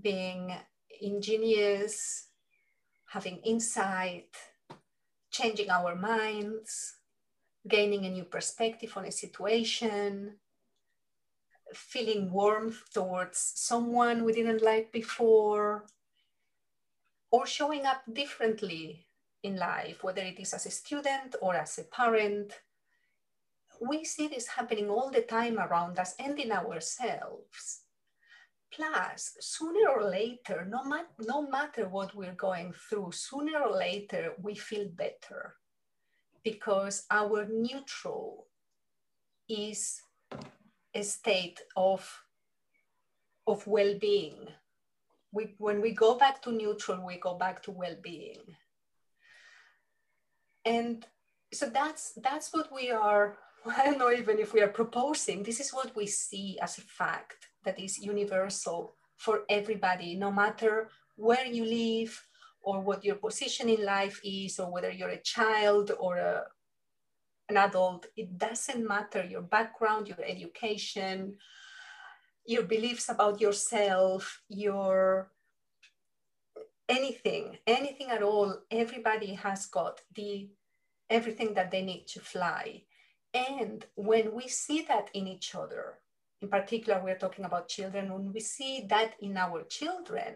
being 0.00 0.54
ingenious, 1.00 2.28
having 3.06 3.38
insight, 3.38 4.36
changing 5.30 5.70
our 5.70 5.94
minds, 5.94 6.96
gaining 7.68 8.04
a 8.04 8.10
new 8.10 8.24
perspective 8.24 8.92
on 8.96 9.04
a 9.04 9.12
situation, 9.12 10.36
feeling 11.74 12.30
warmth 12.30 12.82
towards 12.92 13.38
someone 13.38 14.24
we 14.24 14.32
didn't 14.32 14.62
like 14.62 14.92
before, 14.92 15.86
or 17.30 17.46
showing 17.46 17.84
up 17.84 18.02
differently 18.12 19.06
in 19.42 19.56
life, 19.56 20.02
whether 20.02 20.22
it 20.22 20.38
is 20.38 20.54
as 20.54 20.66
a 20.66 20.70
student 20.70 21.36
or 21.40 21.54
as 21.54 21.78
a 21.78 21.84
parent. 21.84 22.52
We 23.80 24.04
see 24.04 24.28
this 24.28 24.46
happening 24.46 24.88
all 24.88 25.10
the 25.10 25.22
time 25.22 25.58
around 25.58 25.98
us 25.98 26.14
and 26.18 26.38
in 26.38 26.52
ourselves. 26.52 27.82
Plus, 28.76 29.36
sooner 29.40 29.88
or 29.88 30.04
later, 30.10 30.66
no, 30.68 30.82
no 31.20 31.48
matter 31.48 31.88
what 31.88 32.14
we're 32.14 32.34
going 32.34 32.74
through, 32.74 33.10
sooner 33.12 33.58
or 33.60 33.74
later, 33.74 34.34
we 34.42 34.54
feel 34.54 34.86
better 34.88 35.54
because 36.44 37.06
our 37.10 37.46
neutral 37.46 38.46
is 39.48 40.02
a 40.94 41.02
state 41.02 41.58
of, 41.74 42.22
of 43.46 43.66
well-being. 43.66 44.46
We, 45.32 45.54
when 45.56 45.80
we 45.80 45.92
go 45.92 46.18
back 46.18 46.42
to 46.42 46.52
neutral, 46.52 47.06
we 47.06 47.16
go 47.16 47.34
back 47.34 47.62
to 47.62 47.70
well-being. 47.70 48.42
And 50.66 51.06
so 51.50 51.70
that's 51.70 52.12
that's 52.22 52.52
what 52.52 52.70
we 52.72 52.90
are. 52.90 53.38
I 53.66 53.86
don't 53.86 53.98
know 53.98 54.12
even 54.12 54.38
if 54.38 54.52
we 54.52 54.60
are 54.60 54.68
proposing. 54.68 55.42
This 55.42 55.60
is 55.60 55.72
what 55.72 55.96
we 55.96 56.06
see 56.06 56.58
as 56.60 56.76
a 56.76 56.82
fact 56.82 57.46
that 57.66 57.78
is 57.78 57.98
universal 57.98 58.96
for 59.16 59.42
everybody, 59.48 60.16
no 60.16 60.32
matter 60.32 60.88
where 61.16 61.46
you 61.46 61.64
live 61.64 62.26
or 62.62 62.80
what 62.80 63.04
your 63.04 63.16
position 63.16 63.68
in 63.68 63.84
life 63.84 64.20
is, 64.24 64.58
or 64.58 64.72
whether 64.72 64.90
you're 64.90 65.10
a 65.10 65.22
child 65.22 65.92
or 66.00 66.16
a, 66.16 66.42
an 67.48 67.56
adult. 67.56 68.06
It 68.16 68.38
doesn't 68.38 68.86
matter 68.86 69.24
your 69.24 69.42
background, 69.42 70.08
your 70.08 70.24
education, 70.24 71.36
your 72.44 72.64
beliefs 72.64 73.08
about 73.08 73.40
yourself, 73.40 74.42
your 74.48 75.30
anything, 76.88 77.58
anything 77.66 78.10
at 78.10 78.22
all. 78.22 78.62
Everybody 78.70 79.34
has 79.34 79.66
got 79.66 80.00
the 80.14 80.48
everything 81.08 81.54
that 81.54 81.70
they 81.70 81.82
need 81.82 82.06
to 82.08 82.20
fly. 82.20 82.82
And 83.32 83.84
when 83.94 84.34
we 84.34 84.48
see 84.48 84.84
that 84.88 85.10
in 85.14 85.28
each 85.28 85.54
other, 85.54 85.98
in 86.42 86.48
particular, 86.48 87.00
we're 87.02 87.18
talking 87.18 87.44
about 87.44 87.68
children, 87.68 88.12
when 88.12 88.32
we 88.32 88.40
see 88.40 88.86
that 88.88 89.14
in 89.20 89.36
our 89.36 89.62
children, 89.64 90.34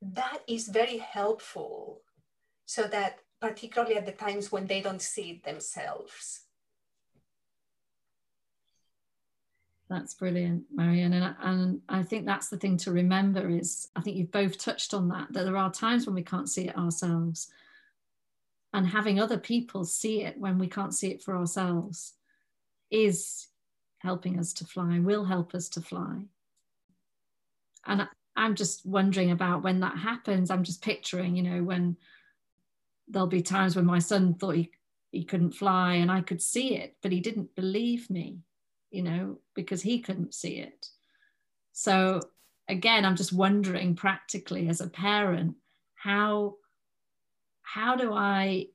that 0.00 0.38
is 0.48 0.68
very 0.68 0.98
helpful 0.98 2.00
so 2.64 2.84
that 2.84 3.18
particularly 3.40 3.96
at 3.96 4.06
the 4.06 4.12
times 4.12 4.50
when 4.50 4.66
they 4.66 4.80
don't 4.80 5.02
see 5.02 5.30
it 5.30 5.44
themselves. 5.44 6.42
That's 9.88 10.14
brilliant, 10.14 10.64
Marianne. 10.72 11.14
And, 11.14 11.36
and 11.42 11.80
I 11.88 12.04
think 12.04 12.24
that's 12.24 12.48
the 12.48 12.56
thing 12.56 12.76
to 12.78 12.92
remember 12.92 13.50
is 13.50 13.88
I 13.96 14.00
think 14.00 14.16
you've 14.16 14.30
both 14.30 14.56
touched 14.56 14.94
on 14.94 15.08
that, 15.08 15.32
that 15.32 15.44
there 15.44 15.56
are 15.56 15.72
times 15.72 16.06
when 16.06 16.14
we 16.14 16.22
can't 16.22 16.48
see 16.48 16.68
it 16.68 16.78
ourselves. 16.78 17.48
And 18.72 18.86
having 18.86 19.18
other 19.18 19.38
people 19.38 19.84
see 19.84 20.22
it 20.22 20.38
when 20.38 20.58
we 20.58 20.68
can't 20.68 20.94
see 20.94 21.10
it 21.10 21.22
for 21.22 21.36
ourselves 21.36 22.14
is 22.90 23.48
helping 24.00 24.38
us 24.38 24.52
to 24.54 24.64
fly, 24.64 24.98
will 24.98 25.24
help 25.24 25.54
us 25.54 25.68
to 25.70 25.80
fly. 25.80 26.24
And 27.86 28.08
I'm 28.36 28.54
just 28.54 28.84
wondering 28.84 29.30
about 29.30 29.62
when 29.62 29.80
that 29.80 29.96
happens. 29.98 30.50
I'm 30.50 30.64
just 30.64 30.82
picturing, 30.82 31.36
you 31.36 31.42
know, 31.42 31.62
when 31.62 31.96
there'll 33.08 33.28
be 33.28 33.42
times 33.42 33.76
when 33.76 33.86
my 33.86 33.98
son 33.98 34.34
thought 34.34 34.56
he, 34.56 34.70
he 35.10 35.24
couldn't 35.24 35.52
fly 35.52 35.94
and 35.94 36.10
I 36.10 36.22
could 36.22 36.40
see 36.40 36.76
it, 36.76 36.96
but 37.02 37.12
he 37.12 37.20
didn't 37.20 37.54
believe 37.54 38.08
me, 38.08 38.40
you 38.90 39.02
know, 39.02 39.38
because 39.54 39.82
he 39.82 40.00
couldn't 40.00 40.34
see 40.34 40.56
it. 40.56 40.88
So 41.72 42.20
again, 42.68 43.04
I'm 43.04 43.16
just 43.16 43.32
wondering 43.32 43.96
practically 43.96 44.68
as 44.68 44.80
a 44.80 44.88
parent, 44.88 45.56
how 45.94 46.56
how 47.62 47.94
do 47.94 48.12
I 48.12 48.66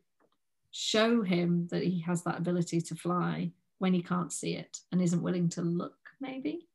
show 0.72 1.22
him 1.22 1.68
that 1.72 1.84
he 1.84 2.00
has 2.02 2.24
that 2.24 2.38
ability 2.38 2.82
to 2.82 2.96
fly 2.96 3.52
when 3.80 3.94
he 3.94 4.02
can't 4.02 4.32
see 4.32 4.54
it 4.56 4.78
and 4.92 5.02
isn't 5.02 5.22
willing 5.22 5.50
to 5.50 5.62
look, 5.62 5.98
maybe? 6.20 6.68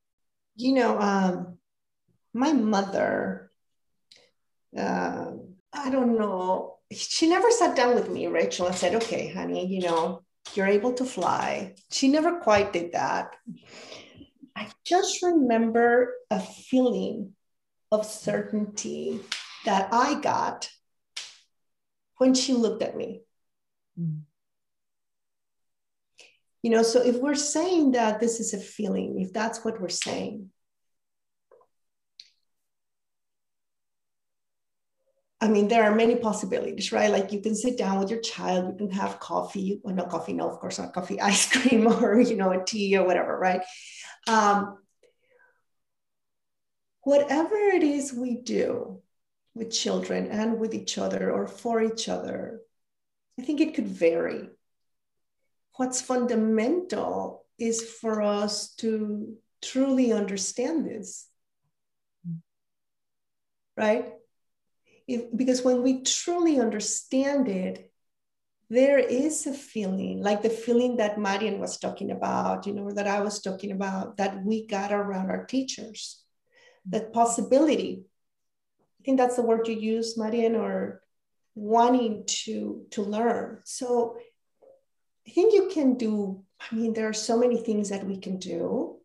You 0.57 0.75
know, 0.75 0.99
um, 0.99 1.59
my 2.35 2.53
mother, 2.53 3.51
uh, 4.77 5.33
I 5.73 5.91
don't 5.91 6.19
know, 6.19 6.77
she 6.93 7.29
never 7.29 7.51
sat 7.51 7.77
down 7.77 7.95
with 7.95 8.11
me, 8.11 8.27
Rachel, 8.27 8.67
and 8.67 8.75
said, 8.75 8.95
okay, 8.97 9.33
honey, 9.33 9.67
you 9.67 9.83
know, 9.83 10.23
you're 10.55 10.67
able 10.67 10.93
to 10.95 11.05
fly. 11.05 11.75
She 11.91 12.09
never 12.09 12.41
quite 12.41 12.73
did 12.73 12.93
that. 12.93 13.37
I 14.57 14.69
just 14.85 15.23
remember 15.23 16.15
a 16.31 16.41
feeling 16.41 17.33
of 17.93 18.05
certainty 18.05 19.21
that 19.65 19.89
I 19.93 20.21
got 20.21 20.69
when 22.19 22.35
she 22.35 22.53
looked 22.53 22.83
at 22.83 22.97
me. 22.97 23.23
Mm 23.99 24.23
you 26.63 26.71
know 26.71 26.83
so 26.83 27.01
if 27.03 27.17
we're 27.17 27.35
saying 27.35 27.93
that 27.93 28.21
this 28.21 28.41
is 28.41 28.55
a 28.55 28.59
feeling 28.59 29.21
if 29.21 29.33
that's 29.33 29.65
what 29.65 29.81
we're 29.81 29.89
saying 29.89 30.51
I 35.43 35.49
mean, 35.49 35.69
there 35.69 35.85
are 35.85 35.95
many 35.95 36.17
possibilities, 36.17 36.93
right? 36.93 37.11
Like 37.11 37.33
you 37.33 37.41
can 37.41 37.55
sit 37.55 37.79
down 37.79 37.99
with 37.99 38.11
your 38.11 38.21
child, 38.21 38.67
you 38.69 38.77
can 38.87 38.91
have 38.95 39.21
coffee, 39.21 39.81
well, 39.83 39.95
no 39.95 40.05
coffee, 40.05 40.35
no, 40.35 40.51
of 40.51 40.59
course 40.59 40.79
not 40.79 40.93
coffee, 40.93 41.21
ice 41.21 41.51
cream 41.51 41.87
or, 41.87 42.21
you 42.21 42.37
know, 42.37 42.53
a 42.53 42.63
tea 42.63 42.97
or 42.99 43.07
whatever, 43.07 43.39
right? 43.39 43.63
Um, 44.29 44.77
whatever 47.03 47.57
it 47.57 47.83
is 47.83 48.13
we 48.13 48.37
do 48.37 49.01
with 49.55 49.73
children 49.73 50.27
and 50.27 50.61
with 50.61 50.75
each 50.75 50.99
other 50.99 51.33
or 51.33 51.47
for 51.47 51.83
each 51.83 52.09
other, 52.09 52.61
I 53.39 53.43
think 53.43 53.63
it 53.63 53.75
could 53.75 53.89
vary 53.89 54.51
what's 55.77 56.01
fundamental 56.01 57.47
is 57.59 57.83
for 57.83 58.23
us 58.23 58.75
to 58.77 59.37
truly 59.63 60.13
understand 60.13 60.87
this. 60.87 61.27
Right? 63.77 64.13
If, 65.07 65.25
because 65.35 65.63
when 65.63 65.83
we 65.83 66.03
truly 66.03 66.61
understand 66.61 67.49
it 67.49 67.87
there 68.73 68.99
is 69.01 69.49
a 69.49 69.53
feeling 69.53 70.23
like 70.23 70.43
the 70.43 70.49
feeling 70.49 70.99
that 70.99 71.19
marianne 71.19 71.59
was 71.59 71.77
talking 71.77 72.13
about 72.13 72.69
you 72.69 72.73
know 72.73 72.93
that 72.93 73.09
i 73.09 73.21
was 73.21 73.41
talking 73.43 73.73
about 73.73 74.17
that 74.17 74.45
we 74.45 74.65
got 74.65 74.93
around 74.93 75.29
our 75.29 75.45
teachers. 75.47 76.23
That 76.87 77.13
possibility 77.13 78.05
i 79.01 79.05
think 79.05 79.19
that's 79.19 79.35
the 79.35 79.43
word 79.43 79.67
you 79.67 79.75
use 79.75 80.17
marianne 80.17 80.55
or 80.55 81.03
wanting 81.55 82.25
to 82.27 82.87
to 82.91 83.03
learn. 83.03 83.61
So 83.65 84.17
I 85.27 85.31
think 85.31 85.55
you 85.55 85.69
can 85.73 85.95
do, 85.95 86.45
I 86.61 86.75
mean, 86.75 86.93
there 86.95 87.09
are 87.09 87.13
so 87.13 87.39
many 87.39 87.59
things 87.59 87.91
that 87.91 88.05
we 88.05 88.17
can 88.17 88.39
do 88.39 88.97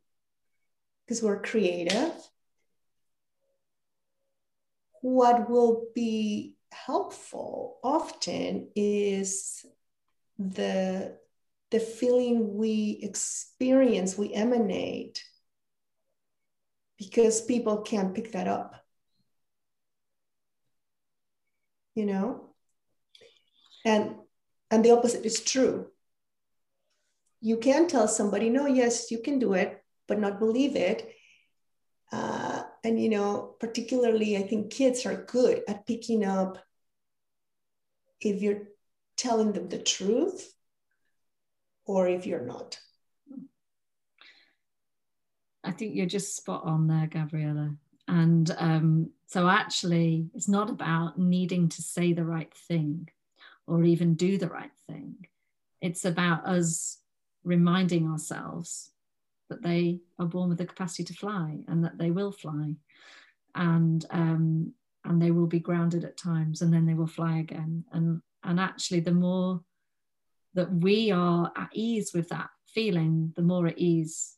because 1.06 1.22
we're 1.22 1.42
creative. 1.42 2.14
What 5.02 5.50
will 5.50 5.88
be 5.94 6.56
helpful 6.72 7.78
often 7.84 8.70
is 8.76 9.66
the 10.38 11.18
the 11.72 11.80
feeling 11.80 12.56
we 12.56 13.00
experience, 13.02 14.18
we 14.18 14.34
emanate, 14.34 15.24
because 16.98 17.42
people 17.42 17.82
can't 17.82 18.14
pick 18.14 18.32
that 18.32 18.48
up. 18.48 18.84
You 21.96 22.06
know? 22.06 22.50
And 23.84 24.16
and 24.72 24.84
the 24.84 24.92
opposite 24.92 25.26
is 25.26 25.42
true 25.42 25.92
you 27.46 27.58
can 27.58 27.88
tell 27.88 28.08
somebody, 28.08 28.50
no, 28.50 28.66
yes, 28.66 29.12
you 29.12 29.20
can 29.20 29.38
do 29.38 29.54
it, 29.54 29.80
but 30.08 30.20
not 30.20 30.40
believe 30.40 30.76
it. 30.76 31.14
Uh, 32.12 32.64
and, 32.84 33.00
you 33.00 33.08
know, 33.08 33.56
particularly, 33.60 34.36
I 34.36 34.42
think 34.42 34.74
kids 34.74 35.06
are 35.06 35.26
good 35.26 35.62
at 35.68 35.86
picking 35.86 36.26
up 36.26 36.58
if 38.20 38.42
you're 38.42 38.64
telling 39.16 39.52
them 39.52 39.70
the 39.70 39.78
truth 39.78 40.56
or 41.86 42.08
if 42.08 42.26
you're 42.26 42.48
not. 42.48 42.80
I 45.64 45.70
think 45.70 45.94
you're 45.96 46.08
just 46.08 46.36
spot 46.36 46.64
on 46.66 46.88
there, 46.88 47.06
Gabriela. 47.06 47.76
And 48.08 48.56
um, 48.58 49.12
so, 49.28 49.48
actually, 49.48 50.30
it's 50.34 50.50
not 50.50 50.72
about 50.72 51.20
needing 51.20 51.70
to 51.70 51.82
say 51.84 52.12
the 52.12 52.26
right 52.26 52.54
thing 52.68 53.08
or 53.68 53.84
even 53.84 54.16
do 54.16 54.40
the 54.40 54.50
right 54.50 54.74
thing. 54.88 55.28
It's 55.80 56.06
about 56.06 56.48
us 56.48 56.98
reminding 57.46 58.08
ourselves 58.08 58.92
that 59.50 59.62
they 59.64 60.00
are 60.20 60.26
born 60.26 60.50
with 60.50 60.58
the 60.58 60.66
capacity 60.66 61.04
to 61.06 61.14
fly 61.14 61.60
and 61.68 61.84
that 61.84 61.98
they 61.98 62.12
will 62.12 62.32
fly 62.32 62.74
and 63.54 64.06
um, 64.10 64.74
and 65.06 65.22
they 65.22 65.32
will 65.32 65.48
be 65.48 65.60
grounded 65.60 66.04
at 66.04 66.18
times 66.18 66.62
and 66.62 66.74
then 66.74 66.86
they 66.86 66.96
will 66.96 67.08
fly 67.08 67.38
again 67.38 67.86
and 67.94 68.22
and 68.44 68.60
actually 68.60 69.00
the 69.00 69.12
more 69.12 69.62
that 70.56 70.72
we 70.74 71.12
are 71.12 71.52
at 71.56 71.70
ease 71.74 72.12
with 72.14 72.28
that 72.30 72.50
feeling 72.68 73.32
the 73.36 73.42
more 73.42 73.68
at 73.68 73.78
ease 73.78 74.36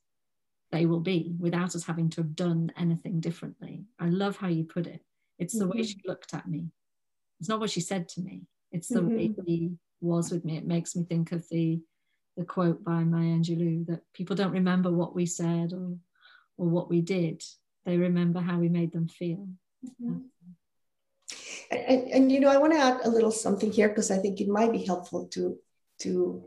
they 0.71 0.85
will 0.85 0.99
be 0.99 1.33
without 1.39 1.75
us 1.75 1.85
having 1.85 2.09
to 2.09 2.21
have 2.21 2.35
done 2.35 2.71
anything 2.77 3.19
differently. 3.19 3.85
I 3.99 4.09
love 4.09 4.37
how 4.37 4.47
you 4.47 4.65
put 4.65 4.87
it. 4.87 5.01
It's 5.39 5.57
the 5.57 5.65
mm-hmm. 5.65 5.77
way 5.77 5.83
she 5.83 6.01
looked 6.05 6.33
at 6.33 6.47
me. 6.47 6.67
It's 7.39 7.49
not 7.49 7.59
what 7.59 7.69
she 7.69 7.81
said 7.81 8.09
to 8.09 8.21
me. 8.21 8.43
It's 8.71 8.89
the 8.89 8.99
mm-hmm. 8.99 9.15
way 9.15 9.35
he 9.45 9.71
was 10.01 10.31
with 10.31 10.43
me. 10.43 10.57
It 10.57 10.67
makes 10.67 10.95
me 10.95 11.03
think 11.03 11.31
of 11.31 11.47
the 11.49 11.79
the 12.37 12.45
quote 12.45 12.83
by 12.83 13.03
Maya 13.03 13.37
Angelou 13.37 13.87
that 13.87 14.01
people 14.13 14.35
don't 14.35 14.51
remember 14.51 14.91
what 14.91 15.15
we 15.15 15.25
said 15.25 15.73
or 15.73 15.97
or 16.57 16.67
what 16.67 16.89
we 16.89 17.01
did. 17.01 17.43
They 17.85 17.97
remember 17.97 18.39
how 18.39 18.57
we 18.57 18.69
made 18.69 18.91
them 18.91 19.07
feel. 19.07 19.47
Mm-hmm. 19.85 20.17
And, 21.69 22.07
and, 22.09 22.31
you 22.31 22.39
know, 22.39 22.49
I 22.49 22.57
want 22.57 22.73
to 22.73 22.79
add 22.79 23.01
a 23.03 23.09
little 23.09 23.31
something 23.31 23.71
here 23.71 23.89
because 23.89 24.09
I 24.09 24.17
think 24.17 24.39
it 24.39 24.47
might 24.47 24.71
be 24.71 24.85
helpful 24.85 25.27
to 25.29 25.57
to 25.99 26.45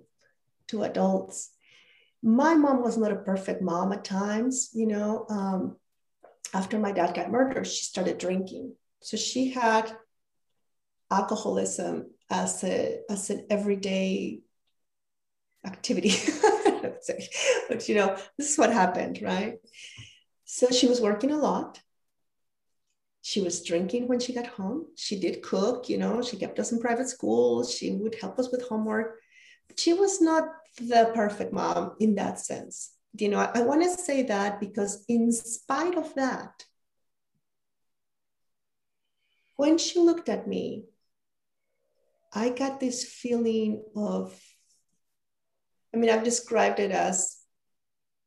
to 0.69 0.83
adults. 0.85 1.51
My 2.23 2.55
mom 2.55 2.83
was 2.83 2.97
not 2.97 3.13
a 3.13 3.17
perfect 3.17 3.63
mom 3.63 3.93
at 3.93 4.05
times. 4.05 4.71
You 4.75 4.87
know, 4.87 5.27
um, 5.29 5.77
after 6.55 6.79
my 6.79 6.93
dad 6.93 7.15
got 7.15 7.31
murdered, 7.31 7.67
she 7.67 7.85
started 7.85 8.19
drinking. 8.19 8.75
So 9.01 9.17
she 9.17 9.51
had 9.51 9.93
alcoholism 11.11 12.11
as 12.31 12.63
a 12.65 13.01
as 13.11 13.31
an 13.31 13.47
everyday 13.51 14.41
activity. 15.65 16.11
but 17.69 17.89
you 17.89 17.95
know, 17.95 18.17
this 18.37 18.51
is 18.53 18.59
what 18.59 18.73
happened, 18.73 19.21
right? 19.23 19.59
So 20.45 20.71
she 20.71 20.87
was 20.87 21.01
working 21.01 21.31
a 21.31 21.37
lot. 21.39 21.81
She 23.23 23.41
was 23.41 23.63
drinking 23.63 24.09
when 24.09 24.19
she 24.19 24.33
got 24.33 24.47
home. 24.47 24.87
She 24.97 25.21
did 25.21 25.43
cook, 25.43 25.89
you 25.89 25.99
know, 25.99 26.23
she 26.23 26.37
kept 26.37 26.59
us 26.59 26.73
in 26.73 26.81
private 26.81 27.09
school. 27.09 27.65
She 27.65 27.93
would 27.93 28.15
help 28.15 28.39
us 28.39 28.51
with 28.51 28.67
homework. 28.67 29.21
But 29.69 29.79
she 29.79 29.93
was 29.93 30.21
not 30.21 30.45
the 30.79 31.13
perfect 31.15 31.53
mom 31.53 31.97
in 32.01 32.15
that 32.17 32.41
sense. 32.41 32.93
You 33.19 33.29
know, 33.29 33.39
I, 33.39 33.51
I 33.57 33.63
want 33.63 33.83
to 33.83 33.91
say 33.91 34.23
that 34.25 34.61
because, 34.61 35.05
in 35.09 35.33
spite 35.33 35.97
of 35.97 36.15
that, 36.15 36.65
when 39.57 39.79
she 39.79 39.99
looked 39.99 40.29
at 40.29 40.47
me, 40.47 40.85
I 42.33 42.51
got 42.51 42.81
this 42.81 43.05
feeling 43.05 43.83
of, 43.97 44.41
I 45.95 45.97
mean, 45.97 46.11
I've 46.11 46.25
described 46.25 46.79
it 46.79 46.91
as 46.91 47.37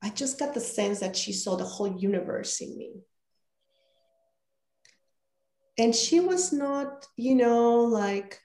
I 0.02 0.10
just 0.10 0.38
got 0.38 0.54
the 0.54 0.60
sense 0.60 1.00
that 1.00 1.16
she 1.16 1.32
saw 1.32 1.56
the 1.56 1.64
whole 1.64 1.98
universe 1.98 2.60
in 2.60 2.78
me. 2.78 2.92
And 5.78 5.96
she 5.96 6.20
was 6.20 6.52
not, 6.52 7.08
you 7.16 7.36
know, 7.36 7.86
like 7.86 8.40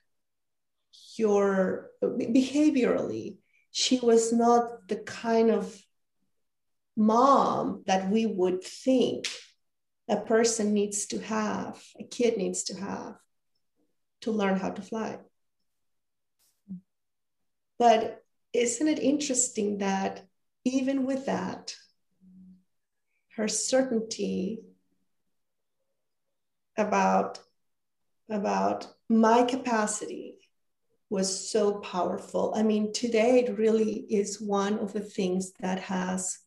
your 1.17 1.91
behaviorally, 2.03 3.39
she 3.71 3.99
was 3.99 4.33
not 4.33 4.89
the 4.89 4.97
kind 4.97 5.51
of 5.51 5.77
mom 6.97 7.83
that 7.87 8.11
we 8.11 8.25
would 8.25 8.63
think 8.63 9.27
a 10.09 10.17
person 10.17 10.73
needs 10.73 11.07
to 11.07 11.19
have, 11.19 11.83
a 11.99 12.05
kid 12.05 12.39
needs 12.39 12.65
to 12.65 12.77
have 12.77 13.17
to 14.23 14.31
learn 14.31 14.59
how 14.59 14.71
to 14.71 14.81
fly. 14.81 15.19
But 17.79 18.23
isn't 18.59 18.89
it 18.89 18.99
interesting 18.99 19.79
that 19.79 20.27
even 20.65 21.07
with 21.07 21.27
that, 21.27 21.75
her 23.37 23.49
certainty 23.49 24.61
about, 26.77 27.39
about 28.29 28.89
my 29.09 29.45
capacity 29.45 30.39
was 31.11 31.51
so 31.51 31.79
powerful. 31.81 32.53
I 32.55 32.63
mean, 32.63 32.93
today 32.93 33.41
it 33.41 33.59
really 33.59 34.07
is 34.11 34.41
one 34.41 34.79
of 34.79 34.93
the 34.93 35.01
things 35.01 35.53
that 35.61 35.81
has 35.81 36.39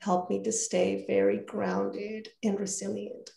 helped 0.00 0.30
me 0.30 0.42
to 0.42 0.52
stay 0.52 1.04
very 1.06 1.38
grounded 1.38 2.28
and 2.42 2.58
resilient. 2.58 3.30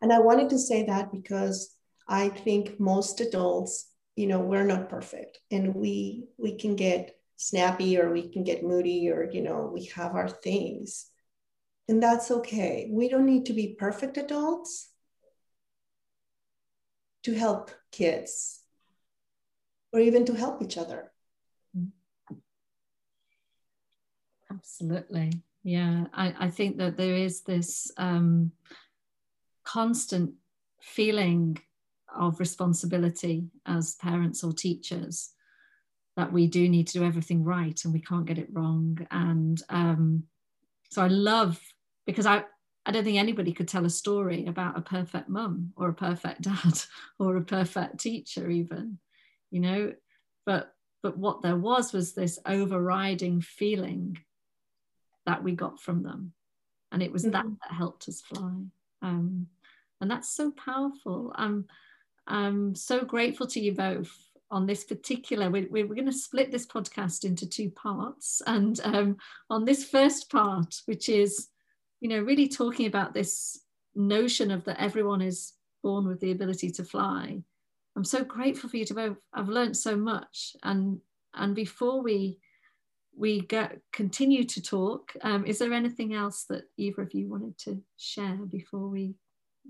And 0.00 0.12
I 0.12 0.18
wanted 0.20 0.50
to 0.50 0.58
say 0.58 0.84
that 0.84 1.12
because 1.12 1.74
I 2.08 2.28
think 2.28 2.80
most 2.80 3.20
adults 3.20 3.91
you 4.16 4.26
know 4.26 4.40
we're 4.40 4.64
not 4.66 4.88
perfect 4.88 5.38
and 5.50 5.74
we 5.74 6.24
we 6.36 6.56
can 6.56 6.76
get 6.76 7.16
snappy 7.36 7.98
or 7.98 8.12
we 8.12 8.28
can 8.28 8.44
get 8.44 8.62
moody 8.62 9.10
or 9.10 9.28
you 9.32 9.42
know 9.42 9.70
we 9.72 9.86
have 9.86 10.14
our 10.14 10.28
things. 10.28 11.06
And 11.88 12.00
that's 12.00 12.30
okay. 12.30 12.88
We 12.90 13.08
don't 13.08 13.26
need 13.26 13.46
to 13.46 13.52
be 13.52 13.74
perfect 13.78 14.16
adults 14.16 14.88
to 17.24 17.34
help 17.34 17.72
kids 17.90 18.60
or 19.92 20.00
even 20.00 20.24
to 20.26 20.34
help 20.34 20.62
each 20.62 20.78
other. 20.78 21.12
Absolutely. 24.50 25.32
Yeah 25.64 26.06
i, 26.12 26.34
I 26.38 26.50
think 26.50 26.78
that 26.78 26.96
there 26.96 27.14
is 27.14 27.42
this 27.42 27.90
um, 27.96 28.52
constant 29.64 30.34
feeling 30.80 31.58
of 32.18 32.40
responsibility 32.40 33.44
as 33.66 33.96
parents 33.96 34.44
or 34.44 34.52
teachers 34.52 35.30
that 36.16 36.32
we 36.32 36.46
do 36.46 36.68
need 36.68 36.86
to 36.88 36.98
do 36.98 37.04
everything 37.04 37.42
right 37.42 37.80
and 37.84 37.92
we 37.92 38.00
can't 38.00 38.26
get 38.26 38.38
it 38.38 38.48
wrong. 38.52 38.98
And 39.10 39.60
um, 39.68 40.24
so 40.90 41.02
i 41.02 41.08
love 41.08 41.58
because 42.04 42.26
i 42.26 42.44
i 42.84 42.90
don't 42.90 43.02
think 43.02 43.16
anybody 43.16 43.50
could 43.50 43.66
tell 43.66 43.86
a 43.86 43.90
story 43.90 44.44
about 44.44 44.76
a 44.76 44.82
perfect 44.82 45.26
mum 45.26 45.72
or 45.74 45.88
a 45.88 45.94
perfect 45.94 46.42
dad 46.42 46.82
or 47.18 47.36
a 47.38 47.44
perfect 47.44 47.98
teacher 47.98 48.50
even 48.50 48.98
you 49.52 49.60
know? 49.60 49.92
But 50.44 50.74
but 51.04 51.16
what 51.16 51.42
there 51.42 51.56
was 51.56 51.92
was 51.92 52.14
this 52.14 52.40
overriding 52.46 53.40
feeling 53.40 54.18
that 55.26 55.44
we 55.44 55.52
got 55.52 55.80
from 55.80 56.02
them. 56.02 56.32
And 56.90 57.02
it 57.02 57.12
was 57.12 57.22
mm-hmm. 57.22 57.32
that 57.32 57.46
that 57.62 57.76
helped 57.76 58.08
us 58.08 58.20
fly. 58.20 58.64
Um, 59.02 59.46
and 60.00 60.10
that's 60.10 60.34
so 60.34 60.50
powerful. 60.50 61.32
Um, 61.36 61.66
I'm 62.26 62.74
so 62.74 63.04
grateful 63.04 63.46
to 63.48 63.60
you 63.60 63.72
both 63.72 64.12
on 64.50 64.66
this 64.66 64.84
particular. 64.84 65.50
We're, 65.50 65.68
we're 65.70 65.86
going 65.86 66.06
to 66.06 66.12
split 66.12 66.52
this 66.52 66.66
podcast 66.66 67.24
into 67.24 67.48
two 67.48 67.70
parts. 67.70 68.42
And 68.46 68.78
um, 68.84 69.16
on 69.50 69.64
this 69.64 69.84
first 69.84 70.30
part, 70.30 70.82
which 70.86 71.08
is, 71.08 71.48
you 72.00 72.08
know, 72.08 72.20
really 72.20 72.48
talking 72.48 72.86
about 72.86 73.14
this 73.14 73.60
notion 73.94 74.50
of 74.50 74.64
that 74.64 74.80
everyone 74.80 75.22
is 75.22 75.54
born 75.82 76.06
with 76.06 76.20
the 76.20 76.32
ability 76.32 76.70
to 76.70 76.84
fly. 76.84 77.42
I'm 77.96 78.04
so 78.04 78.24
grateful 78.24 78.70
for 78.70 78.76
you 78.76 78.84
to 78.86 78.94
both. 78.94 79.18
I've 79.34 79.48
learned 79.48 79.76
so 79.76 79.96
much. 79.96 80.54
And 80.62 81.00
and 81.34 81.54
before 81.54 82.02
we 82.02 82.38
we 83.16 83.40
get 83.40 83.78
continue 83.92 84.44
to 84.44 84.62
talk, 84.62 85.12
um, 85.22 85.44
is 85.44 85.58
there 85.58 85.72
anything 85.72 86.14
else 86.14 86.44
that 86.44 86.64
either 86.78 87.02
of 87.02 87.12
you 87.12 87.28
wanted 87.28 87.58
to 87.58 87.82
share 87.98 88.36
before 88.50 88.88
we 88.88 89.14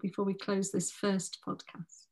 before 0.00 0.24
we 0.24 0.34
close 0.34 0.70
this 0.70 0.90
first 0.90 1.38
podcast? 1.46 2.11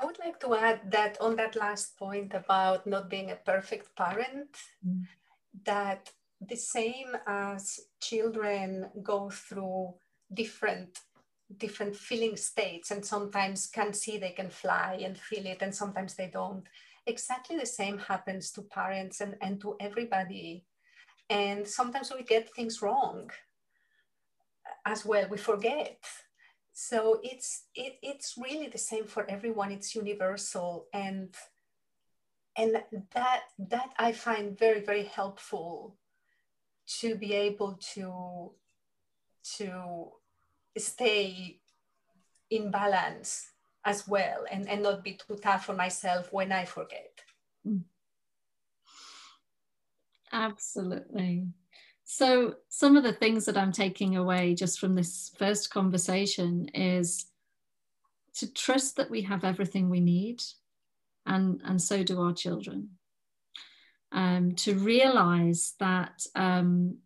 I 0.00 0.04
would 0.04 0.18
like 0.18 0.38
to 0.40 0.54
add 0.54 0.90
that 0.92 1.20
on 1.20 1.36
that 1.36 1.56
last 1.56 1.98
point 1.98 2.32
about 2.34 2.86
not 2.86 3.10
being 3.10 3.30
a 3.30 3.36
perfect 3.36 3.96
parent, 3.96 4.56
mm. 4.86 5.02
that 5.64 6.10
the 6.40 6.56
same 6.56 7.16
as 7.26 7.80
children 8.00 8.88
go 9.02 9.28
through 9.30 9.94
different 10.32 11.00
different 11.56 11.96
feeling 11.96 12.36
states 12.36 12.90
and 12.90 13.04
sometimes 13.04 13.66
can 13.66 13.94
see 13.94 14.18
they 14.18 14.32
can 14.32 14.50
fly 14.50 15.00
and 15.02 15.16
feel 15.16 15.46
it 15.46 15.62
and 15.62 15.74
sometimes 15.74 16.14
they 16.14 16.28
don't. 16.30 16.64
Exactly 17.06 17.58
the 17.58 17.64
same 17.64 17.96
happens 17.96 18.50
to 18.52 18.60
parents 18.62 19.22
and, 19.22 19.34
and 19.40 19.58
to 19.62 19.74
everybody. 19.80 20.66
And 21.30 21.66
sometimes 21.66 22.12
we 22.14 22.22
get 22.22 22.54
things 22.54 22.82
wrong 22.82 23.30
as 24.84 25.06
well. 25.06 25.26
We 25.30 25.38
forget 25.38 25.98
so 26.80 27.18
it's 27.24 27.64
it, 27.74 27.98
it's 28.02 28.36
really 28.38 28.68
the 28.68 28.78
same 28.78 29.04
for 29.04 29.28
everyone. 29.28 29.72
It's 29.72 29.96
universal. 29.96 30.86
And 30.94 31.34
and 32.56 32.76
that 33.14 33.40
that 33.58 33.90
i 33.98 34.12
find 34.12 34.58
very 34.58 34.80
very 34.80 35.04
helpful 35.04 35.96
to 36.86 37.14
be 37.16 37.32
able 37.32 37.78
to 37.94 38.52
to 39.42 40.12
stay 40.76 41.58
in 42.50 42.70
balance 42.70 43.50
as 43.84 44.06
well 44.06 44.44
and, 44.50 44.68
and 44.68 44.82
not 44.82 45.02
be 45.02 45.14
too 45.14 45.36
tough 45.36 45.68
on 45.70 45.76
myself 45.76 46.32
when 46.32 46.52
i 46.52 46.64
forget. 46.64 47.12
Mm. 47.66 47.82
absolutely 50.32 51.48
so, 52.10 52.54
some 52.70 52.96
of 52.96 53.02
the 53.02 53.12
things 53.12 53.44
that 53.44 53.58
I'm 53.58 53.70
taking 53.70 54.16
away 54.16 54.54
just 54.54 54.80
from 54.80 54.94
this 54.94 55.30
first 55.36 55.68
conversation 55.68 56.68
is 56.72 57.26
to 58.36 58.50
trust 58.50 58.96
that 58.96 59.10
we 59.10 59.20
have 59.22 59.44
everything 59.44 59.90
we 59.90 60.00
need, 60.00 60.42
and, 61.26 61.60
and 61.66 61.80
so 61.80 62.02
do 62.02 62.22
our 62.22 62.32
children. 62.32 62.92
Um, 64.10 64.52
to 64.52 64.74
realize 64.76 65.74
that, 65.80 66.24
um, 66.34 66.96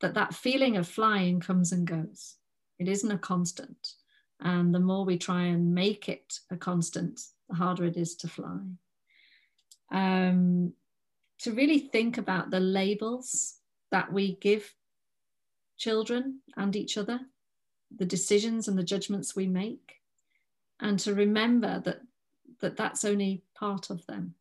that 0.00 0.14
that 0.14 0.32
feeling 0.32 0.76
of 0.76 0.86
flying 0.86 1.40
comes 1.40 1.72
and 1.72 1.84
goes, 1.84 2.36
it 2.78 2.86
isn't 2.86 3.10
a 3.10 3.18
constant. 3.18 3.94
And 4.38 4.72
the 4.72 4.78
more 4.78 5.04
we 5.04 5.18
try 5.18 5.46
and 5.46 5.74
make 5.74 6.08
it 6.08 6.38
a 6.52 6.56
constant, 6.56 7.20
the 7.48 7.56
harder 7.56 7.84
it 7.84 7.96
is 7.96 8.14
to 8.18 8.28
fly. 8.28 8.60
Um, 9.90 10.72
to 11.40 11.50
really 11.50 11.80
think 11.80 12.16
about 12.16 12.50
the 12.50 12.60
labels 12.60 13.56
that 13.90 14.12
we 14.12 14.36
give 14.36 14.74
children 15.76 16.40
and 16.56 16.76
each 16.76 16.96
other, 16.98 17.20
the 17.96 18.04
decisions 18.04 18.68
and 18.68 18.78
the 18.78 18.82
judgments 18.82 19.34
we 19.34 19.46
make, 19.46 20.00
and 20.80 20.98
to 21.00 21.14
remember 21.14 21.80
that, 21.84 22.00
that 22.60 22.76
that's 22.76 23.04
only 23.04 23.42
part 23.54 23.90
of 23.90 24.06
them 24.06 24.34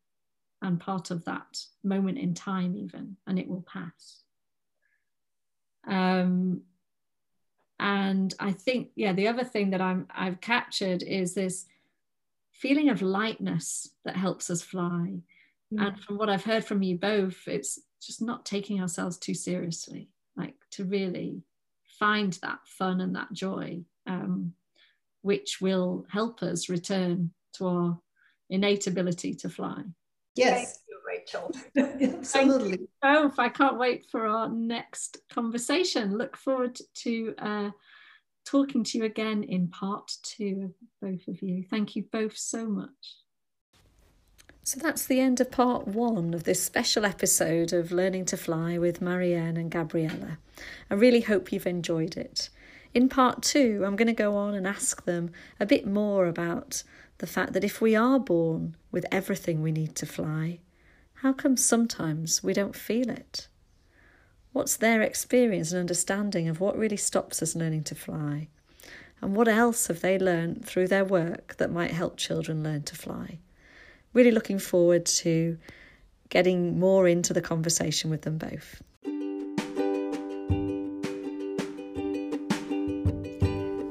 and 0.62 0.80
part 0.80 1.10
of 1.12 1.26
that 1.26 1.62
moment 1.84 2.18
in 2.18 2.34
time, 2.34 2.76
even, 2.76 3.16
and 3.26 3.40
it 3.40 3.48
will 3.48 3.64
pass. 3.64 4.24
Um, 5.88 6.62
and 7.80 8.34
I 8.40 8.52
think, 8.52 8.90
yeah, 8.96 9.14
the 9.14 9.30
other 9.30 9.46
thing 9.46 9.70
that 9.70 9.82
I'm 9.82 10.08
I've 10.14 10.42
captured 10.42 11.02
is 11.02 11.34
this 11.34 11.66
feeling 12.52 12.90
of 12.90 13.02
lightness 13.02 13.90
that 14.04 14.18
helps 14.18 14.50
us 14.50 14.62
fly. 14.62 15.20
Mm. 15.74 15.88
And 15.88 16.04
from 16.04 16.18
what 16.18 16.30
I've 16.30 16.44
heard 16.44 16.66
from 16.66 16.82
you 16.82 16.98
both, 16.98 17.48
it's 17.48 17.80
just 18.02 18.22
not 18.22 18.46
taking 18.46 18.82
ourselves 18.82 19.18
too 19.18 19.34
seriously, 19.34 20.10
like 20.36 20.56
to 20.72 20.86
really 20.86 21.44
find 22.00 22.34
that 22.42 22.60
fun 22.66 23.02
and 23.02 23.16
that 23.16 23.32
joy, 23.34 23.82
um, 24.08 24.54
which 25.22 25.60
will 25.62 26.06
help 26.10 26.42
us 26.42 26.70
return 26.70 27.32
to 27.54 27.68
our 27.68 28.00
innate 28.50 28.88
ability 28.88 29.34
to 29.36 29.50
fly. 29.50 29.84
Yes. 30.36 30.80
Rachel. 31.10 31.52
Absolutely. 31.78 32.88
Oh, 33.04 33.34
I 33.38 33.50
can't 33.50 33.80
wait 33.80 34.06
for 34.12 34.28
our 34.28 34.50
next 34.50 35.18
conversation. 35.32 36.18
Look 36.18 36.38
forward 36.38 36.80
to 37.04 37.34
uh, 37.38 37.70
talking 38.46 38.84
to 38.84 38.98
you 38.98 39.06
again 39.06 39.44
in 39.44 39.70
part 39.70 40.12
two, 40.24 40.74
both 41.02 41.28
of 41.28 41.42
you. 41.42 41.64
Thank 41.70 41.96
you 41.96 42.06
both 42.12 42.38
so 42.38 42.68
much. 42.68 43.16
So 44.70 44.80
that's 44.80 45.08
the 45.08 45.20
end 45.20 45.42
of 45.42 45.50
part 45.50 45.88
one 45.88 46.32
of 46.36 46.44
this 46.44 46.62
special 46.62 47.04
episode 47.04 47.74
of 47.74 47.92
Learning 47.92 48.24
to 48.26 48.38
Fly 48.38 48.78
with 48.78 49.02
Marianne 49.02 49.58
and 49.58 49.72
Gabriela. 49.72 50.38
I 50.92 50.94
really 50.94 51.22
hope 51.22 51.52
you've 51.52 51.66
enjoyed 51.66 52.16
it. 52.16 52.52
In 52.94 53.10
part 53.10 53.42
two, 53.42 53.82
I'm 53.84 53.96
going 53.96 54.10
to 54.10 54.14
go 54.14 54.36
on 54.36 54.54
and 54.54 54.68
ask 54.68 55.06
them 55.06 55.32
a 55.60 55.66
bit 55.66 55.88
more 55.88 56.28
about 56.28 56.84
the 57.18 57.26
fact 57.26 57.54
that 57.54 57.64
if 57.64 57.82
we 57.82 57.96
are 57.96 58.20
born 58.20 58.76
with 58.92 59.08
everything 59.12 59.64
we 59.64 59.72
need 59.72 59.96
to 59.96 60.06
fly, 60.06 60.60
how 61.24 61.34
come 61.34 61.58
sometimes 61.58 62.44
we 62.44 62.54
don't 62.54 62.76
feel 62.76 63.10
it? 63.10 63.48
What's 64.54 64.78
their 64.78 65.02
experience 65.02 65.72
and 65.72 65.80
understanding 65.80 66.48
of 66.48 66.60
what 66.60 66.78
really 66.78 66.96
stops 66.96 67.42
us 67.42 67.56
learning 67.56 67.86
to 67.86 67.96
fly? 67.96 68.50
And 69.20 69.36
what 69.36 69.48
else 69.48 69.88
have 69.88 70.02
they 70.02 70.20
learned 70.20 70.64
through 70.64 70.90
their 70.90 71.06
work 71.06 71.56
that 71.58 71.72
might 71.72 71.90
help 71.90 72.18
children 72.18 72.62
learn 72.62 72.84
to 72.84 72.96
fly? 72.96 73.40
Really 74.14 74.32
looking 74.32 74.60
forward 74.60 75.06
to 75.06 75.58
getting 76.30 76.80
more 76.80 77.08
into 77.08 77.34
the 77.34 77.42
conversation 77.42 78.10
with 78.10 78.24
them 78.24 78.38
both. 78.38 78.82